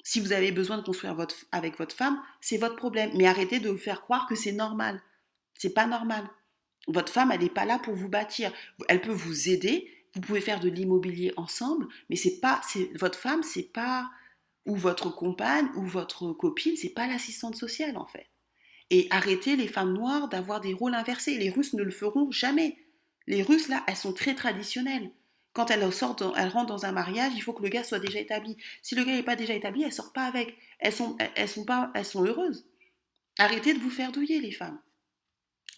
Si 0.02 0.20
vous 0.20 0.32
avez 0.32 0.50
besoin 0.52 0.78
de 0.78 0.82
construire 0.82 1.14
votre, 1.14 1.36
avec 1.52 1.76
votre 1.76 1.94
femme, 1.94 2.18
c'est 2.40 2.56
votre 2.56 2.76
problème. 2.76 3.10
Mais 3.14 3.26
arrêtez 3.26 3.60
de 3.60 3.68
vous 3.68 3.76
faire 3.76 4.00
croire 4.00 4.26
que 4.26 4.34
c'est 4.34 4.52
normal. 4.52 5.02
C'est 5.54 5.74
pas 5.74 5.86
normal. 5.86 6.24
Votre 6.86 7.12
femme, 7.12 7.30
elle 7.32 7.40
n'est 7.40 7.50
pas 7.50 7.66
là 7.66 7.78
pour 7.78 7.94
vous 7.94 8.08
bâtir. 8.08 8.50
Elle 8.88 9.02
peut 9.02 9.12
vous 9.12 9.50
aider. 9.50 9.92
Vous 10.14 10.22
pouvez 10.22 10.40
faire 10.40 10.60
de 10.60 10.70
l'immobilier 10.70 11.32
ensemble, 11.36 11.86
mais 12.08 12.16
c'est 12.16 12.40
pas, 12.40 12.62
votre 12.94 13.18
femme, 13.18 13.42
c'est 13.42 13.70
pas 13.72 14.10
ou 14.68 14.76
votre 14.76 15.10
compagne 15.10 15.68
ou 15.76 15.84
votre 15.84 16.32
copine, 16.32 16.76
c'est 16.76 16.90
pas 16.90 17.06
l'assistante 17.06 17.56
sociale 17.56 17.96
en 17.96 18.06
fait. 18.06 18.26
Et 18.90 19.06
arrêtez 19.10 19.56
les 19.56 19.68
femmes 19.68 19.92
noires 19.92 20.28
d'avoir 20.28 20.60
des 20.60 20.72
rôles 20.72 20.94
inversés. 20.94 21.36
Les 21.36 21.50
Russes 21.50 21.74
ne 21.74 21.82
le 21.82 21.90
feront 21.90 22.30
jamais. 22.30 22.76
Les 23.26 23.42
Russes 23.42 23.68
là, 23.68 23.84
elles 23.86 23.96
sont 23.96 24.12
très 24.12 24.34
traditionnelles. 24.34 25.10
Quand 25.52 25.70
elles, 25.70 25.92
sortent, 25.92 26.22
elles 26.36 26.48
rentrent 26.48 26.72
dans 26.72 26.86
un 26.86 26.92
mariage, 26.92 27.32
il 27.34 27.42
faut 27.42 27.52
que 27.52 27.62
le 27.62 27.68
gars 27.68 27.82
soit 27.82 27.98
déjà 27.98 28.20
établi. 28.20 28.56
Si 28.82 28.94
le 28.94 29.04
gars 29.04 29.12
n'est 29.12 29.22
pas 29.22 29.36
déjà 29.36 29.54
établi, 29.54 29.82
elles 29.82 29.92
sortent 29.92 30.14
pas 30.14 30.26
avec. 30.26 30.56
Elles 30.78 30.92
sont, 30.92 31.16
elles 31.34 31.48
sont 31.48 31.64
pas, 31.64 31.90
elles 31.94 32.04
sont 32.04 32.24
heureuses. 32.24 32.66
Arrêtez 33.38 33.74
de 33.74 33.80
vous 33.80 33.90
faire 33.90 34.12
douiller 34.12 34.40
les 34.40 34.52
femmes 34.52 34.78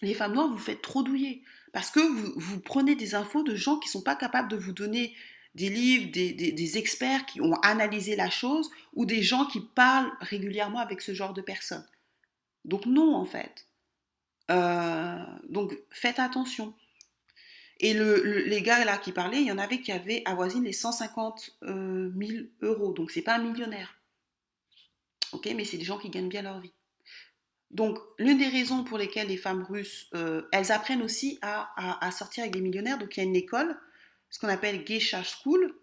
les 0.01 0.13
femmes 0.13 0.33
noires, 0.33 0.47
vous 0.47 0.57
faites 0.57 0.81
trop 0.81 1.03
douiller. 1.03 1.43
Parce 1.73 1.91
que 1.91 1.99
vous, 1.99 2.59
prenez 2.59 2.95
des 2.95 3.15
infos 3.15 3.43
de 3.43 3.55
gens 3.55 3.77
qui 3.77 3.87
ne 3.87 3.93
sont 3.93 4.01
pas 4.01 4.15
capables 4.15 4.49
de 4.49 4.57
vous 4.57 4.73
donner 4.73 5.15
des 5.55 5.69
livres, 5.69 6.11
des, 6.11 6.77
experts 6.77 7.25
qui 7.25 7.41
ont 7.41 7.55
analysé 7.61 8.15
la 8.15 8.29
chose, 8.29 8.69
ou 8.93 9.05
des 9.05 9.21
gens 9.21 9.45
qui 9.45 9.61
parlent 9.61 10.11
régulièrement 10.21 10.79
avec 10.79 11.01
ce 11.01 11.13
genre 11.13 11.33
de 11.33 11.41
personnes. 11.41 11.85
Donc 12.65 12.85
non, 12.85 13.15
en 13.15 13.25
fait. 13.25 13.67
Euh, 14.49 15.23
donc 15.49 15.77
faites 15.89 16.19
attention. 16.19 16.73
Et 17.79 17.93
les 17.95 18.61
gars 18.61 18.85
là 18.85 18.97
qui 18.97 19.11
parlaient, 19.11 19.41
il 19.41 19.47
y 19.47 19.51
en 19.51 19.57
avait 19.57 19.81
qui 19.81 19.91
avaient 19.91 20.21
avoisiné 20.25 20.67
les 20.67 20.73
150 20.73 21.57
000 21.63 21.73
euh, 21.73 22.51
euros. 22.61 22.93
Donc 22.93 23.09
c'est 23.09 23.23
pas 23.23 23.35
un 23.35 23.43
millionnaire. 23.43 23.95
Ok, 25.31 25.49
mais 25.55 25.65
c'est 25.65 25.77
des 25.77 25.85
gens 25.85 25.97
qui 25.97 26.09
gagnent 26.09 26.29
bien 26.29 26.43
leur 26.43 26.59
vie. 26.59 26.73
Donc, 27.71 27.97
l'une 28.19 28.37
des 28.37 28.49
raisons 28.49 28.83
pour 28.83 28.97
lesquelles 28.97 29.29
les 29.29 29.37
femmes 29.37 29.63
russes, 29.63 30.09
euh, 30.13 30.43
elles 30.51 30.71
apprennent 30.73 31.01
aussi 31.01 31.39
à, 31.41 32.11
sortir 32.11 32.43
avec 32.43 32.53
des 32.53 32.59
millionnaires. 32.59 32.97
Donc, 32.97 33.15
il 33.15 33.21
y 33.21 33.23
a 33.23 33.25
une 33.25 33.35
école, 33.35 33.77
ce 34.29 34.39
qu'on 34.39 34.49
appelle 34.49 34.83
Geisha 34.83 35.23
School. 35.23 35.73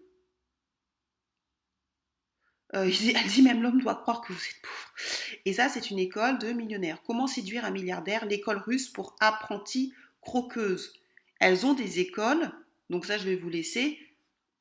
Euh, 2.75 2.91
elle 3.15 3.27
dit 3.29 3.43
même 3.43 3.63
l'homme 3.63 3.81
doit 3.81 3.95
croire 3.95 4.21
que 4.21 4.33
vous 4.33 4.39
êtes 4.39 4.63
pauvre. 4.63 4.95
Et 5.45 5.53
ça, 5.53 5.69
c'est 5.69 5.91
une 5.91 5.99
école 5.99 6.39
de 6.39 6.53
millionnaires. 6.53 7.03
Comment 7.07 7.27
séduire 7.27 7.65
un 7.65 7.71
milliardaire? 7.71 8.27
L'école 8.27 8.59
russe 8.59 8.89
pour 8.89 9.17
apprentis 9.21 9.95
croqueuses. 10.21 10.93
Elles 11.41 11.65
ont 11.65 11.75
des 11.75 12.01
écoles, 12.01 12.51
donc 12.91 13.07
ça, 13.07 13.17
je 13.17 13.25
vais 13.25 13.37
vous 13.37 13.49
laisser, 13.49 13.99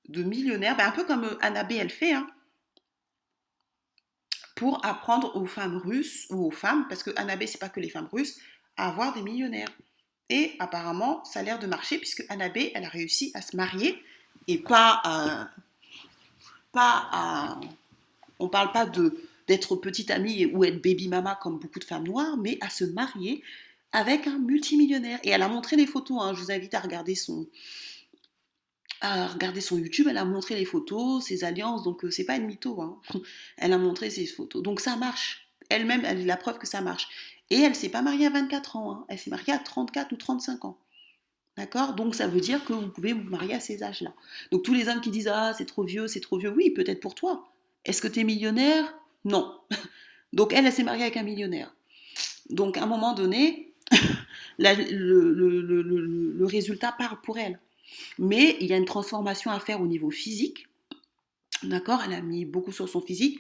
de 0.08 0.24
millionnaires, 0.24 0.78
ben, 0.78 0.88
un 0.88 0.92
peu 0.92 1.04
comme 1.04 1.26
euh, 1.26 1.38
Annabé, 1.42 1.76
elle 1.76 1.90
fait. 1.90 2.14
Hein 2.14 2.28
pour 4.58 4.84
apprendre 4.84 5.36
aux 5.36 5.46
femmes 5.46 5.78
russes 5.78 6.26
ou 6.32 6.48
aux 6.48 6.52
femmes, 6.52 6.88
parce 6.90 7.04
que 7.04 7.12
Annabé, 7.16 7.46
c'est 7.46 7.60
pas 7.60 7.70
que 7.70 7.80
les 7.80 7.90
femmes 7.90 8.10
russes, 8.12 8.40
à 8.76 8.90
avoir 8.90 9.14
des 9.14 9.22
millionnaires. 9.22 9.70
Et 10.30 10.56
apparemment, 10.58 11.24
ça 11.24 11.40
a 11.40 11.44
l'air 11.44 11.60
de 11.60 11.68
marcher, 11.68 12.00
puisque 12.00 12.26
Annabé, 12.28 12.72
elle 12.74 12.84
a 12.84 12.90
réussi 12.90 13.32
à 13.36 13.42
se 13.42 13.56
marier, 13.56 14.04
et 14.48 14.58
pas. 14.58 15.50
Pas 16.74 17.10
à 17.12 17.60
on 18.40 18.50
parle 18.50 18.72
pas 18.72 18.86
de 18.86 19.18
d'être 19.48 19.78
petite 19.78 20.12
amie 20.12 20.46
ou 20.48 20.66
être 20.66 20.84
baby 20.84 21.08
mama 21.08 21.40
comme 21.42 21.58
beaucoup 21.58 21.80
de 21.80 21.86
femmes 21.86 22.06
noires, 22.06 22.38
mais 22.38 22.58
à 22.62 22.70
se 22.70 22.84
marier 22.84 23.44
avec 23.92 24.28
un 24.28 24.38
multimillionnaire. 24.40 25.20
Et 25.24 25.30
elle 25.30 25.42
a 25.42 25.48
montré 25.48 25.78
des 25.78 25.88
photos, 25.88 26.18
hein. 26.22 26.34
je 26.34 26.42
vous 26.42 26.52
invite 26.52 26.74
à 26.74 26.82
regarder 26.82 27.16
son 27.16 27.48
YouTube, 29.78 30.08
elle 30.10 30.18
a 30.18 30.26
montré 30.26 30.56
les 30.56 30.66
photos, 30.66 31.24
ses 31.24 31.44
alliances, 31.44 31.84
donc 31.84 32.04
euh, 32.04 32.12
c'est 32.12 32.26
pas 32.26 32.36
une 32.36 32.46
mytho, 32.46 32.82
hein. 32.82 33.00
elle 33.58 33.74
a 33.74 33.78
montré 33.78 34.10
ses 34.10 34.26
photos. 34.26 34.62
Donc 34.62 34.80
ça 34.80 34.96
marche. 34.98 35.48
Elle-même, 35.70 36.04
elle 36.06 36.22
est 36.22 36.26
la 36.26 36.38
preuve 36.38 36.58
que 36.58 36.68
ça 36.68 36.82
marche. 36.82 37.08
Et 37.50 37.60
elle 37.60 37.76
s'est 37.76 37.90
pas 37.90 38.02
mariée 38.02 38.28
à 38.28 38.30
24 38.30 38.76
ans, 38.76 38.92
hein. 38.92 39.06
elle 39.08 39.18
s'est 39.18 39.30
mariée 39.30 39.54
à 39.54 39.60
34 39.60 40.12
ou 40.12 40.18
35 40.18 40.66
ans. 40.66 40.78
D'accord? 41.56 41.94
Donc 41.94 42.14
ça 42.14 42.28
veut 42.28 42.40
dire 42.40 42.64
que 42.66 42.74
vous 42.74 42.90
pouvez 42.90 43.14
vous 43.14 43.24
marier 43.24 43.56
à 43.56 43.60
ces 43.60 43.82
âges-là. 43.82 44.14
Donc 44.52 44.64
tous 44.64 44.74
les 44.74 44.90
hommes 44.90 45.02
qui 45.02 45.10
disent 45.10 45.28
Ah, 45.28 45.54
c'est 45.58 45.66
trop 45.66 45.84
vieux, 45.84 46.08
c'est 46.08 46.20
trop 46.20 46.38
vieux, 46.38 46.52
oui, 46.52 46.70
peut-être 46.70 47.00
pour 47.00 47.16
toi. 47.16 47.50
Est-ce 47.88 48.02
que 48.02 48.08
tu 48.08 48.20
es 48.20 48.24
millionnaire? 48.24 48.94
Non. 49.26 49.60
Donc 50.34 50.54
elle, 50.54 50.66
elle 50.66 50.74
s'est 50.74 50.84
mariée 50.84 51.04
avec 51.04 51.18
un 51.18 51.24
millionnaire. 51.24 51.74
Donc 52.50 52.78
à 52.78 52.84
un 52.84 52.86
moment 52.86 53.14
donné, 53.14 53.74
le 54.60 56.46
résultat 56.46 56.92
part 56.92 57.22
pour 57.22 57.40
elle. 57.40 57.60
Mais 58.20 58.58
il 58.60 58.68
y 58.68 58.74
a 58.74 58.78
une 58.78 58.86
transformation 58.86 59.52
à 59.52 59.60
faire 59.60 59.82
au 59.82 59.88
niveau 59.88 60.12
physique. 60.12 60.68
D'accord? 61.64 62.02
Elle 62.06 62.14
a 62.14 62.22
mis 62.22 62.46
beaucoup 62.46 62.72
sur 62.72 62.88
son 62.88 63.02
physique. 63.02 63.40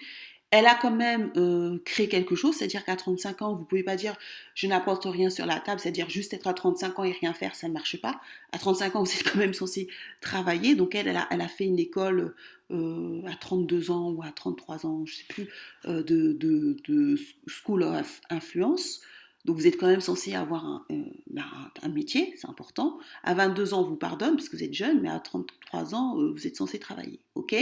Elle 0.50 0.66
a 0.66 0.76
quand 0.76 0.92
même 0.92 1.32
euh, 1.36 1.78
créé 1.84 2.08
quelque 2.08 2.36
chose, 2.36 2.56
c'est-à-dire 2.56 2.86
qu'à 2.86 2.96
35 2.96 3.42
ans, 3.42 3.54
vous 3.54 3.66
pouvez 3.66 3.84
pas 3.84 3.98
dire 3.98 4.16
je 4.56 4.66
n'apporte 4.68 5.04
rien 5.04 5.30
sur 5.30 5.46
la 5.46 5.60
table, 5.60 5.82
c'est-à-dire 5.82 6.10
juste 6.10 6.34
être 6.34 6.48
à 6.48 6.54
35 6.54 7.00
ans 7.00 7.04
et 7.04 7.12
rien 7.12 7.34
faire, 7.34 7.54
ça 7.54 7.68
ne 7.68 7.74
marche 7.74 8.00
pas. 8.00 8.22
À 8.54 8.58
35 8.58 8.96
ans, 8.96 9.04
vous 9.04 9.12
êtes 9.12 9.24
quand 9.24 9.38
même 9.38 9.54
censé 9.54 9.90
travailler. 10.22 10.76
Donc 10.76 10.96
elle, 10.96 11.10
a, 11.10 11.48
fait 11.50 11.66
une 11.66 11.80
école 11.80 12.34
euh, 12.72 13.22
à 13.28 13.36
32 13.36 13.92
ans 13.92 14.12
ou 14.12 14.24
à 14.24 14.32
33 14.32 14.86
ans, 14.86 15.06
je 15.06 15.14
ne 15.14 15.18
sais 15.18 15.26
plus, 15.28 15.50
euh, 15.86 16.02
de, 16.04 17.18
School 17.48 17.84
of 17.84 18.22
Influence. 18.30 19.02
Donc 19.44 19.58
vous 19.58 19.68
êtes 19.68 19.78
quand 19.78 19.88
même 19.88 20.02
censé 20.02 20.34
avoir 20.34 20.86
euh, 20.92 21.04
bah, 21.30 21.44
un, 21.84 21.90
métier, 21.90 22.34
c'est 22.38 22.48
important. 22.48 23.00
À 23.24 23.34
22 23.34 23.74
ans, 23.74 23.82
on 23.82 23.90
vous 23.90 23.96
pardonne 23.98 24.36
parce 24.38 24.48
que 24.48 24.56
vous 24.56 24.64
êtes 24.64 24.74
jeune, 24.74 25.02
mais 25.02 25.10
à 25.10 25.20
33 25.20 25.94
ans, 25.94 26.16
vous 26.16 26.48
êtes 26.48 26.56
censé 26.56 26.80
travailler. 26.80 27.20
Ok? 27.36 27.54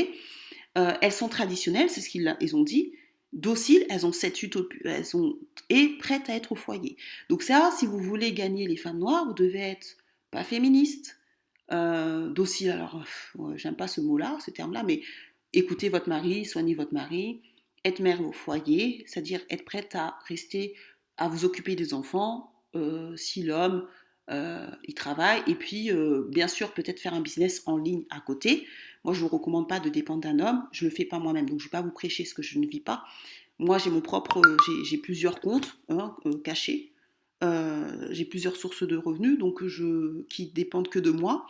Euh, 0.77 0.93
Elles 1.01 1.11
sont 1.11 1.29
traditionnelles, 1.29 1.89
c'est 1.89 2.01
ce 2.01 2.09
qu'ils 2.09 2.55
ont 2.55 2.63
dit. 2.63 2.93
Dociles, 3.33 3.85
elles 3.89 4.05
ont 4.05 4.13
cette 4.13 4.41
utopie, 4.43 4.77
elles 4.85 5.05
sont 5.05 5.37
et 5.69 5.89
prêtes 5.97 6.29
à 6.29 6.35
être 6.35 6.53
au 6.53 6.55
foyer. 6.55 6.95
Donc 7.29 7.43
ça, 7.43 7.71
si 7.77 7.85
vous 7.85 7.99
voulez 7.99 8.31
gagner 8.31 8.65
les 8.67 8.77
femmes 8.77 8.99
noires, 8.99 9.25
vous 9.25 9.33
devez 9.33 9.59
être 9.59 9.97
pas 10.31 10.43
féministe, 10.43 11.17
docile. 11.69 12.69
Alors, 12.69 13.03
j'aime 13.55 13.75
pas 13.75 13.89
ce 13.89 13.99
mot-là, 13.99 14.37
ce 14.45 14.51
terme-là, 14.51 14.83
mais 14.83 15.01
écoutez 15.51 15.89
votre 15.89 16.07
mari, 16.07 16.45
soignez 16.45 16.75
votre 16.75 16.93
mari, 16.93 17.41
être 17.85 17.99
mère 17.99 18.21
au 18.21 18.31
foyer, 18.31 19.03
c'est-à-dire 19.07 19.41
être 19.49 19.63
prête 19.63 19.95
à 19.95 20.17
rester 20.27 20.75
à 21.17 21.29
vous 21.29 21.45
occuper 21.45 21.75
des 21.75 21.93
enfants 21.93 22.51
euh, 22.75 23.15
si 23.15 23.43
l'homme 23.43 23.87
euh, 24.31 24.67
il 24.85 24.93
travaille 24.93 25.41
et 25.47 25.55
puis 25.55 25.91
euh, 25.91 26.25
bien 26.29 26.47
sûr 26.47 26.73
peut-être 26.73 26.99
faire 26.99 27.13
un 27.13 27.21
business 27.21 27.63
en 27.65 27.77
ligne 27.77 28.03
à 28.09 28.19
côté. 28.19 28.67
Moi 29.03 29.13
je 29.13 29.21
vous 29.21 29.27
recommande 29.27 29.69
pas 29.69 29.79
de 29.79 29.89
dépendre 29.89 30.21
d'un 30.21 30.39
homme, 30.39 30.63
je 30.71 30.85
le 30.85 30.91
fais 30.91 31.05
pas 31.05 31.19
moi-même 31.19 31.49
donc 31.49 31.59
je 31.59 31.65
vais 31.65 31.71
pas 31.71 31.81
vous 31.81 31.91
prêcher 31.91 32.25
ce 32.25 32.33
que 32.33 32.41
je 32.41 32.59
ne 32.59 32.65
vis 32.65 32.79
pas. 32.79 33.03
Moi 33.59 33.77
j'ai 33.77 33.89
mon 33.89 34.01
propre, 34.01 34.41
j'ai 34.89 34.97
plusieurs 34.97 35.39
comptes 35.39 35.77
hein, 35.89 36.15
cachés, 36.43 36.91
j'ai 37.41 38.25
plusieurs 38.25 38.55
sources 38.55 38.83
de 38.83 38.97
revenus 38.97 39.37
donc 39.37 39.63
je 39.63 40.23
qui 40.23 40.47
dépendent 40.47 40.89
que 40.89 40.99
de 40.99 41.11
moi. 41.11 41.45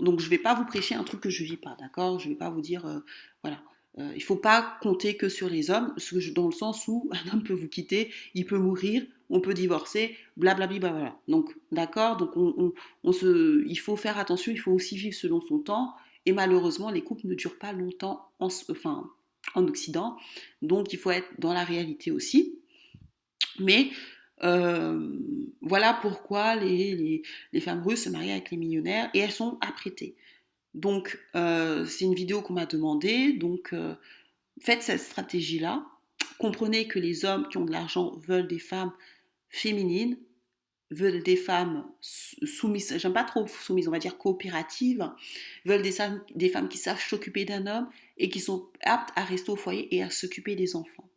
Donc 0.00 0.20
je 0.20 0.28
vais 0.28 0.38
pas 0.38 0.54
vous 0.54 0.64
prêcher 0.64 0.94
un 0.94 1.04
truc 1.04 1.20
que 1.20 1.30
je 1.30 1.44
vis 1.44 1.56
pas, 1.56 1.76
d'accord? 1.78 2.18
Je 2.18 2.28
vais 2.28 2.34
pas 2.34 2.50
vous 2.50 2.62
dire 2.62 3.02
voilà. 3.42 3.60
Euh, 3.98 4.10
il 4.14 4.18
ne 4.18 4.24
faut 4.24 4.36
pas 4.36 4.76
compter 4.80 5.16
que 5.16 5.28
sur 5.28 5.48
les 5.48 5.70
hommes, 5.70 5.94
dans 6.34 6.46
le 6.46 6.52
sens 6.52 6.88
où 6.88 7.08
un 7.12 7.32
homme 7.32 7.42
peut 7.42 7.54
vous 7.54 7.68
quitter, 7.68 8.10
il 8.34 8.44
peut 8.44 8.58
mourir, 8.58 9.04
on 9.30 9.40
peut 9.40 9.54
divorcer, 9.54 10.16
blablabla. 10.36 11.16
Donc, 11.28 11.54
d'accord 11.72 12.16
Donc, 12.16 12.36
on, 12.36 13.12
se, 13.12 13.66
il 13.66 13.76
faut 13.76 13.96
faire 13.96 14.18
attention, 14.18 14.52
il 14.52 14.58
faut 14.58 14.72
aussi 14.72 14.96
vivre 14.96 15.16
selon 15.16 15.40
son 15.40 15.58
temps. 15.58 15.94
Et 16.26 16.32
malheureusement, 16.32 16.90
les 16.90 17.02
couples 17.02 17.26
ne 17.26 17.34
durent 17.34 17.58
pas 17.58 17.72
longtemps 17.72 18.28
en, 18.38 18.48
enfin, 18.70 19.10
en 19.54 19.66
Occident. 19.66 20.16
Donc, 20.62 20.92
il 20.92 20.98
faut 20.98 21.10
être 21.10 21.28
dans 21.38 21.52
la 21.52 21.64
réalité 21.64 22.10
aussi. 22.10 22.58
Mais 23.58 23.90
euh, 24.42 25.10
voilà 25.60 25.98
pourquoi 26.00 26.56
les, 26.56 27.22
les, 27.52 27.60
femmes 27.60 27.82
russes 27.82 28.04
se 28.04 28.08
marient 28.08 28.32
avec 28.32 28.50
les 28.50 28.56
millionnaires 28.56 29.10
et 29.14 29.20
elles 29.20 29.32
sont 29.32 29.58
apprêtées. 29.60 30.16
Donc, 30.74 31.18
euh, 31.36 31.86
c'est 31.86 32.04
une 32.04 32.14
vidéo 32.14 32.42
qu'on 32.42 32.54
m'a 32.54 32.66
demandé. 32.66 33.32
Donc, 33.32 33.72
euh, 33.72 33.94
faites 34.60 34.82
cette 34.82 35.00
stratégie-là. 35.00 35.86
Comprenez 36.38 36.88
que 36.88 36.98
les 36.98 37.24
hommes 37.24 37.48
qui 37.48 37.58
ont 37.58 37.64
de 37.64 37.70
l'argent 37.70 38.16
veulent 38.26 38.48
des 38.48 38.58
femmes 38.58 38.92
féminines, 39.54 40.18
veulent 40.90 41.22
des 41.22 41.36
femmes 41.36 41.86
soumises, 42.00 42.94
j'aime 42.98 43.12
pas 43.12 43.24
trop 43.24 43.46
soumises, 43.46 43.88
on 43.88 43.90
va 43.90 43.98
dire 43.98 44.18
coopératives, 44.18 45.10
veulent 45.64 45.82
des 45.82 45.92
femmes 46.48 46.68
qui 46.68 46.78
savent 46.78 47.00
s'occuper 47.00 47.44
d'un 47.44 47.66
homme 47.66 47.88
et 48.18 48.28
qui 48.28 48.40
sont 48.40 48.68
aptes 48.82 49.10
à 49.16 49.24
rester 49.24 49.50
au 49.50 49.56
foyer 49.56 49.94
et 49.94 50.02
à 50.02 50.10
s'occuper 50.10 50.54
des 50.54 50.76
enfants 50.76 51.08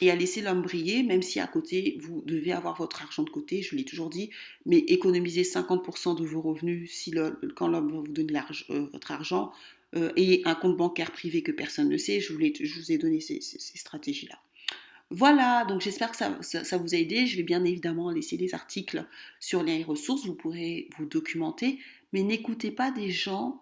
et 0.00 0.10
à 0.10 0.16
laisser 0.16 0.40
l'homme 0.40 0.62
briller, 0.62 1.02
même 1.02 1.22
si 1.22 1.40
à 1.40 1.46
côté, 1.46 1.98
vous 2.00 2.22
devez 2.26 2.52
avoir 2.52 2.76
votre 2.76 3.02
argent 3.02 3.22
de 3.22 3.30
côté, 3.30 3.62
je 3.62 3.76
l'ai 3.76 3.84
toujours 3.84 4.10
dit, 4.10 4.30
mais 4.66 4.78
économisez 4.78 5.42
50% 5.42 6.18
de 6.18 6.24
vos 6.24 6.40
revenus 6.40 6.90
si 6.90 7.14
quand 7.54 7.68
l'homme 7.68 7.90
vous 7.90 8.08
donner 8.08 8.40
euh, 8.70 8.86
votre 8.92 9.12
argent, 9.12 9.52
euh, 9.96 10.12
et 10.16 10.42
un 10.44 10.54
compte 10.54 10.76
bancaire 10.76 11.10
privé 11.10 11.42
que 11.42 11.52
personne 11.52 11.88
ne 11.88 11.96
sait, 11.96 12.20
je 12.20 12.32
vous, 12.32 12.40
je 12.40 12.80
vous 12.80 12.92
ai 12.92 12.98
donné 12.98 13.20
ces, 13.20 13.40
stratégies-là. 13.40 14.38
Voilà, 15.10 15.64
donc 15.64 15.80
j'espère 15.80 16.12
que 16.12 16.16
ça, 16.16 16.78
vous 16.78 16.94
a 16.94 16.98
aidé. 16.98 17.26
Je 17.26 17.36
vais 17.36 17.42
bien 17.42 17.64
évidemment 17.64 18.10
laisser 18.10 18.36
des 18.36 18.54
articles 18.54 19.04
sur 19.40 19.62
les 19.62 19.82
ressources, 19.82 20.24
vous 20.24 20.34
pourrez 20.34 20.88
vous 20.96 21.04
documenter, 21.04 21.80
mais 22.12 22.22
n'écoutez 22.22 22.70
pas 22.70 22.92
des 22.92 23.10
gens, 23.10 23.60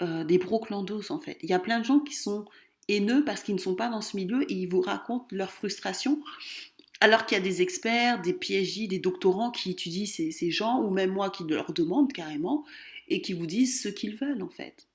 euh, 0.00 0.22
des 0.22 0.38
broclandos 0.38 1.10
en 1.10 1.18
fait. 1.18 1.38
Il 1.42 1.50
y 1.50 1.54
a 1.54 1.58
plein 1.58 1.80
de 1.80 1.84
gens 1.84 1.98
qui 1.98 2.14
sont 2.14 2.44
haineux 2.88 3.24
parce 3.24 3.42
qu'ils 3.42 3.56
ne 3.56 3.60
sont 3.60 3.74
pas 3.74 3.88
dans 3.88 4.00
ce 4.00 4.16
milieu 4.16 4.42
et 4.50 4.54
ils 4.54 4.68
vous 4.68 4.80
racontent 4.80 5.26
leur 5.32 5.50
frustration 5.50 6.22
Alors 7.00 7.26
qu'il 7.26 7.36
y 7.36 7.40
a 7.40 7.44
des 7.44 7.62
experts, 7.62 8.22
des 8.22 8.32
PhD, 8.32 8.86
des 8.86 9.00
doctorants 9.00 9.50
qui 9.50 9.72
étudient 9.72 10.06
ces, 10.06 10.30
ces 10.30 10.52
gens, 10.52 10.80
ou 10.82 10.90
même 10.90 11.10
moi 11.10 11.30
qui 11.30 11.44
leur 11.44 11.72
demande 11.72 12.12
carrément, 12.12 12.64
et 13.08 13.22
qui 13.22 13.32
vous 13.32 13.46
disent 13.46 13.82
ce 13.82 13.88
qu'ils 13.88 14.14
veulent 14.14 14.42
en 14.42 14.48
fait. 14.48 14.86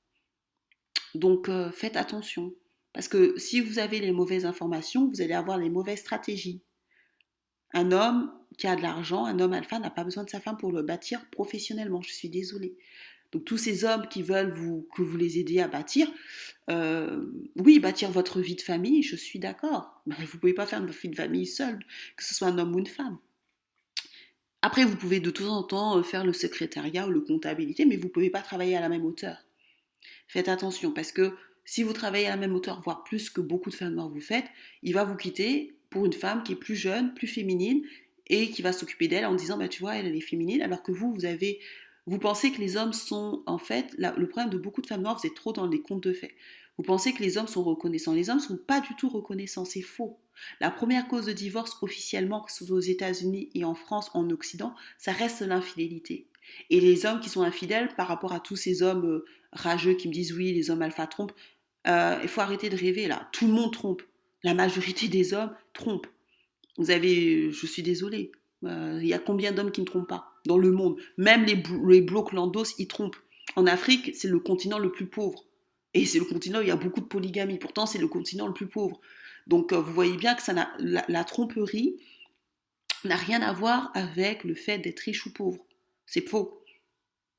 Donc 1.16 1.50
euh, 1.50 1.70
faites 1.72 1.98
attention. 1.98 2.54
Parce 2.96 3.10
que 3.10 3.38
si 3.38 3.60
vous 3.60 3.78
avez 3.78 4.00
les 4.00 4.14
mauvaises 4.14 4.46
informations, 4.46 5.10
vous 5.10 5.22
allez 5.22 5.34
avoir 5.34 5.58
les 5.58 5.70
mauvaises 5.70 6.00
stratégies. 6.00 6.62
Un 7.74 7.92
homme 7.92 8.32
qui 8.58 8.68
a 8.68 8.78
de 8.78 8.82
l'argent, 8.82 9.26
un 9.26 9.38
homme 9.42 9.52
alpha 9.52 9.80
n'a 9.80 9.90
pas 9.90 10.06
besoin 10.06 10.24
de 10.24 10.30
sa 10.30 10.40
femme 10.40 10.56
pour 10.56 10.72
le 10.72 10.82
bâtir 10.82 11.30
professionnellement. 11.30 12.02
Je 12.02 12.14
suis 12.14 12.30
désolée. 12.30 12.78
Donc 13.34 13.44
tous 13.44 13.58
ces 13.58 13.84
hommes 13.84 14.08
qui 14.08 14.24
veulent 14.24 14.54
que 14.96 15.02
vous 15.02 15.18
les 15.18 15.40
aidiez 15.40 15.62
à 15.62 15.68
bâtir, 15.68 16.08
euh, 16.70 17.26
oui, 17.58 17.80
bâtir 17.80 18.12
votre 18.12 18.40
vie 18.40 18.56
de 18.56 18.62
famille, 18.62 19.04
je 19.04 19.18
suis 19.18 19.40
d'accord. 19.40 20.02
Mais 20.06 20.16
vous 20.16 20.38
ne 20.38 20.40
pouvez 20.40 20.54
pas 20.54 20.66
faire 20.66 20.80
une 20.80 20.90
vie 20.90 21.10
de 21.10 21.16
famille 21.16 21.46
seule, 21.46 21.80
que 22.16 22.24
ce 22.24 22.34
soit 22.34 22.48
un 22.48 22.58
homme 22.58 22.74
ou 22.74 22.80
une 22.80 22.88
femme. 22.88 23.18
Après, 24.62 24.86
vous 24.86 24.96
pouvez 24.96 25.20
de 25.20 25.32
temps 25.32 25.50
en 25.50 25.64
temps 25.64 25.98
euh, 25.98 26.02
faire 26.02 26.24
le 26.24 26.32
secrétariat 26.32 27.08
ou 27.08 27.12
le 27.12 27.20
comptabilité, 27.20 27.84
mais 27.84 27.98
vous 27.98 28.06
ne 28.06 28.14
pouvez 28.14 28.30
pas 28.30 28.42
travailler 28.42 28.78
à 28.78 28.80
la 28.80 28.88
même 28.88 29.04
hauteur. 29.04 29.36
Faites 30.30 30.48
attention 30.48 30.94
parce 30.94 31.12
que 31.12 31.36
si 31.66 31.84
vous 31.84 31.94
travaillez 31.94 32.28
à 32.28 32.32
la 32.32 32.38
même 32.38 32.56
hauteur, 32.56 32.82
voire 32.82 33.04
plus 33.04 33.30
que 33.30 33.42
beaucoup 33.42 33.70
de 33.70 33.76
femmes 33.76 33.96
noires 33.96 34.10
vous 34.10 34.22
faites, 34.22 34.46
il 34.84 34.94
va 34.94 35.04
vous 35.04 35.16
quitter 35.16 35.76
pour 35.90 36.06
une 36.06 36.14
femme 36.14 36.44
qui 36.44 36.54
est 36.54 36.58
plus 36.58 36.76
jeune, 36.76 37.14
plus 37.14 37.28
féminine 37.28 37.84
et 38.28 38.50
qui 38.50 38.62
va 38.62 38.72
s'occuper 38.72 39.08
d'elle 39.08 39.26
en 39.26 39.36
disant 39.36 39.58
bah 39.58 39.68
tu 39.68 39.82
vois 39.82 39.96
elle, 39.96 40.16
est 40.16 40.22
féminine 40.22 40.62
alors 40.62 40.84
que 40.84 40.92
vous 40.92 41.14
vous 41.14 41.26
avez 41.26 41.60
vous 42.08 42.20
pensez 42.20 42.52
que 42.52 42.60
les 42.60 42.78
hommes 42.78 42.94
sont 42.94 43.44
en 43.46 43.58
fait 43.58 43.96
le 43.98 44.28
problème 44.28 44.52
de 44.52 44.58
beaucoup 44.58 44.82
de 44.82 44.88
femmes 44.88 45.02
noires 45.02 45.20
vous 45.20 45.28
êtes 45.28 45.36
trop 45.36 45.54
dans 45.54 45.68
les 45.68 45.82
contes 45.82 46.04
de 46.04 46.14
fait. 46.14 46.36
Vous 46.78 46.84
pensez 46.84 47.14
que 47.14 47.24
les 47.24 47.38
hommes 47.38 47.48
sont 47.48 47.64
reconnaissants. 47.64 48.14
Les 48.14 48.30
hommes 48.30 48.38
ne 48.38 48.44
sont 48.44 48.58
pas 48.58 48.82
du 48.82 48.96
tout 48.96 49.10
reconnaissants, 49.10 49.66
c'est 49.66 49.82
faux. 49.82 50.20
La 50.60 50.70
première 50.70 51.08
cause 51.08 51.26
de 51.26 51.32
divorce 51.32 51.78
officiellement, 51.82 52.42
que 52.42 52.52
ce 52.52 52.66
soit 52.66 52.76
aux 52.76 52.82
États-Unis 52.82 53.50
et 53.54 53.64
en 53.64 53.76
France, 53.76 54.12
en 54.14 54.30
Occident, 54.30 54.76
ça 54.98 55.14
reste 55.14 55.42
l'infidélité. 55.42 56.28
Et 56.70 56.80
les 56.80 57.06
hommes 57.06 57.22
qui 57.22 57.30
sont 57.30 57.44
infidèles 57.44 57.96
par 57.96 58.08
rapport 58.08 58.34
à 58.34 58.40
tous 58.40 58.58
ces 58.58 58.84
hommes 58.84 59.06
euh, 59.06 59.26
rageux 59.52 59.94
qui 59.94 60.08
me 60.08 60.14
disent 60.14 60.34
oui, 60.34 60.52
les 60.52 60.70
hommes 60.70 60.82
alpha 60.82 61.08
trompent, 61.08 61.34
euh, 61.88 62.20
il 62.22 62.28
faut 62.28 62.42
arrêter 62.42 62.70
de 62.70 62.78
rêver 62.78 63.08
là. 63.08 63.30
Tout 63.32 63.48
le 63.48 63.54
monde 63.54 63.74
trompe. 63.74 64.02
La 64.44 64.54
majorité 64.54 65.08
des 65.08 65.34
hommes 65.34 65.52
trompent. 65.74 66.08
Vous 66.78 66.92
avez, 66.92 67.52
je 67.52 67.66
suis 67.66 67.84
désolée, 67.84 68.32
euh, 68.64 69.00
il 69.02 69.08
y 69.08 69.14
a 69.14 69.20
combien 69.20 69.52
d'hommes 69.52 69.72
qui 69.72 69.82
ne 69.82 69.86
trompent 69.86 70.10
pas 70.10 70.34
dans 70.46 70.58
le 70.58 70.72
monde? 70.72 70.98
Même 71.18 71.46
les, 71.46 71.62
les 71.88 72.02
blocs 72.02 72.34
landos, 72.34 72.66
ils 72.78 72.88
trompent. 72.88 73.16
En 73.56 73.66
Afrique, 73.66 74.16
c'est 74.16 74.28
le 74.28 74.40
continent 74.40 74.78
le 74.78 74.92
plus 74.92 75.08
pauvre. 75.08 75.46
Et 75.94 76.06
c'est 76.06 76.20
le 76.20 76.26
continent 76.26 76.60
où 76.60 76.62
il 76.62 76.68
y 76.68 76.72
a 76.72 76.76
beaucoup 76.76 77.00
de 77.00 77.06
polygamie. 77.06 77.58
Pourtant, 77.58 77.86
c'est 77.86 78.00
le 78.00 78.08
continent 78.08 78.48
le 78.48 78.54
plus 78.54 78.68
pauvre. 78.68 79.00
Donc, 79.48 79.72
vous 79.72 79.94
voyez 79.94 80.18
bien 80.18 80.36
que 80.36 80.42
ça 80.42 80.54
la 80.80 81.24
tromperie 81.24 81.96
n'a 83.06 83.16
rien 83.16 83.42
à 83.42 83.54
voir 83.54 83.92
avec 83.94 84.44
le 84.44 84.56
fait 84.56 84.80
d'être 84.80 85.00
riche 85.00 85.26
ou 85.26 85.32
pauvre. 85.32 85.64
C'est 86.06 86.28
faux. 86.28 86.65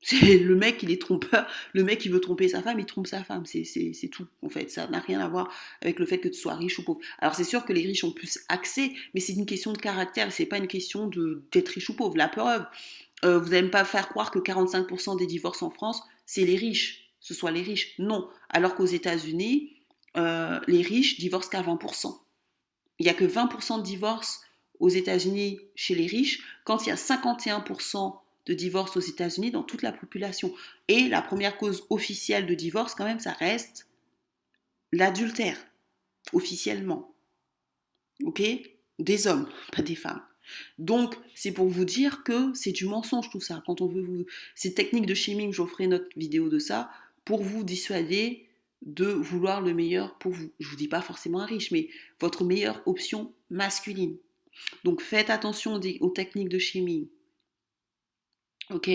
C'est 0.01 0.37
le 0.37 0.55
mec, 0.55 0.83
il 0.83 0.91
est 0.91 1.01
trompeur. 1.01 1.47
Le 1.73 1.83
mec, 1.83 2.05
il 2.05 2.11
veut 2.11 2.21
tromper 2.21 2.47
sa 2.47 2.61
femme, 2.61 2.79
il 2.79 2.85
trompe 2.85 3.07
sa 3.07 3.23
femme. 3.23 3.45
C'est 3.45 4.09
tout, 4.11 4.27
en 4.43 4.49
fait. 4.49 4.69
Ça 4.69 4.87
n'a 4.87 4.99
rien 4.99 5.19
à 5.19 5.27
voir 5.27 5.51
avec 5.81 5.99
le 5.99 6.05
fait 6.05 6.19
que 6.19 6.27
tu 6.27 6.39
sois 6.39 6.55
riche 6.55 6.79
ou 6.79 6.83
pauvre. 6.83 6.99
Alors, 7.19 7.35
c'est 7.35 7.43
sûr 7.43 7.65
que 7.65 7.73
les 7.73 7.81
riches 7.81 8.03
ont 8.03 8.11
plus 8.11 8.39
accès, 8.47 8.93
mais 9.13 9.19
c'est 9.19 9.33
une 9.33 9.45
question 9.45 9.73
de 9.73 9.77
caractère. 9.77 10.31
C'est 10.31 10.45
pas 10.45 10.57
une 10.57 10.67
question 10.67 11.09
d'être 11.51 11.69
riche 11.69 11.89
ou 11.89 11.95
pauvre. 11.95 12.15
La 12.15 12.29
preuve, 12.29 12.65
euh, 13.25 13.39
vous 13.39 13.49
n'allez 13.49 13.69
pas 13.69 13.83
faire 13.83 14.07
croire 14.09 14.31
que 14.31 14.39
45% 14.39 15.17
des 15.17 15.25
divorces 15.25 15.63
en 15.63 15.71
France, 15.71 16.01
c'est 16.25 16.45
les 16.45 16.55
riches. 16.55 17.11
Ce 17.19 17.33
soit 17.33 17.51
les 17.51 17.63
riches. 17.63 17.95
Non. 17.97 18.29
Alors 18.49 18.75
qu'aux 18.75 18.85
États-Unis, 18.85 19.73
euh, 20.15 20.59
les 20.67 20.83
riches 20.83 21.19
divorcent 21.19 21.49
qu'à 21.49 21.61
20%. 21.61 22.17
Il 22.99 23.03
n'y 23.03 23.09
a 23.09 23.13
que 23.13 23.25
20% 23.25 23.79
de 23.79 23.83
divorces 23.83 24.41
aux 24.79 24.89
États-Unis 24.89 25.59
chez 25.75 25.95
les 25.95 26.05
riches, 26.05 26.41
quand 26.63 26.85
il 26.85 26.89
y 26.89 26.91
a 26.91 26.95
51% 26.95 28.15
de 28.47 28.53
divorce 28.53 28.97
aux 28.97 29.01
États-Unis 29.01 29.51
dans 29.51 29.63
toute 29.63 29.83
la 29.83 29.91
population. 29.91 30.53
Et 30.87 31.07
la 31.07 31.21
première 31.21 31.57
cause 31.57 31.85
officielle 31.89 32.47
de 32.47 32.55
divorce, 32.55 32.95
quand 32.95 33.05
même, 33.05 33.19
ça 33.19 33.33
reste 33.33 33.87
l'adultère, 34.91 35.57
officiellement. 36.33 37.13
Ok? 38.23 38.41
Des 38.99 39.27
hommes, 39.27 39.47
pas 39.71 39.83
des 39.83 39.95
femmes. 39.95 40.23
Donc, 40.79 41.15
c'est 41.35 41.51
pour 41.51 41.67
vous 41.67 41.85
dire 41.85 42.23
que 42.23 42.53
c'est 42.53 42.71
du 42.71 42.85
mensonge 42.85 43.29
tout 43.29 43.41
ça. 43.41 43.61
Quand 43.65 43.81
on 43.81 43.87
veut 43.87 44.01
vous. 44.01 44.25
Ces 44.55 44.73
techniques 44.73 45.05
de 45.05 45.13
shaming, 45.13 45.51
j'offrais 45.51 45.87
notre 45.87 46.07
vidéo 46.17 46.47
de 46.47 46.57
ça, 46.57 46.89
pour 47.25 47.43
vous 47.43 47.63
dissuader 47.63 48.47
de 48.85 49.07
vouloir 49.07 49.61
le 49.61 49.73
meilleur 49.73 50.17
pour 50.17 50.31
vous. 50.31 50.49
Je 50.59 50.69
vous 50.69 50.77
dis 50.77 50.87
pas 50.87 51.01
forcément 51.01 51.41
un 51.41 51.45
riche, 51.45 51.71
mais 51.71 51.89
votre 52.21 52.45
meilleure 52.45 52.81
option 52.85 53.33
masculine. 53.49 54.15
Donc 54.85 55.01
faites 55.01 55.29
attention 55.29 55.79
aux 55.99 56.09
techniques 56.09 56.49
de 56.49 56.59
shaming. 56.59 57.07
Ok? 58.71 58.89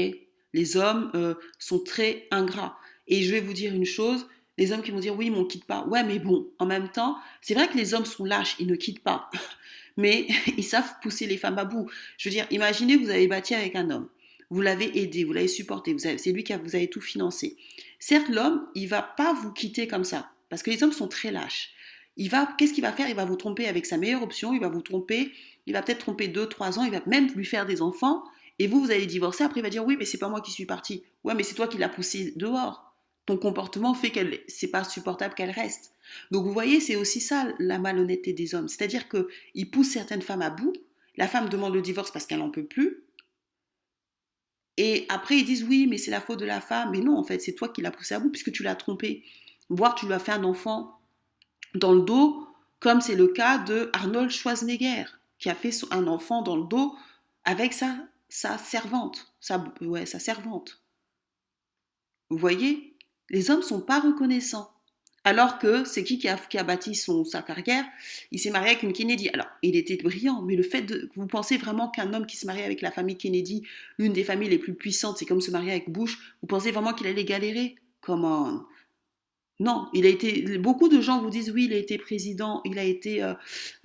Les 0.52 0.76
hommes 0.76 1.10
euh, 1.14 1.34
sont 1.58 1.82
très 1.82 2.26
ingrats. 2.30 2.78
Et 3.08 3.22
je 3.22 3.32
vais 3.32 3.40
vous 3.40 3.52
dire 3.52 3.74
une 3.74 3.84
chose, 3.84 4.26
les 4.58 4.72
hommes 4.72 4.82
qui 4.82 4.90
vont 4.90 5.00
dire 5.00 5.16
oui, 5.16 5.30
mais 5.30 5.38
on 5.38 5.44
quitte 5.44 5.64
pas. 5.64 5.86
Ouais, 5.86 6.04
mais 6.04 6.18
bon, 6.18 6.50
en 6.58 6.66
même 6.66 6.90
temps, 6.90 7.16
c'est 7.40 7.54
vrai 7.54 7.68
que 7.68 7.76
les 7.76 7.94
hommes 7.94 8.04
sont 8.04 8.24
lâches, 8.24 8.56
ils 8.58 8.66
ne 8.66 8.76
quittent 8.76 9.02
pas. 9.02 9.30
mais 9.96 10.26
ils 10.56 10.64
savent 10.64 10.94
pousser 11.02 11.26
les 11.26 11.36
femmes 11.36 11.58
à 11.58 11.64
bout. 11.64 11.90
Je 12.18 12.28
veux 12.28 12.34
dire, 12.34 12.46
imaginez, 12.50 12.96
vous 12.96 13.10
avez 13.10 13.28
bâti 13.28 13.54
avec 13.54 13.76
un 13.76 13.90
homme. 13.90 14.08
Vous 14.50 14.60
l'avez 14.60 14.98
aidé, 14.98 15.24
vous 15.24 15.32
l'avez 15.32 15.48
supporté, 15.48 15.96
c'est 15.98 16.30
lui 16.30 16.44
qui 16.44 16.52
a, 16.52 16.58
vous 16.58 16.76
avez 16.76 16.88
tout 16.88 17.00
financé. 17.00 17.56
Certes, 17.98 18.28
l'homme, 18.28 18.68
il 18.74 18.86
va 18.86 19.00
pas 19.00 19.32
vous 19.32 19.50
quitter 19.50 19.86
comme 19.86 20.04
ça, 20.04 20.30
parce 20.50 20.62
que 20.62 20.70
les 20.70 20.82
hommes 20.82 20.92
sont 20.92 21.08
très 21.08 21.30
lâches. 21.30 21.70
Il 22.18 22.28
va, 22.28 22.54
qu'est-ce 22.58 22.74
qu'il 22.74 22.82
va 22.82 22.92
faire? 22.92 23.08
Il 23.08 23.16
va 23.16 23.24
vous 23.24 23.36
tromper 23.36 23.66
avec 23.66 23.86
sa 23.86 23.96
meilleure 23.96 24.22
option, 24.22 24.52
il 24.52 24.60
va 24.60 24.68
vous 24.68 24.82
tromper, 24.82 25.32
il 25.64 25.72
va 25.72 25.80
peut-être 25.80 26.00
tromper 26.00 26.28
deux, 26.28 26.46
trois 26.46 26.78
ans, 26.78 26.84
il 26.84 26.90
va 26.90 27.00
même 27.06 27.28
lui 27.34 27.46
faire 27.46 27.64
des 27.64 27.80
enfants, 27.80 28.24
et 28.62 28.68
vous, 28.68 28.80
vous 28.80 28.92
allez 28.92 29.06
divorcer, 29.06 29.42
après 29.42 29.58
il 29.58 29.64
va 29.64 29.70
dire 29.70 29.84
oui, 29.84 29.96
mais 29.98 30.04
c'est 30.04 30.18
pas 30.18 30.28
moi 30.28 30.40
qui 30.40 30.52
suis 30.52 30.66
parti. 30.66 31.02
Ouais, 31.24 31.34
mais 31.34 31.42
c'est 31.42 31.56
toi 31.56 31.66
qui 31.66 31.78
l'as 31.78 31.88
poussé 31.88 32.32
dehors. 32.36 32.94
Ton 33.26 33.36
comportement 33.36 33.92
fait 33.92 34.10
qu'elle 34.10 34.38
c'est 34.46 34.68
pas 34.68 34.84
supportable 34.84 35.34
qu'elle 35.34 35.50
reste. 35.50 35.94
Donc 36.30 36.44
vous 36.44 36.52
voyez, 36.52 36.78
c'est 36.78 36.94
aussi 36.94 37.20
ça 37.20 37.48
la 37.58 37.80
malhonnêteté 37.80 38.32
des 38.32 38.54
hommes, 38.54 38.68
c'est-à-dire 38.68 39.08
que 39.08 39.26
ils 39.54 39.68
poussent 39.68 39.90
certaines 39.90 40.22
femmes 40.22 40.42
à 40.42 40.50
bout. 40.50 40.72
La 41.16 41.26
femme 41.26 41.48
demande 41.48 41.74
le 41.74 41.82
divorce 41.82 42.12
parce 42.12 42.24
qu'elle 42.24 42.38
n'en 42.38 42.52
peut 42.52 42.64
plus. 42.64 43.02
Et 44.76 45.06
après 45.08 45.38
ils 45.38 45.44
disent 45.44 45.64
oui, 45.64 45.88
mais 45.88 45.98
c'est 45.98 46.12
la 46.12 46.20
faute 46.20 46.38
de 46.38 46.44
la 46.44 46.60
femme. 46.60 46.90
Mais 46.92 47.00
non, 47.00 47.18
en 47.18 47.24
fait, 47.24 47.40
c'est 47.40 47.54
toi 47.54 47.68
qui 47.68 47.82
l'as 47.82 47.90
poussé 47.90 48.14
à 48.14 48.20
bout 48.20 48.30
puisque 48.30 48.52
tu 48.52 48.62
l'as 48.62 48.76
trompé. 48.76 49.24
Voire 49.70 49.96
tu 49.96 50.06
lui 50.06 50.12
as 50.12 50.20
fait 50.20 50.30
un 50.30 50.44
enfant 50.44 51.00
dans 51.74 51.92
le 51.92 52.02
dos, 52.02 52.46
comme 52.78 53.00
c'est 53.00 53.16
le 53.16 53.26
cas 53.26 53.58
de 53.58 53.90
Arnold 53.92 54.30
Schwarzenegger, 54.30 55.06
qui 55.40 55.50
a 55.50 55.56
fait 55.56 55.72
un 55.90 56.06
enfant 56.06 56.42
dans 56.42 56.54
le 56.54 56.68
dos 56.68 56.94
avec 57.44 57.72
sa 57.72 57.92
sa 58.32 58.56
servante, 58.56 59.34
sa, 59.40 59.62
ouais, 59.82 60.06
sa 60.06 60.18
servante. 60.18 60.80
Vous 62.30 62.38
voyez, 62.38 62.96
les 63.28 63.50
hommes 63.50 63.60
sont 63.60 63.82
pas 63.82 64.00
reconnaissants. 64.00 64.70
Alors 65.22 65.58
que 65.58 65.84
c'est 65.84 66.02
qui 66.02 66.18
qui 66.18 66.28
a, 66.28 66.38
qui 66.38 66.56
a, 66.56 66.64
bâti 66.64 66.94
son, 66.94 67.26
sa 67.26 67.42
carrière? 67.42 67.84
Il 68.30 68.40
s'est 68.40 68.50
marié 68.50 68.70
avec 68.70 68.84
une 68.84 68.94
Kennedy. 68.94 69.28
Alors, 69.28 69.48
il 69.60 69.76
était 69.76 69.98
brillant, 69.98 70.40
mais 70.40 70.56
le 70.56 70.62
fait 70.62 70.80
de. 70.80 71.10
Vous 71.14 71.26
pensez 71.26 71.58
vraiment 71.58 71.90
qu'un 71.90 72.14
homme 72.14 72.24
qui 72.24 72.38
se 72.38 72.46
marie 72.46 72.62
avec 72.62 72.80
la 72.80 72.90
famille 72.90 73.18
Kennedy, 73.18 73.64
l'une 73.98 74.14
des 74.14 74.24
familles 74.24 74.48
les 74.48 74.58
plus 74.58 74.74
puissantes, 74.74 75.18
c'est 75.18 75.26
comme 75.26 75.42
se 75.42 75.50
marier 75.50 75.72
avec 75.72 75.90
Bush, 75.90 76.18
vous 76.40 76.48
pensez 76.48 76.70
vraiment 76.70 76.94
qu'il 76.94 77.08
allait 77.08 77.26
galérer? 77.26 77.76
Comment 78.00 78.64
Non, 79.60 79.90
il 79.92 80.06
a 80.06 80.08
été. 80.08 80.56
Beaucoup 80.56 80.88
de 80.88 81.02
gens 81.02 81.20
vous 81.20 81.30
disent 81.30 81.50
oui, 81.50 81.66
il 81.66 81.74
a 81.74 81.76
été 81.76 81.98
président, 81.98 82.62
il 82.64 82.78
a 82.78 82.84
été 82.84 83.22
euh, 83.22 83.34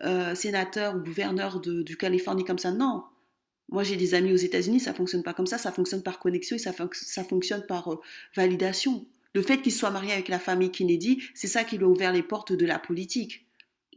euh, 0.05 0.35
sénateur 0.35 0.95
ou 0.95 0.99
gouverneur 0.99 1.59
de, 1.59 1.83
du 1.83 1.97
Californie 1.97 2.45
comme 2.45 2.59
ça. 2.59 2.71
Non, 2.71 3.03
moi, 3.69 3.83
j'ai 3.83 3.97
des 3.97 4.13
amis 4.13 4.31
aux 4.31 4.37
États-Unis, 4.37 4.79
ça 4.79 4.93
fonctionne 4.93 5.23
pas 5.23 5.33
comme 5.33 5.47
ça, 5.47 5.57
ça 5.57 5.71
fonctionne 5.71 6.01
par 6.01 6.19
connexion 6.19 6.55
et 6.55 6.59
ça, 6.59 6.73
fonctionne 7.23 7.65
par 7.67 7.91
euh, 7.91 7.99
validation. 8.35 9.05
Le 9.33 9.41
fait 9.41 9.61
qu'il 9.61 9.73
soit 9.73 9.91
marié 9.91 10.13
avec 10.13 10.29
la 10.29 10.39
famille 10.39 10.71
Kennedy, 10.71 11.21
c'est 11.33 11.47
ça 11.47 11.63
qui 11.63 11.77
lui 11.77 11.83
a 11.83 11.87
ouvert 11.87 12.13
les 12.13 12.23
portes 12.23 12.53
de 12.53 12.65
la 12.65 12.79
politique. 12.79 13.45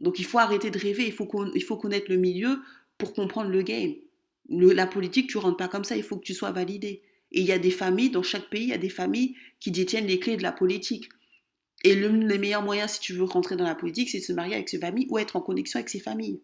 Donc 0.01 0.19
il 0.19 0.25
faut 0.25 0.39
arrêter 0.39 0.71
de 0.71 0.77
rêver, 0.77 1.05
il 1.05 1.13
faut, 1.13 1.29
il 1.55 1.63
faut 1.63 1.77
connaître 1.77 2.07
le 2.09 2.17
milieu 2.17 2.59
pour 2.97 3.13
comprendre 3.13 3.49
le 3.49 3.61
game. 3.61 3.93
la 4.49 4.87
politique, 4.87 5.29
tu 5.29 5.37
rentres 5.37 5.57
pas 5.57 5.69
comme 5.69 5.85
ça, 5.85 5.95
il 5.95 6.03
faut 6.03 6.17
que 6.17 6.25
tu 6.25 6.33
sois 6.33 6.51
validé. 6.51 7.01
Et 7.31 7.39
il 7.39 7.45
y 7.45 7.53
a 7.53 7.59
des 7.59 7.71
familles, 7.71 8.09
dans 8.09 8.23
chaque 8.23 8.49
pays, 8.49 8.63
il 8.63 8.69
y 8.69 8.73
a 8.73 8.77
des 8.77 8.89
familles 8.89 9.35
qui 9.61 9.71
détiennent 9.71 10.07
les 10.07 10.19
clés 10.19 10.35
de 10.35 10.43
la 10.43 10.51
politique. 10.51 11.07
Et 11.85 11.95
le, 11.95 12.09
les 12.09 12.37
meilleurs 12.37 12.61
moyens, 12.61 12.91
si 12.91 12.99
tu 12.99 13.13
veux 13.13 13.23
rentrer 13.23 13.55
dans 13.55 13.63
la 13.63 13.73
politique, 13.73 14.09
c'est 14.09 14.19
de 14.19 14.23
se 14.23 14.33
marier 14.33 14.55
avec 14.55 14.67
ses 14.67 14.79
familles 14.79 15.07
ou 15.09 15.17
être 15.17 15.37
en 15.37 15.41
connexion 15.41 15.79
avec 15.79 15.89
ses 15.89 16.01
familles. 16.01 16.41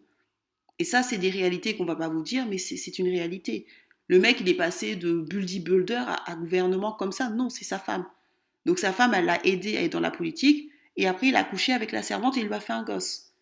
Et 0.78 0.84
ça, 0.84 1.02
c'est 1.02 1.18
des 1.18 1.30
réalités 1.30 1.76
qu'on 1.76 1.84
va 1.84 1.96
pas 1.96 2.08
vous 2.08 2.22
dire, 2.22 2.46
mais 2.46 2.58
c'est 2.58 2.98
une 2.98 3.08
réalité. 3.08 3.66
Le 4.06 4.18
mec, 4.18 4.38
il 4.40 4.48
est 4.48 4.54
passé 4.54 4.96
de 4.96 5.20
builder 5.20 5.94
à, 5.94 6.30
à 6.30 6.36
gouvernement 6.36 6.92
comme 6.92 7.12
ça. 7.12 7.28
Non, 7.30 7.50
c'est 7.50 7.64
sa 7.64 7.78
femme. 7.78 8.06
Donc 8.64 8.78
sa 8.78 8.92
femme, 8.92 9.14
elle 9.14 9.24
l'a 9.24 9.44
aidé 9.46 9.76
à 9.76 9.82
être 9.82 9.92
dans 9.92 10.00
la 10.00 10.10
politique. 10.10 10.70
Et 10.96 11.06
après, 11.06 11.28
il 11.28 11.36
a 11.36 11.44
couché 11.44 11.72
avec 11.72 11.92
la 11.92 12.02
servante 12.02 12.36
et 12.36 12.40
il 12.40 12.46
lui 12.46 12.54
a 12.54 12.60
fait 12.60 12.72
un 12.72 12.82
gosse. 12.82 13.32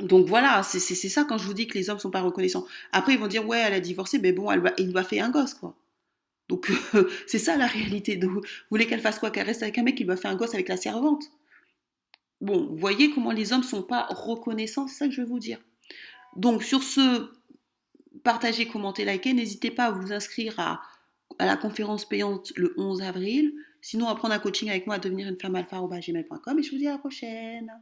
Donc 0.00 0.26
voilà, 0.26 0.62
c'est 0.64 0.80
ça 0.80 1.24
quand 1.24 1.38
je 1.38 1.46
vous 1.46 1.54
dis 1.54 1.66
que 1.68 1.74
les 1.78 1.88
hommes 1.88 1.98
sont 1.98 2.10
pas 2.10 2.22
reconnaissants. 2.22 2.66
Après, 2.90 3.14
ils 3.14 3.20
vont 3.20 3.28
dire, 3.28 3.46
ouais, 3.46 3.58
elle 3.58 3.74
a 3.74 3.80
divorcé, 3.80 4.18
mais 4.18 4.32
bon, 4.32 4.50
il 4.78 4.90
lui 4.90 4.98
a 4.98 5.04
fait 5.04 5.20
un 5.20 5.30
gosse, 5.30 5.54
quoi. 5.54 5.76
Donc 6.48 6.70
c'est 7.26 7.38
ça 7.38 7.56
la 7.56 7.66
réalité. 7.66 8.18
Vous 8.20 8.40
voulez 8.70 8.86
qu'elle 8.86 9.00
fasse 9.00 9.18
quoi? 9.18 9.30
Qu'elle 9.30 9.46
reste 9.46 9.62
avec 9.62 9.78
un 9.78 9.84
mec 9.84 9.96
qui 9.96 10.04
lui 10.04 10.10
a 10.10 10.16
fait 10.16 10.28
un 10.28 10.34
gosse 10.34 10.54
avec 10.54 10.68
la 10.68 10.76
servante? 10.76 11.24
Bon, 12.42 12.66
vous 12.66 12.76
voyez 12.76 13.12
comment 13.12 13.30
les 13.30 13.52
hommes 13.52 13.62
sont 13.62 13.82
pas 13.82 14.08
reconnaissants, 14.10 14.88
c'est 14.88 14.96
ça 14.96 15.06
que 15.06 15.12
je 15.12 15.20
veux 15.20 15.28
vous 15.28 15.38
dire. 15.38 15.58
Donc 16.34 16.64
sur 16.64 16.82
ce, 16.82 17.30
partagez, 18.24 18.66
commentez, 18.66 19.04
likez. 19.04 19.32
N'hésitez 19.32 19.70
pas 19.70 19.84
à 19.84 19.90
vous 19.92 20.12
inscrire 20.12 20.58
à, 20.58 20.82
la 21.38 21.56
conférence 21.56 22.04
payante 22.04 22.52
le 22.56 22.74
11 22.76 23.00
avril. 23.02 23.52
Sinon, 23.80 24.08
à 24.08 24.18
un 24.20 24.38
coaching 24.40 24.68
avec 24.70 24.86
moi 24.86 24.96
à 24.96 24.98
devenir 24.98 25.28
une 25.28 25.38
femme 25.38 25.54
alpha 25.54 25.78
gmail.com 25.78 26.58
et 26.58 26.62
je 26.62 26.70
vous 26.72 26.78
dis 26.78 26.88
à 26.88 26.92
la 26.92 26.98
prochaine. 26.98 27.72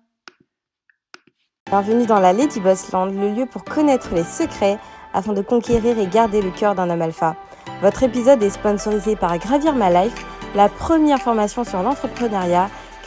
Bienvenue 1.70 2.04
dans 2.04 2.20
la 2.20 2.34
Lady 2.34 2.60
Boss 2.60 2.92
Land, 2.92 3.06
le 3.06 3.32
lieu 3.34 3.46
pour 3.46 3.64
connaître 3.64 4.14
les 4.14 4.24
secrets 4.24 4.78
afin 5.14 5.32
de 5.32 5.40
conquérir 5.40 5.98
et 5.98 6.06
garder 6.06 6.42
le 6.42 6.50
cœur 6.50 6.74
d'un 6.74 6.90
homme 6.90 7.02
alpha. 7.02 7.34
Votre 7.80 8.02
épisode 8.02 8.42
est 8.42 8.50
sponsorisé 8.50 9.16
par 9.16 9.38
Gravir 9.38 9.74
My 9.74 9.90
Life, 9.90 10.26
la 10.54 10.68
première 10.68 11.20
formation 11.20 11.64
sur 11.64 11.82
l'entrepreneuriat 11.82 12.70